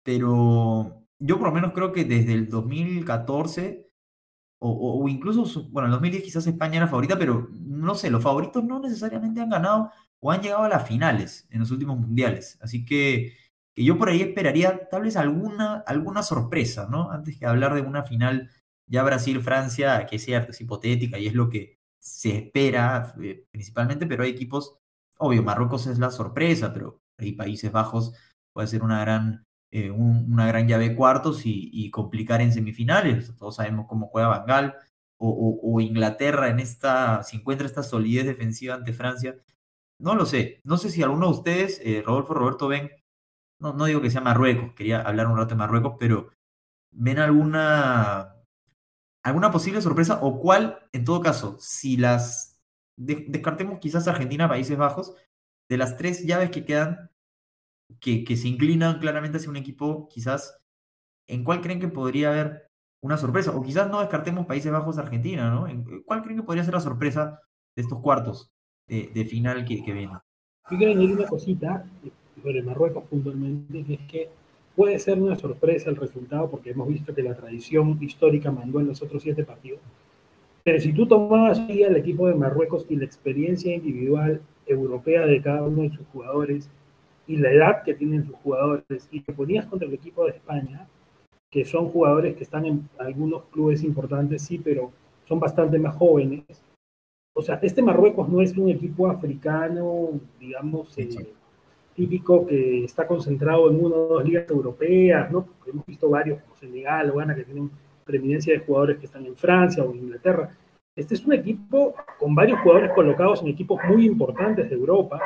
Pero 0.02 1.06
yo 1.18 1.38
por 1.38 1.48
lo 1.48 1.54
menos 1.54 1.72
creo 1.72 1.92
que 1.92 2.04
desde 2.04 2.34
el 2.34 2.48
2014 2.48 3.88
o, 4.60 5.02
o, 5.02 5.08
incluso, 5.08 5.68
bueno, 5.70 5.86
en 5.86 5.92
2010 5.92 6.22
quizás 6.24 6.46
España 6.46 6.78
era 6.78 6.88
favorita, 6.88 7.18
pero 7.18 7.48
no 7.52 7.94
sé, 7.94 8.10
los 8.10 8.22
favoritos 8.22 8.64
no 8.64 8.80
necesariamente 8.80 9.40
han 9.40 9.50
ganado 9.50 9.92
o 10.20 10.33
han 10.33 10.42
llegado 10.42 10.64
a 10.64 10.68
las 10.68 10.87
finales 10.87 11.46
en 11.50 11.61
los 11.61 11.70
últimos 11.70 11.98
mundiales. 11.98 12.59
Así 12.61 12.85
que, 12.85 13.37
que 13.74 13.85
yo 13.85 13.98
por 13.98 14.09
ahí 14.09 14.22
esperaría 14.22 14.88
tal 14.88 15.02
vez 15.02 15.16
alguna, 15.16 15.85
alguna 15.87 16.22
sorpresa, 16.22 16.88
¿no? 16.90 17.11
Antes 17.11 17.38
que 17.38 17.46
hablar 17.46 17.74
de 17.74 17.83
una 17.83 18.02
final 18.04 18.50
ya 18.87 19.02
Brasil-Francia, 19.02 20.07
que 20.07 20.16
es 20.16 20.24
cierto, 20.24 20.52
es 20.52 20.61
hipotética 20.61 21.18
y 21.18 21.26
es 21.26 21.35
lo 21.35 21.50
que 21.50 21.78
se 21.98 22.37
espera 22.37 23.14
eh, 23.22 23.44
principalmente, 23.50 24.07
pero 24.07 24.24
hay 24.24 24.31
equipos, 24.31 24.78
obvio, 25.18 25.42
Marruecos 25.42 25.87
es 25.87 25.98
la 25.98 26.11
sorpresa, 26.11 26.72
pero 26.72 27.02
hay 27.18 27.33
Países 27.33 27.70
Bajos, 27.72 28.14
puede 28.52 28.68
ser 28.68 28.83
una 28.83 29.00
gran 29.00 29.46
eh, 29.70 29.90
un, 29.90 30.33
una 30.33 30.46
gran 30.46 30.66
llave 30.66 30.88
de 30.90 30.96
cuartos 30.96 31.42
y, 31.44 31.90
complicar 31.90 32.40
en 32.40 32.52
semifinales. 32.52 33.35
Todos 33.37 33.57
sabemos 33.57 33.87
cómo 33.87 34.07
juega 34.09 34.28
Bangal 34.28 34.76
o, 35.18 35.28
o, 35.28 35.74
o, 35.74 35.81
Inglaterra 35.81 36.48
en 36.48 36.59
esta, 36.61 37.22
si 37.22 37.37
encuentra 37.37 37.66
esta 37.66 37.83
solidez 37.83 38.24
defensiva 38.26 38.74
ante 38.74 38.92
Francia. 38.94 39.37
No 40.00 40.14
lo 40.14 40.26
sé. 40.26 40.61
No 40.64 40.76
sé 40.76 40.90
si 40.90 41.02
alguno 41.02 41.26
de 41.26 41.32
ustedes, 41.32 41.80
eh, 41.84 42.02
Rodolfo, 42.04 42.34
Roberto, 42.34 42.68
ven, 42.68 42.90
no, 43.61 43.72
no 43.74 43.87
digo 43.87 44.00
que 44.00 44.11
sea 44.11 44.20
Marruecos, 44.20 44.72
quería 44.74 45.00
hablar 45.02 45.26
un 45.26 45.37
rato 45.37 45.50
de 45.50 45.56
Marruecos, 45.58 45.94
pero 45.98 46.30
ven 46.92 47.18
alguna, 47.18 48.37
alguna 49.24 49.50
posible 49.50 49.82
sorpresa 49.82 50.20
o 50.22 50.40
cuál, 50.40 50.78
en 50.92 51.04
todo 51.04 51.20
caso, 51.20 51.56
si 51.61 51.96
las 51.96 52.61
de, 52.96 53.26
descartemos 53.28 53.80
quizás 53.80 54.08
Argentina, 54.08 54.48
Países 54.48 54.78
Bajos, 54.78 55.14
de 55.68 55.76
las 55.78 55.96
tres 55.96 56.24
llaves 56.26 56.50
que 56.50 56.64
quedan, 56.64 57.11
que, 58.00 58.24
que, 58.24 58.37
se 58.37 58.48
inclinan 58.48 59.00
claramente 59.00 59.38
hacia 59.38 59.50
un 59.50 59.56
equipo, 59.56 60.08
quizás, 60.08 60.61
¿en 61.28 61.44
cuál 61.44 61.61
creen 61.62 61.80
que 61.80 61.88
podría 61.88 62.30
haber 62.30 62.70
una 63.02 63.16
sorpresa? 63.18 63.52
O 63.52 63.62
quizás 63.62 63.90
no 63.90 64.00
descartemos 64.00 64.46
Países 64.46 64.72
Bajos, 64.72 64.98
Argentina, 64.98 65.50
¿no? 65.50 65.68
¿En 65.68 65.84
¿Cuál 66.04 66.22
creen 66.22 66.38
que 66.38 66.44
podría 66.44 66.64
ser 66.64 66.74
la 66.74 66.80
sorpresa 66.80 67.40
de 67.76 67.82
estos 67.82 68.00
cuartos 68.00 68.52
de, 68.88 69.11
de 69.14 69.24
final 69.24 69.64
que, 69.64 69.83
que 69.83 69.92
vienen? 69.92 70.18
Yo 70.70 70.77
quiero 70.77 70.92
añadir 70.92 71.16
una 71.16 71.27
cosita 71.27 71.85
sobre 72.42 72.62
Marruecos 72.62 73.05
puntualmente, 73.05 73.85
que 73.85 73.94
es 73.94 74.01
que 74.01 74.29
puede 74.77 74.99
ser 74.99 75.20
una 75.20 75.36
sorpresa 75.36 75.91
el 75.91 75.97
resultado, 75.97 76.51
porque 76.51 76.70
hemos 76.70 76.89
visto 76.89 77.14
que 77.14 77.22
la 77.22 77.34
tradición 77.34 77.99
histórica 78.01 78.51
mandó 78.51 78.80
en 78.80 78.89
los 78.89 79.03
otros 79.03 79.22
siete 79.22 79.45
partidos. 79.45 79.80
Pero 80.62 80.80
si 80.80 80.93
tú 80.93 81.07
tomabas 81.07 81.59
hoy 81.59 81.82
el 81.82 81.97
equipo 81.97 82.28
de 82.28 82.34
Marruecos 82.34 82.86
y 82.89 82.97
la 82.97 83.05
experiencia 83.05 83.74
individual 83.74 84.41
europea 84.66 85.26
de 85.26 85.41
cada 85.41 85.62
uno 85.62 85.82
de 85.82 85.91
sus 85.91 86.07
jugadores, 86.09 86.68
y 87.28 87.36
la 87.36 87.53
edad 87.53 87.82
que 87.82 87.95
tienen 87.95 88.24
sus 88.24 88.34
jugadores 88.36 89.09
y 89.11 89.20
te 89.20 89.32
ponías 89.32 89.66
contra 89.66 89.86
el 89.86 89.95
equipo 89.95 90.24
de 90.24 90.30
España, 90.30 90.89
que 91.51 91.64
son 91.64 91.89
jugadores 91.89 92.34
que 92.36 92.45
están 92.45 92.64
en 92.64 92.89
algunos 92.99 93.45
clubes 93.47 93.82
importantes, 93.84 94.43
sí, 94.43 94.59
pero 94.59 94.91
son 95.26 95.39
bastante 95.39 95.78
más 95.78 95.95
jóvenes. 95.95 96.45
O 97.39 97.43
sea, 97.43 97.61
este 97.62 97.82
Marruecos 97.82 98.28
no 98.28 98.43
es 98.43 98.57
un 98.57 98.68
equipo 98.68 99.09
africano, 99.09 100.11
digamos, 100.41 100.99
eh, 100.99 101.32
típico 101.95 102.45
que 102.45 102.82
está 102.82 103.07
concentrado 103.07 103.70
en 103.70 103.76
una 103.84 103.95
o 103.95 104.09
dos 104.09 104.24
ligas 104.24 104.51
europeas, 104.51 105.30
¿no? 105.30 105.47
Porque 105.47 105.70
hemos 105.70 105.86
visto 105.86 106.11
varios, 106.11 106.43
como 106.43 106.57
Senegal 106.57 107.11
o 107.11 107.14
Ghana, 107.14 107.36
que 107.36 107.45
tienen 107.45 107.70
preeminencia 108.03 108.53
de 108.53 108.59
jugadores 108.59 108.99
que 108.99 109.07
están 109.07 109.24
en 109.24 109.36
Francia 109.36 109.84
o 109.84 109.93
en 109.93 109.99
Inglaterra. 109.99 110.53
Este 110.97 111.14
es 111.14 111.24
un 111.24 111.32
equipo 111.32 111.95
con 112.18 112.34
varios 112.34 112.59
jugadores 112.59 112.91
colocados 112.93 113.41
en 113.43 113.49
equipos 113.51 113.78
muy 113.89 114.05
importantes 114.05 114.68
de 114.68 114.74
Europa, 114.74 115.20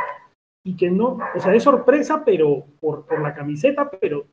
y 0.67 0.77
que 0.77 0.91
no, 0.91 1.19
o 1.35 1.41
sea, 1.41 1.55
es 1.55 1.63
sorpresa, 1.63 2.23
pero 2.23 2.67
por, 2.79 3.07
por 3.07 3.23
la 3.23 3.35
camiseta, 3.35 3.91
pero 3.91 4.27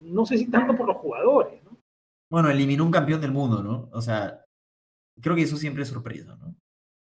no 0.00 0.24
sé 0.24 0.38
si 0.38 0.48
tanto 0.48 0.76
por 0.76 0.86
los 0.86 0.98
jugadores, 0.98 1.64
¿no? 1.64 1.76
Bueno, 2.30 2.48
eliminó 2.48 2.84
un 2.84 2.92
campeón 2.92 3.20
del 3.20 3.32
mundo, 3.32 3.60
¿no? 3.60 3.88
O 3.90 4.00
sea, 4.00 4.44
creo 5.20 5.34
que 5.34 5.42
eso 5.42 5.56
siempre 5.56 5.82
es 5.82 5.88
sorpresa, 5.88 6.36
¿no? 6.36 6.54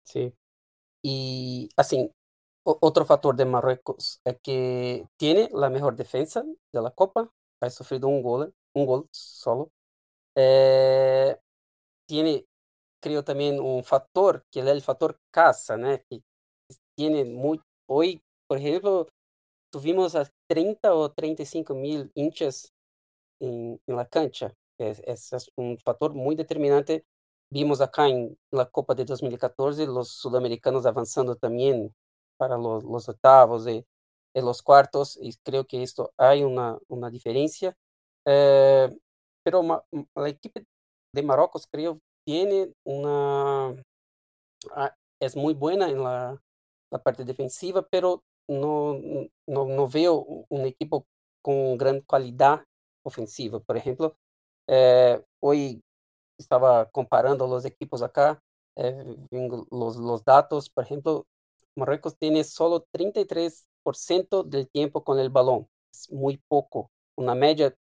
Sí. 0.07 0.33
Y, 1.03 1.69
assim, 1.77 2.09
otro 2.63 3.05
factor 3.05 3.35
de 3.35 3.45
Marruecos 3.45 4.21
es 4.25 4.37
que 4.43 5.07
tiene 5.17 5.49
la 5.53 5.69
mejor 5.69 5.95
defensa 5.95 6.43
de 6.73 6.81
la 6.81 6.91
Copa, 6.91 7.31
ha 7.61 7.69
sufrido 7.69 8.07
un 8.07 8.21
gol, 8.21 8.53
un 8.73 8.85
gol 8.85 9.07
solo. 9.11 9.71
Eh, 10.35 11.37
tiene, 12.07 12.45
creo 13.01 13.23
también, 13.23 13.59
un 13.59 13.83
factor 13.83 14.45
que 14.51 14.61
es 14.61 14.67
el 14.67 14.81
factor 14.81 15.19
casa, 15.31 15.77
¿no? 15.77 15.89
que 16.09 16.21
tiene 16.97 17.25
muy, 17.25 17.61
hoy, 17.89 18.21
por 18.47 18.59
ejemplo, 18.59 19.07
tuvimos 19.71 20.15
a 20.15 20.29
30 20.49 20.93
o 20.95 21.11
35 21.11 21.75
mil 21.75 22.11
hinchas 22.15 22.73
en, 23.41 23.79
la 23.87 24.05
cancha. 24.07 24.53
Es, 24.79 25.31
un 25.57 25.77
factor 25.79 26.13
muy 26.13 26.35
determinante. 26.35 27.05
Vimos 27.49 27.79
acá 27.81 28.07
en 28.09 28.37
la 28.51 28.65
Copa 28.65 28.93
de 28.95 29.05
2014 29.05 29.85
los 29.87 30.09
sudamericanos 30.11 30.85
avanzando 30.85 31.35
también 31.35 31.93
para 32.37 32.57
los, 32.57 32.83
los 32.83 33.07
octavos 33.09 33.67
y, 33.67 33.85
y, 34.33 34.41
los 34.41 34.61
cuartos, 34.61 35.17
y 35.21 35.33
creo 35.43 35.65
que 35.65 35.81
esto 35.81 36.11
hay 36.17 36.43
una, 36.43 36.77
una 36.87 37.09
diferencia. 37.09 37.75
Eh, 38.25 38.89
pero 39.43 39.63
ma, 39.63 39.83
la 40.15 40.29
equipe 40.29 40.65
de 41.13 41.23
Marruecos, 41.23 41.67
creo, 41.71 41.99
tiene 42.25 42.73
una. 42.83 43.75
Ah, 44.71 44.95
es 45.19 45.35
muy 45.35 45.53
buena 45.53 45.89
en 45.89 46.03
la, 46.03 46.41
la 46.91 46.99
parte 47.03 47.23
defensiva, 47.25 47.81
pero 47.89 48.23
no, 48.47 48.99
no, 49.47 49.65
no 49.67 49.87
veo 49.87 50.25
un 50.49 50.65
equipo 50.65 51.05
con 51.41 51.77
gran 51.77 52.01
calidad 52.01 52.63
ofensiva. 53.03 53.59
Por 53.61 53.77
ejemplo, 53.77 54.17
eh, 54.67 55.21
hoy 55.41 55.81
estaba 56.37 56.85
comparando 56.91 57.47
los 57.47 57.65
equipos 57.65 58.01
acá, 58.01 58.41
eh, 58.75 59.17
los, 59.71 59.97
los 59.97 60.23
datos, 60.23 60.69
por 60.69 60.83
ejemplo, 60.83 61.25
Marruecos 61.75 62.17
tiene 62.17 62.43
solo 62.43 62.85
33% 62.91 64.43
del 64.43 64.69
tiempo 64.69 65.03
con 65.03 65.19
el 65.19 65.29
balón, 65.29 65.67
es 65.91 66.11
muy 66.11 66.37
poco, 66.47 66.91
una 67.15 67.35
media 67.35 67.73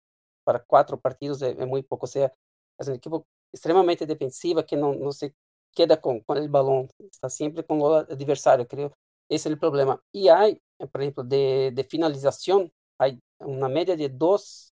para 0.45 0.63
cuatro 0.65 0.99
partidos 1.01 1.43
es, 1.43 1.57
muy 1.67 1.83
poco, 1.83 2.07
o 2.07 2.09
sea, 2.09 2.33
es 2.79 2.89
un 2.89 2.95
equipo 2.95 3.27
extremadamente 3.53 4.07
defensiva 4.07 4.65
que 4.65 4.77
no, 4.77 4.95
no 4.95 5.13
se 5.13 5.35
queda 5.75 6.01
con, 6.01 6.21
con 6.21 6.39
el 6.39 6.49
balón, 6.49 6.89
está 6.99 7.29
siempre 7.29 7.65
con 7.65 7.81
el 7.81 8.07
adversario, 8.11 8.67
creo, 8.67 8.93
ese 9.29 9.49
es 9.49 9.53
el 9.53 9.59
problema. 9.59 10.01
Y 10.13 10.29
hay, 10.29 10.61
por 10.93 11.03
ejemplo, 11.03 11.25
de, 11.25 11.73
de 11.75 11.85
finalización, 11.85 12.73
hay 12.99 13.21
una 13.41 13.69
media 13.69 13.97
de 13.97 14.09
dos, 14.09 14.73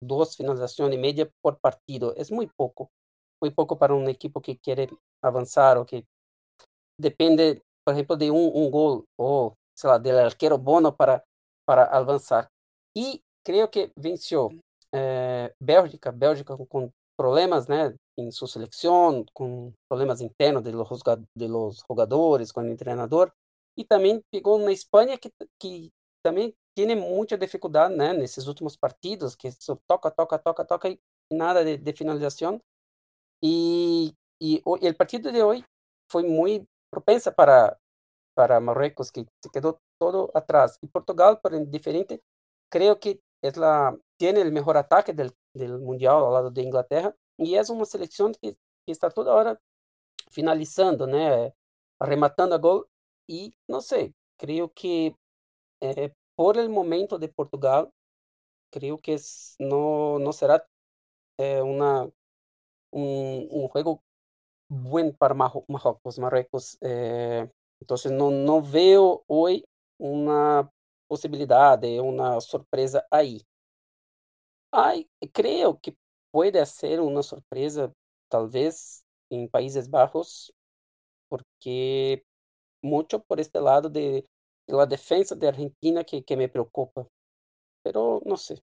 dos 0.00 0.36
finalizaciones 0.36 0.98
y 0.98 1.00
media 1.00 1.28
por 1.40 1.58
partido. 1.58 2.14
Es 2.16 2.30
muy 2.30 2.46
poco, 2.56 2.90
muy 3.40 3.50
poco 3.50 3.78
para 3.78 3.94
un 3.94 4.08
equipo 4.08 4.40
que 4.40 4.58
quiere 4.58 4.88
avanzar 5.22 5.78
o 5.78 5.86
que 5.86 6.04
depende, 6.98 7.62
por 7.84 7.94
ejemplo, 7.94 8.16
de 8.16 8.30
un, 8.30 8.50
un 8.54 8.70
gol 8.70 9.04
o, 9.18 9.54
sei 9.76 9.90
lá, 9.90 9.98
del 9.98 10.18
arquero 10.18 10.58
bono 10.58 10.96
para, 10.96 11.24
para 11.66 11.84
avanzar. 11.84 12.48
Y 12.94 13.22
creo 13.44 13.70
que 13.70 13.92
venció 13.96 14.50
eh, 14.92 15.52
Bélgica, 15.60 16.10
Bélgica 16.10 16.56
con 16.68 16.90
problemas 17.16 17.66
né, 17.66 17.94
em 18.18 18.30
sua 18.30 18.48
seleção, 18.48 19.24
com 19.32 19.72
problemas 19.88 20.20
internos 20.20 20.62
de 20.62 20.72
los, 20.72 21.02
de 21.36 21.48
los 21.48 21.82
jogadores, 21.88 22.52
com 22.52 22.60
o 22.60 22.76
treinador, 22.76 23.32
e 23.76 23.84
também 23.84 24.22
pegou 24.30 24.58
na 24.58 24.72
Espanha 24.72 25.18
que, 25.18 25.30
que 25.60 25.90
também 26.22 26.54
tem 26.74 26.94
muita 26.96 27.38
dificuldade 27.38 27.94
né, 27.94 28.12
nesses 28.12 28.46
últimos 28.46 28.76
partidos, 28.76 29.34
que 29.34 29.48
toca, 29.86 30.10
toca, 30.10 30.38
toca, 30.38 30.64
toca 30.64 30.88
e 30.90 30.98
nada 31.32 31.64
de, 31.64 31.76
de 31.76 31.92
finalização. 31.92 32.60
E, 33.42 34.14
e 34.40 34.62
o, 34.64 34.76
el 34.76 34.96
partido 34.96 35.32
de 35.32 35.42
hoje 35.42 35.64
foi 36.10 36.24
muito 36.24 36.66
propensa 36.90 37.32
para 37.32 37.76
para 38.36 38.60
Marruecos, 38.60 39.10
que 39.10 39.26
se 39.42 39.50
quedou 39.50 39.80
todo 39.98 40.30
atrás. 40.34 40.78
E 40.82 40.86
Portugal, 40.88 41.40
por 41.40 41.52
diferente, 41.66 42.22
creio 42.70 42.98
que 42.98 43.20
é 43.42 43.50
la, 43.56 43.96
tiene 44.18 44.40
el 44.42 44.52
mejor 44.52 44.76
ataque 44.76 45.12
del, 45.14 45.32
del 45.54 45.78
Mundial 45.80 46.16
ao 46.24 46.30
lado 46.32 46.50
de 46.50 46.62
Inglaterra 46.62 47.14
e 47.38 47.56
é 47.56 47.62
uma 47.70 47.84
seleção 47.86 48.32
que, 48.32 48.52
que 48.52 48.92
está 48.92 49.10
toda 49.10 49.32
hora 49.34 49.60
finalizando, 50.30 51.06
né, 51.06 51.52
arrematando 52.00 52.54
a 52.54 52.58
gol 52.58 52.86
e 53.28 53.52
não 53.68 53.80
sei, 53.80 54.14
creio 54.38 54.68
que 54.68 55.14
eh, 55.80 56.12
por 56.36 56.56
el 56.56 56.68
momento 56.70 57.18
de 57.18 57.28
Portugal, 57.28 57.92
creio 58.70 58.98
que 58.98 59.16
não 59.60 60.18
não 60.18 60.32
será 60.32 60.64
eh, 61.38 61.62
uma 61.62 62.12
um 62.92 63.68
jogo 63.74 64.02
bom 64.68 65.12
para 65.12 65.34
Marrocos, 65.34 66.18
Marruecos. 66.18 66.76
Eh, 66.82 67.48
então 67.82 67.96
não 68.12 68.30
não 68.30 68.62
veo 68.62 69.22
hoje 69.28 69.64
uma 69.98 70.70
possibilidade, 71.08 72.00
uma 72.00 72.40
surpresa 72.40 73.06
aí. 73.10 73.42
Ai, 74.72 75.06
creio 75.32 75.76
que 75.78 75.96
pode 76.32 76.64
ser 76.66 77.00
uma 77.00 77.22
surpresa, 77.22 77.90
talvez, 78.28 79.04
em 79.30 79.48
Países 79.48 79.86
Bajos, 79.88 80.52
porque 81.28 82.24
muito 82.82 83.20
por 83.20 83.40
este 83.40 83.60
lado 83.60 83.90
de, 83.90 84.22
de 84.68 84.74
la 84.74 84.86
defensa 84.86 85.36
de 85.36 85.48
Argentina 85.48 86.04
que, 86.04 86.22
que 86.22 86.36
me 86.36 86.48
preocupa. 86.48 87.06
Pero 87.82 88.22
no 88.26 88.36
sé, 88.36 88.62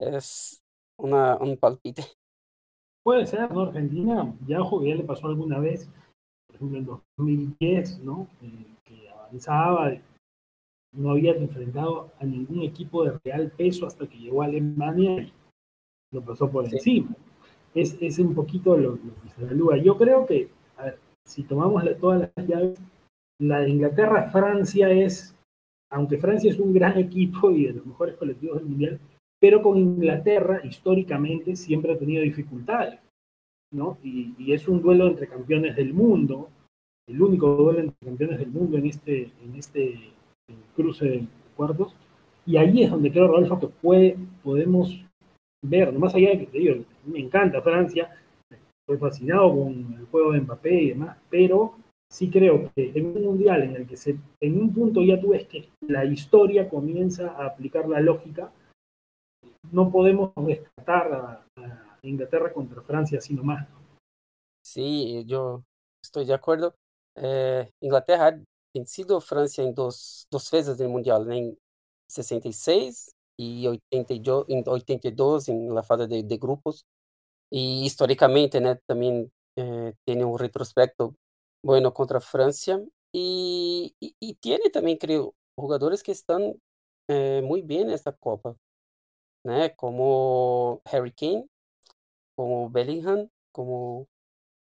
es 0.00 0.62
una, 0.98 1.36
un 1.38 1.56
palpite. 1.58 2.02
Puede 3.10 3.26
ser, 3.26 3.50
¿no? 3.50 3.62
Argentina, 3.62 4.32
ya, 4.46 4.58
ya 4.60 4.94
le 4.94 5.02
pasó 5.02 5.26
alguna 5.26 5.58
vez, 5.58 5.90
por 6.46 6.54
ejemplo 6.54 6.78
en 6.78 6.84
2010, 7.18 8.04
¿no? 8.04 8.28
Eh, 8.40 8.66
que 8.84 9.08
avanzaba, 9.08 9.94
no 10.92 11.10
había 11.10 11.32
enfrentado 11.32 12.12
a 12.20 12.24
ningún 12.24 12.62
equipo 12.62 13.02
de 13.04 13.18
real 13.24 13.50
peso 13.50 13.88
hasta 13.88 14.06
que 14.06 14.16
llegó 14.16 14.42
a 14.42 14.44
Alemania 14.44 15.22
y 15.22 15.32
lo 16.12 16.22
pasó 16.22 16.48
por 16.48 16.68
sí. 16.68 16.76
encima. 16.76 17.16
Es, 17.74 17.98
es, 18.00 18.20
un 18.20 18.32
poquito 18.32 18.76
lo, 18.76 18.90
lo, 18.90 19.14
que 19.24 19.30
se 19.30 19.42
evalúa. 19.42 19.76
Yo 19.78 19.98
creo 19.98 20.24
que, 20.24 20.48
a 20.76 20.84
ver, 20.84 20.98
si 21.26 21.42
tomamos 21.42 21.82
la, 21.82 21.96
todas 21.96 22.30
las 22.36 22.46
llaves, 22.46 22.80
la 23.40 23.58
de 23.58 23.70
Inglaterra-Francia 23.70 24.88
es, 24.88 25.34
aunque 25.90 26.16
Francia 26.16 26.48
es 26.48 26.60
un 26.60 26.72
gran 26.72 26.96
equipo 27.06 27.50
y 27.50 27.64
de 27.64 27.72
los 27.72 27.86
mejores 27.86 28.14
colectivos 28.14 28.58
del 28.58 28.68
Mundial, 28.68 29.00
pero 29.40 29.62
con 29.62 29.78
Inglaterra 29.78 30.60
históricamente 30.64 31.56
siempre 31.56 31.92
ha 31.92 31.98
tenido 31.98 32.22
dificultades, 32.22 33.00
¿no? 33.72 33.98
Y, 34.02 34.34
y 34.38 34.52
es 34.52 34.68
un 34.68 34.82
duelo 34.82 35.06
entre 35.06 35.28
campeones 35.28 35.74
del 35.76 35.94
mundo, 35.94 36.50
el 37.08 37.20
único 37.20 37.48
duelo 37.56 37.80
entre 37.80 38.06
campeones 38.06 38.38
del 38.38 38.50
mundo 38.50 38.76
en 38.78 38.86
este, 38.86 39.32
en 39.42 39.56
este 39.56 40.12
cruce 40.76 41.04
de 41.06 41.26
cuartos, 41.56 41.96
y 42.46 42.56
ahí 42.56 42.82
es 42.82 42.90
donde 42.90 43.10
creo, 43.10 43.28
Rodolfo, 43.28 43.60
que 43.60 43.68
puede, 43.68 44.16
podemos 44.42 45.04
ver, 45.62 45.92
más 45.92 46.14
allá 46.14 46.30
de 46.30 46.38
que 46.40 46.46
te 46.46 46.58
digo, 46.58 46.84
me 47.06 47.20
encanta 47.20 47.62
Francia, 47.62 48.10
estoy 48.50 48.98
fascinado 48.98 49.50
con 49.50 49.96
el 49.98 50.06
juego 50.06 50.32
de 50.32 50.40
Mbappé 50.40 50.82
y 50.82 50.88
demás, 50.90 51.16
pero 51.28 51.74
sí 52.10 52.28
creo 52.30 52.70
que 52.74 52.92
en 52.94 53.06
un 53.06 53.22
mundial 53.22 53.62
en 53.62 53.76
el 53.76 53.86
que 53.86 53.96
se, 53.96 54.16
en 54.40 54.60
un 54.60 54.72
punto 54.72 55.02
ya 55.02 55.20
tú 55.20 55.28
ves 55.28 55.46
que 55.46 55.68
la 55.86 56.04
historia 56.04 56.68
comienza 56.68 57.32
a 57.32 57.46
aplicar 57.46 57.88
la 57.88 58.00
lógica, 58.00 58.50
no 59.72 59.90
podemos 59.90 60.32
descartar 60.46 61.12
a, 61.12 61.46
a 61.56 61.98
Inglaterra 62.02 62.52
contra 62.52 62.82
Francia 62.82 63.18
así 63.18 63.34
nomás. 63.34 63.66
Sí, 64.62 65.24
yo 65.26 65.64
estoy 66.02 66.24
de 66.24 66.34
acuerdo. 66.34 66.74
Eh, 67.16 67.70
Inglaterra 67.80 68.28
ha 68.28 68.40
vencido 68.74 69.20
Francia 69.20 69.62
em 69.64 69.72
duas, 69.72 70.26
duas 70.30 70.48
vezes 70.50 70.78
no 70.78 70.88
Mundial, 70.88 71.30
em 71.30 71.56
66 72.08 73.10
e 73.38 73.66
82, 73.68 74.48
em 74.48 74.62
82 74.66 75.48
em 75.48 75.68
la 75.70 75.82
fase 75.82 76.06
de, 76.06 76.38
grupos. 76.38 76.84
E 77.52 77.84
historicamente, 77.84 78.60
né, 78.60 78.78
também 78.86 79.30
eh, 79.58 79.92
tem 80.06 80.24
um 80.24 80.34
retrospecto 80.34 81.14
bueno 81.64 81.92
contra 81.92 82.18
a 82.18 82.20
França. 82.20 82.84
E, 83.14 83.92
e, 84.00 84.14
e 84.22 84.34
tem 84.36 84.70
também, 84.70 84.96
creio, 84.96 85.34
jogadores 85.58 86.02
que 86.02 86.12
estão 86.12 86.56
eh, 87.08 87.40
muito 87.42 87.66
bem 87.66 87.84
nesta 87.84 88.12
Copa, 88.12 88.56
né? 89.44 89.70
Como 89.70 90.80
Harry 90.86 91.12
Kane, 91.12 91.46
como 92.36 92.70
Bellingham, 92.70 93.28
como 93.52 94.08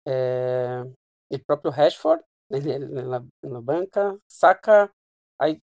eh, 0.05 0.83
o 1.31 1.39
próprio 1.45 1.71
Rashford, 1.71 2.21
en 2.49 3.09
la, 3.09 3.17
en 3.43 3.53
la 3.53 3.59
banca, 3.61 4.17
saca, 4.27 4.91
hay 5.39 5.61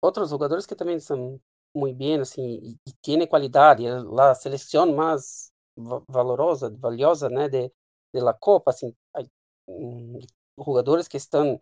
otros 0.00 0.30
jugadores 0.30 0.66
que 0.66 0.76
también 0.76 1.00
son 1.00 1.42
muy 1.74 1.94
bien, 1.94 2.22
así, 2.22 2.42
y, 2.42 2.78
y 2.84 2.92
tiene 3.00 3.28
calidad, 3.28 3.78
y 3.78 3.86
la 3.86 4.34
selección 4.34 4.94
más 4.96 5.52
valorosa, 5.76 6.70
valiosa, 6.72 7.28
né, 7.28 7.48
de, 7.48 7.72
de 8.12 8.20
la 8.20 8.34
Copa, 8.34 8.70
assim, 8.72 8.94
hay 9.12 9.28
um, 9.68 10.18
jugadores 10.56 11.08
que 11.08 11.16
estão 11.16 11.58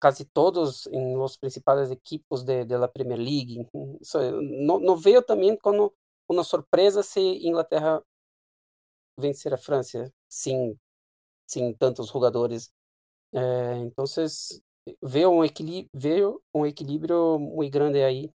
casi 0.00 0.24
todos 0.24 0.86
em 0.88 1.16
los 1.16 1.36
principais 1.36 1.90
equipos 1.90 2.42
de, 2.44 2.64
de 2.64 2.76
la 2.78 2.88
Premier 2.88 3.18
League, 3.18 3.66
so, 4.02 4.18
no, 4.40 4.78
no 4.80 4.96
veo 4.96 5.22
também 5.22 5.56
como 5.56 5.92
uma 6.30 6.44
surpresa 6.44 7.02
se 7.02 7.20
Inglaterra 7.20 8.02
vencer 9.18 9.52
a 9.52 9.58
França, 9.58 10.12
sem, 10.28 10.78
sem 11.46 11.74
tantos 11.74 12.08
jogadores 12.08 12.72
Eh, 13.32 13.78
entonces, 13.80 14.62
veo 15.00 15.30
un 15.30 15.46
veo 15.92 16.42
un 16.52 16.66
equilibrio 16.66 17.38
muy 17.38 17.70
grande 17.70 18.04
ahí. 18.04 18.32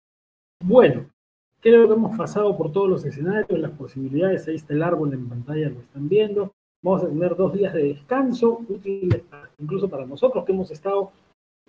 Bueno, 0.64 1.10
creo 1.62 1.88
que 1.88 1.94
hemos 1.94 2.18
pasado 2.18 2.58
por 2.58 2.72
todos 2.72 2.89
los 2.89 3.06
escenarios, 3.06 3.60
las 3.60 3.72
posibilidades, 3.72 4.48
ahí 4.48 4.56
está 4.56 4.74
el 4.74 4.84
árbol 4.84 5.14
en 5.14 5.30
pantalla, 5.30 5.70
lo 5.70 5.80
están 5.80 6.10
viendo. 6.10 6.54
Vamos 6.84 7.04
a 7.04 7.08
tener 7.08 7.36
dos 7.36 7.54
días 7.54 7.74
de 7.74 7.84
descanso, 7.84 8.66
útiles 8.68 9.24
incluso 9.60 9.88
para 9.88 10.06
nosotros 10.06 10.44
que 10.46 10.52
hemos 10.52 10.72
estado 10.72 11.12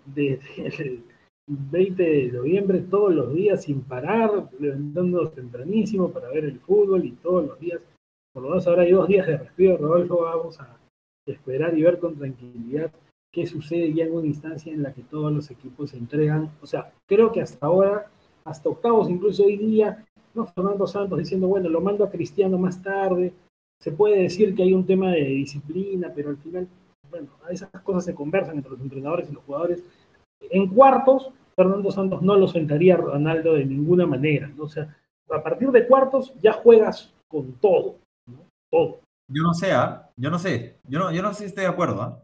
desde 0.05 0.67
el 0.83 1.03
20 1.47 2.03
de 2.03 2.31
noviembre 2.31 2.79
todos 2.81 3.13
los 3.13 3.33
días 3.33 3.63
sin 3.63 3.81
parar, 3.81 4.49
levantándonos 4.59 5.33
tempranísimo 5.33 6.09
para 6.09 6.29
ver 6.29 6.45
el 6.45 6.59
fútbol 6.59 7.05
y 7.05 7.11
todos 7.11 7.45
los 7.45 7.59
días. 7.59 7.81
Por 8.33 8.43
lo 8.43 8.49
menos 8.49 8.67
ahora 8.67 8.83
hay 8.83 8.91
dos 8.91 9.07
días 9.07 9.27
de 9.27 9.37
respiro, 9.37 9.77
Rodolfo, 9.77 10.21
vamos 10.21 10.59
a 10.59 10.77
esperar 11.25 11.77
y 11.77 11.83
ver 11.83 11.99
con 11.99 12.15
tranquilidad 12.15 12.91
qué 13.31 13.47
sucede 13.47 13.93
ya 13.93 14.05
en 14.05 14.13
una 14.13 14.27
instancia 14.27 14.71
en 14.71 14.83
la 14.83 14.93
que 14.93 15.01
todos 15.01 15.31
los 15.33 15.49
equipos 15.49 15.89
se 15.89 15.97
entregan. 15.97 16.51
O 16.61 16.67
sea, 16.67 16.93
creo 17.07 17.31
que 17.31 17.41
hasta 17.41 17.65
ahora, 17.65 18.11
hasta 18.45 18.69
octavos, 18.69 19.09
incluso 19.09 19.43
hoy 19.43 19.57
día, 19.57 20.05
¿no? 20.33 20.45
Fernando 20.45 20.85
Santos 20.87 21.17
diciendo, 21.17 21.47
bueno, 21.47 21.67
lo 21.67 21.81
mando 21.81 22.03
a 22.03 22.11
Cristiano 22.11 22.57
más 22.57 22.81
tarde. 22.81 23.33
Se 23.81 23.91
puede 23.91 24.21
decir 24.21 24.55
que 24.55 24.63
hay 24.63 24.73
un 24.73 24.85
tema 24.85 25.11
de 25.11 25.25
disciplina, 25.25 26.11
pero 26.15 26.29
al 26.29 26.37
final, 26.37 26.67
bueno, 27.09 27.29
esas 27.49 27.69
cosas 27.81 28.05
se 28.05 28.13
conversan 28.13 28.57
entre 28.57 28.71
los 28.71 28.81
entrenadores 28.81 29.29
y 29.29 29.33
los 29.33 29.43
jugadores. 29.43 29.83
En 30.49 30.67
cuartos, 30.67 31.29
Fernando 31.55 31.91
Santos 31.91 32.21
no 32.21 32.35
lo 32.35 32.47
sentaría 32.47 32.97
Ronaldo 32.97 33.53
de 33.53 33.65
ninguna 33.65 34.05
manera. 34.05 34.47
¿no? 34.47 34.63
O 34.63 34.69
sea, 34.69 34.95
a 35.29 35.43
partir 35.43 35.69
de 35.71 35.87
cuartos 35.87 36.33
ya 36.41 36.53
juegas 36.53 37.13
con 37.27 37.53
todo, 37.53 37.97
¿no? 38.27 38.45
Yo 39.27 39.41
no 39.41 39.53
sé, 39.53 39.71
¿ah? 39.71 40.09
Yo 40.15 40.29
no 40.29 40.37
sé. 40.37 40.79
Yo 40.87 40.99
no, 40.99 41.11
yo 41.11 41.21
no 41.21 41.33
sé 41.33 41.39
si 41.39 41.45
estoy 41.45 41.63
de 41.63 41.69
acuerdo, 41.69 42.01
¿ah? 42.01 42.23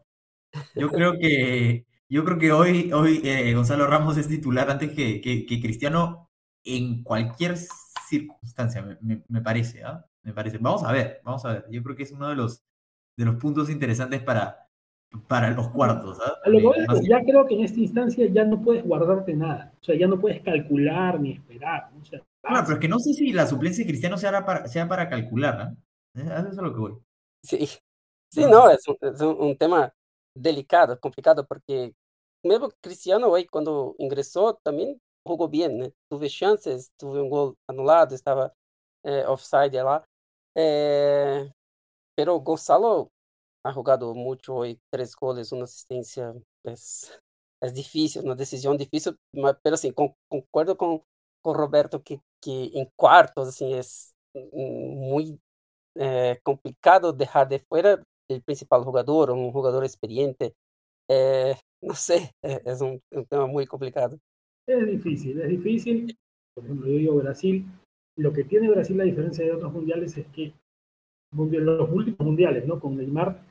Yo 0.75 0.89
creo 0.89 1.13
que, 1.13 1.85
yo 2.09 2.25
creo 2.25 2.37
que 2.37 2.51
hoy, 2.51 2.91
hoy 2.91 3.21
eh, 3.23 3.53
Gonzalo 3.53 3.87
Ramos 3.87 4.17
es 4.17 4.27
titular 4.27 4.69
antes 4.69 4.91
que, 4.91 5.21
que, 5.21 5.61
Cristiano 5.61 6.27
en 6.63 7.03
cualquier 7.03 7.55
circunstancia, 8.07 8.99
me, 9.01 9.41
parece, 9.41 9.83
¿ah? 9.83 10.05
Me 10.23 10.33
parece. 10.33 10.57
Vamos 10.57 10.83
a 10.83 10.91
ver, 10.91 11.21
vamos 11.23 11.45
a 11.45 11.53
ver. 11.53 11.65
Yo 11.71 11.81
creo 11.83 11.95
que 11.95 12.03
es 12.03 12.11
uno 12.11 12.27
de 12.27 12.35
los, 12.35 12.63
de 13.17 13.25
los 13.25 13.35
puntos 13.35 13.69
interesantes 13.69 14.21
para, 14.21 14.68
para 15.27 15.51
los 15.51 15.69
cuartos. 15.69 16.19
¿ah? 16.23 16.35
ya 17.01 17.23
creo 17.23 17.45
que 17.45 17.55
en 17.55 17.63
esta 17.63 17.79
instancia 17.79 18.27
ya 18.31 18.45
no 18.45 18.61
puedes 18.61 18.83
guardarte 18.83 19.33
nada. 19.33 19.73
O 19.81 19.83
sea, 19.83 19.95
ya 19.95 20.07
no 20.07 20.19
puedes 20.19 20.41
calcular 20.41 21.19
ni 21.19 21.33
esperar. 21.33 21.89
O 21.99 22.05
sea, 22.05 22.21
pero 22.41 22.73
es 22.73 22.79
que 22.79 22.87
no 22.87 22.99
sé 22.99 23.13
si 23.13 23.33
la 23.33 23.47
suplencia 23.47 23.83
de 23.83 23.89
Cristiano 23.89 24.17
sea 24.17 24.45
para, 24.45 24.67
sea 24.67 24.87
para 24.87 25.09
calcular. 25.09 25.73
¿eh? 26.15 26.21
Eso 26.21 26.49
es 26.49 26.55
lo 26.55 26.73
que 26.73 26.79
voy. 26.79 26.97
Sí, 27.43 27.67
sí, 28.31 28.45
no, 28.45 28.69
es 28.69 28.81
un 29.21 29.57
tema 29.57 29.93
delicado, 30.35 30.99
complicado, 30.99 31.45
porque 31.45 31.93
mesmo 32.43 32.69
Cristiano 32.81 33.27
hoy 33.27 33.45
cuando 33.45 33.95
ingresó 33.97 34.59
también 34.63 34.99
jugó 35.25 35.47
bien, 35.47 35.83
¿eh? 35.83 35.93
tuve 36.09 36.29
chances, 36.29 36.91
tuve 36.97 37.21
un 37.21 37.29
gol 37.29 37.55
anulado, 37.67 38.15
estaba 38.15 38.53
eh, 39.03 39.23
offside 39.27 39.83
lá. 39.83 40.03
Eh, 40.55 41.49
pero 42.15 42.39
Gonzalo 42.39 43.11
ha 43.63 43.73
jugado 43.73 44.13
mucho 44.13 44.55
hoy, 44.55 44.79
tres 44.89 45.15
goles, 45.15 45.51
una 45.51 45.65
asistencia, 45.65 46.33
es, 46.63 47.19
es 47.61 47.73
difícil, 47.73 48.23
una 48.23 48.35
decisión 48.35 48.77
difícil, 48.77 49.15
pero 49.63 49.77
sí, 49.77 49.91
con, 49.91 50.13
concuerdo 50.29 50.77
con, 50.77 51.01
con 51.41 51.55
Roberto 51.55 52.01
que, 52.03 52.21
que 52.41 52.71
en 52.73 52.89
cuartos 52.95 53.49
assim, 53.49 53.73
es 53.73 54.13
muy 54.53 55.39
eh, 55.95 56.39
complicado 56.43 57.11
dejar 57.11 57.49
de 57.49 57.59
fuera 57.59 58.01
el 58.29 58.41
principal 58.43 58.83
jugador, 58.83 59.31
un 59.31 59.51
jugador 59.51 59.83
experiente. 59.83 60.53
Eh, 61.09 61.55
no 61.81 61.95
sé, 61.95 62.31
eh, 62.43 62.61
es 62.65 62.81
un, 62.81 63.01
un, 63.11 63.25
tema 63.25 63.47
muy 63.47 63.65
complicado. 63.65 64.17
Es 64.67 64.85
difícil, 64.85 65.41
es 65.41 65.49
difícil. 65.49 66.17
Por 66.53 66.63
ejemplo, 66.63 66.87
yo 66.87 66.97
digo 66.97 67.15
Brasil. 67.15 67.65
Lo 68.17 68.31
que 68.33 68.43
tiene 68.43 68.69
Brasil, 68.69 68.99
a 69.01 69.05
diferencia 69.05 69.45
de 69.45 69.53
otros 69.53 69.73
mundiales, 69.73 70.15
es 70.17 70.27
que 70.27 70.53
los 71.31 71.89
últimos 71.91 72.19
mundiales, 72.19 72.65
¿no? 72.65 72.79
Con 72.79 72.97
Neymar, 72.97 73.41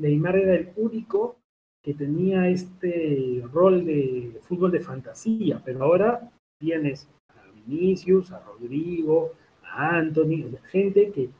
Neymar 0.00 0.36
era 0.36 0.54
el 0.54 0.72
único 0.76 1.36
que 1.82 1.94
tenía 1.94 2.48
este 2.48 3.42
rol 3.52 3.84
de 3.84 4.38
fútbol 4.42 4.70
de 4.70 4.80
fantasía, 4.80 5.62
pero 5.64 5.84
ahora 5.84 6.30
tienes 6.58 7.08
a 7.28 7.50
Vinicius, 7.52 8.32
a 8.32 8.40
Rodrigo, 8.40 9.32
a 9.62 9.96
Anthony, 9.96 10.50
gente 10.70 11.10
que 11.10 11.30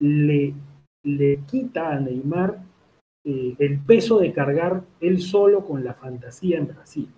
le 0.00 0.54
le 1.02 1.38
quita 1.46 1.92
a 1.92 2.00
Neymar 2.00 2.62
eh, 3.24 3.54
el 3.58 3.78
peso 3.80 4.18
de 4.18 4.32
cargar 4.32 4.82
él 5.00 5.20
solo 5.20 5.64
con 5.64 5.84
la 5.84 5.94
fantasía 5.94 6.58
en 6.58 6.68
Brasil. 6.68 7.08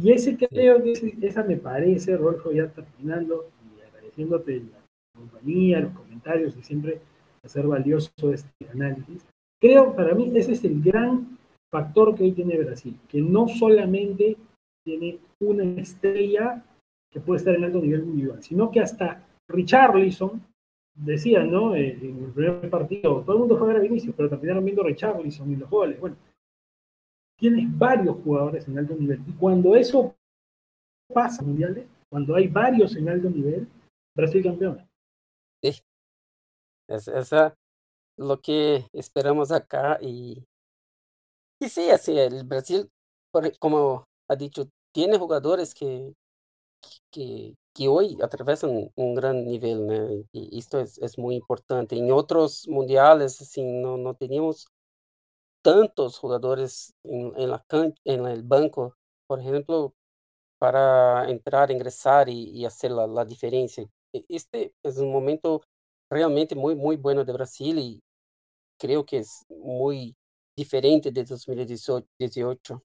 Y 0.00 0.12
ese 0.12 0.36
creo 0.36 0.82
que 0.82 0.92
esa 1.22 1.42
me 1.42 1.56
parece, 1.56 2.16
Rolfo, 2.16 2.52
ya 2.52 2.68
terminando 2.68 3.50
y 3.76 3.80
agradeciéndote 3.80 4.60
la 4.60 4.80
compañía, 5.14 5.80
los 5.80 5.92
comentarios 5.94 6.56
y 6.56 6.62
siempre 6.62 7.00
hacer 7.42 7.66
valioso 7.66 8.10
este 8.32 8.68
análisis. 8.68 9.24
Creo, 9.60 9.94
para 9.94 10.14
mí, 10.14 10.30
ese 10.34 10.52
es 10.52 10.64
el 10.64 10.82
gran 10.82 11.38
factor 11.72 12.14
que 12.14 12.24
hoy 12.24 12.32
tiene 12.32 12.58
Brasil, 12.58 12.98
que 13.08 13.20
no 13.20 13.48
solamente 13.48 14.36
tiene 14.84 15.18
una 15.40 15.64
estrella 15.80 16.64
que 17.10 17.20
puede 17.20 17.38
estar 17.38 17.54
en 17.54 17.64
alto 17.64 17.80
nivel 17.80 18.04
individual, 18.04 18.42
sino 18.42 18.70
que 18.70 18.80
hasta 18.80 19.26
Richarlison, 19.48 20.42
decían, 20.94 21.50
¿no? 21.50 21.74
Eh, 21.74 21.98
en 22.00 22.24
el 22.24 22.32
primer 22.32 22.70
partido, 22.70 23.22
todo 23.22 23.32
el 23.32 23.38
mundo 23.40 23.58
fue 23.58 23.74
a 23.74 23.78
Vinicius, 23.78 24.14
pero 24.16 24.28
terminaron 24.28 24.64
viendo 24.64 24.82
Richarlison 24.82 25.50
y 25.52 25.56
los 25.56 25.68
goles. 25.68 26.00
Bueno, 26.00 26.16
tienes 27.38 27.66
varios 27.76 28.16
jugadores 28.22 28.66
en 28.66 28.78
alto 28.78 28.94
nivel. 28.94 29.20
Y 29.26 29.32
cuando 29.32 29.76
eso 29.76 30.14
pasa 31.12 31.42
en 31.42 31.48
mundiales, 31.48 31.86
cuando 32.08 32.34
hay 32.34 32.48
varios 32.48 32.96
en 32.96 33.08
alto 33.08 33.28
nivel, 33.28 33.68
Brasil 34.16 34.42
campeón. 34.42 34.88
Sí. 35.62 35.82
Es, 36.88 37.08
esa 37.08 37.54
lo 38.16 38.40
que 38.40 38.86
esperamos 38.92 39.52
acá 39.52 39.98
y, 40.00 40.44
y 41.60 41.68
sí, 41.68 41.90
así 41.90 42.18
el 42.18 42.44
Brasil, 42.44 42.90
como 43.58 44.04
ha 44.28 44.36
dicho, 44.36 44.68
tiene 44.92 45.18
jugadores 45.18 45.74
que, 45.74 46.14
que, 47.10 47.54
que 47.74 47.88
hoy 47.88 48.16
atravesan 48.22 48.90
un 48.94 49.14
gran 49.14 49.44
nivel, 49.44 50.26
y 50.32 50.58
esto 50.58 50.80
es, 50.80 50.98
es, 50.98 51.18
muy 51.18 51.36
importante. 51.36 51.96
En 51.96 52.10
otros 52.12 52.66
mundiales, 52.68 53.40
así, 53.40 53.62
no, 53.62 53.96
no 53.98 54.14
teníamos 54.14 54.66
tantos 55.62 56.18
jugadores 56.18 56.94
en, 57.04 57.32
en, 57.36 57.50
la 57.50 57.64
en 58.04 58.26
el 58.26 58.42
banco, 58.42 58.94
por 59.26 59.40
ejemplo, 59.40 59.94
para 60.58 61.28
entrar, 61.30 61.70
ingresar 61.70 62.28
y, 62.28 62.50
y 62.50 62.64
hacer 62.64 62.92
la, 62.92 63.06
la, 63.06 63.24
diferencia. 63.24 63.86
E, 64.12 64.24
este 64.28 64.74
es 64.82 64.98
un 64.98 65.12
momento 65.12 65.62
realmente 66.10 66.54
muy, 66.54 66.74
muy 66.76 66.96
bueno 66.96 67.24
de 67.24 67.32
Brasil 67.32 67.78
y 67.78 68.00
creo 68.78 69.04
que 69.04 69.18
es 69.18 69.44
muy 69.48 70.14
diferente 70.56 71.10
de 71.10 71.24
2018. 71.24 72.82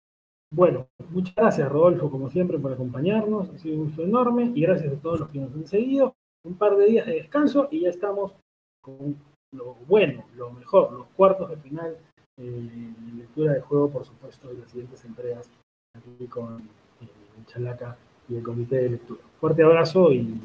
Bueno, 0.53 0.87
muchas 1.09 1.33
gracias 1.35 1.69
Rodolfo, 1.69 2.11
como 2.11 2.29
siempre, 2.29 2.59
por 2.59 2.73
acompañarnos. 2.73 3.49
Ha 3.49 3.57
sido 3.57 3.75
un 3.77 3.85
gusto 3.85 4.03
enorme 4.03 4.51
y 4.53 4.61
gracias 4.61 4.93
a 4.93 4.99
todos 4.99 5.21
los 5.21 5.29
que 5.29 5.39
nos 5.39 5.53
han 5.53 5.65
seguido. 5.65 6.15
Un 6.43 6.57
par 6.57 6.75
de 6.75 6.87
días 6.87 7.05
de 7.05 7.13
descanso 7.13 7.67
y 7.71 7.81
ya 7.81 7.89
estamos 7.89 8.33
con 8.81 9.15
lo 9.53 9.75
bueno, 9.87 10.25
lo 10.35 10.51
mejor, 10.51 10.91
los 10.93 11.07
cuartos 11.09 11.49
de 11.49 11.57
final, 11.57 11.97
eh, 12.37 12.93
lectura 13.15 13.53
de 13.53 13.61
juego, 13.61 13.89
por 13.89 14.05
supuesto, 14.05 14.47
de 14.47 14.59
las 14.59 14.69
siguientes 14.71 15.03
entregas 15.05 15.49
aquí 15.95 16.25
con 16.27 16.61
eh, 17.01 17.43
Chalaca 17.47 17.97
y 18.27 18.35
el 18.35 18.43
comité 18.43 18.77
de 18.77 18.89
lectura. 18.91 19.21
Fuerte 19.39 19.63
abrazo 19.63 20.11
y 20.11 20.39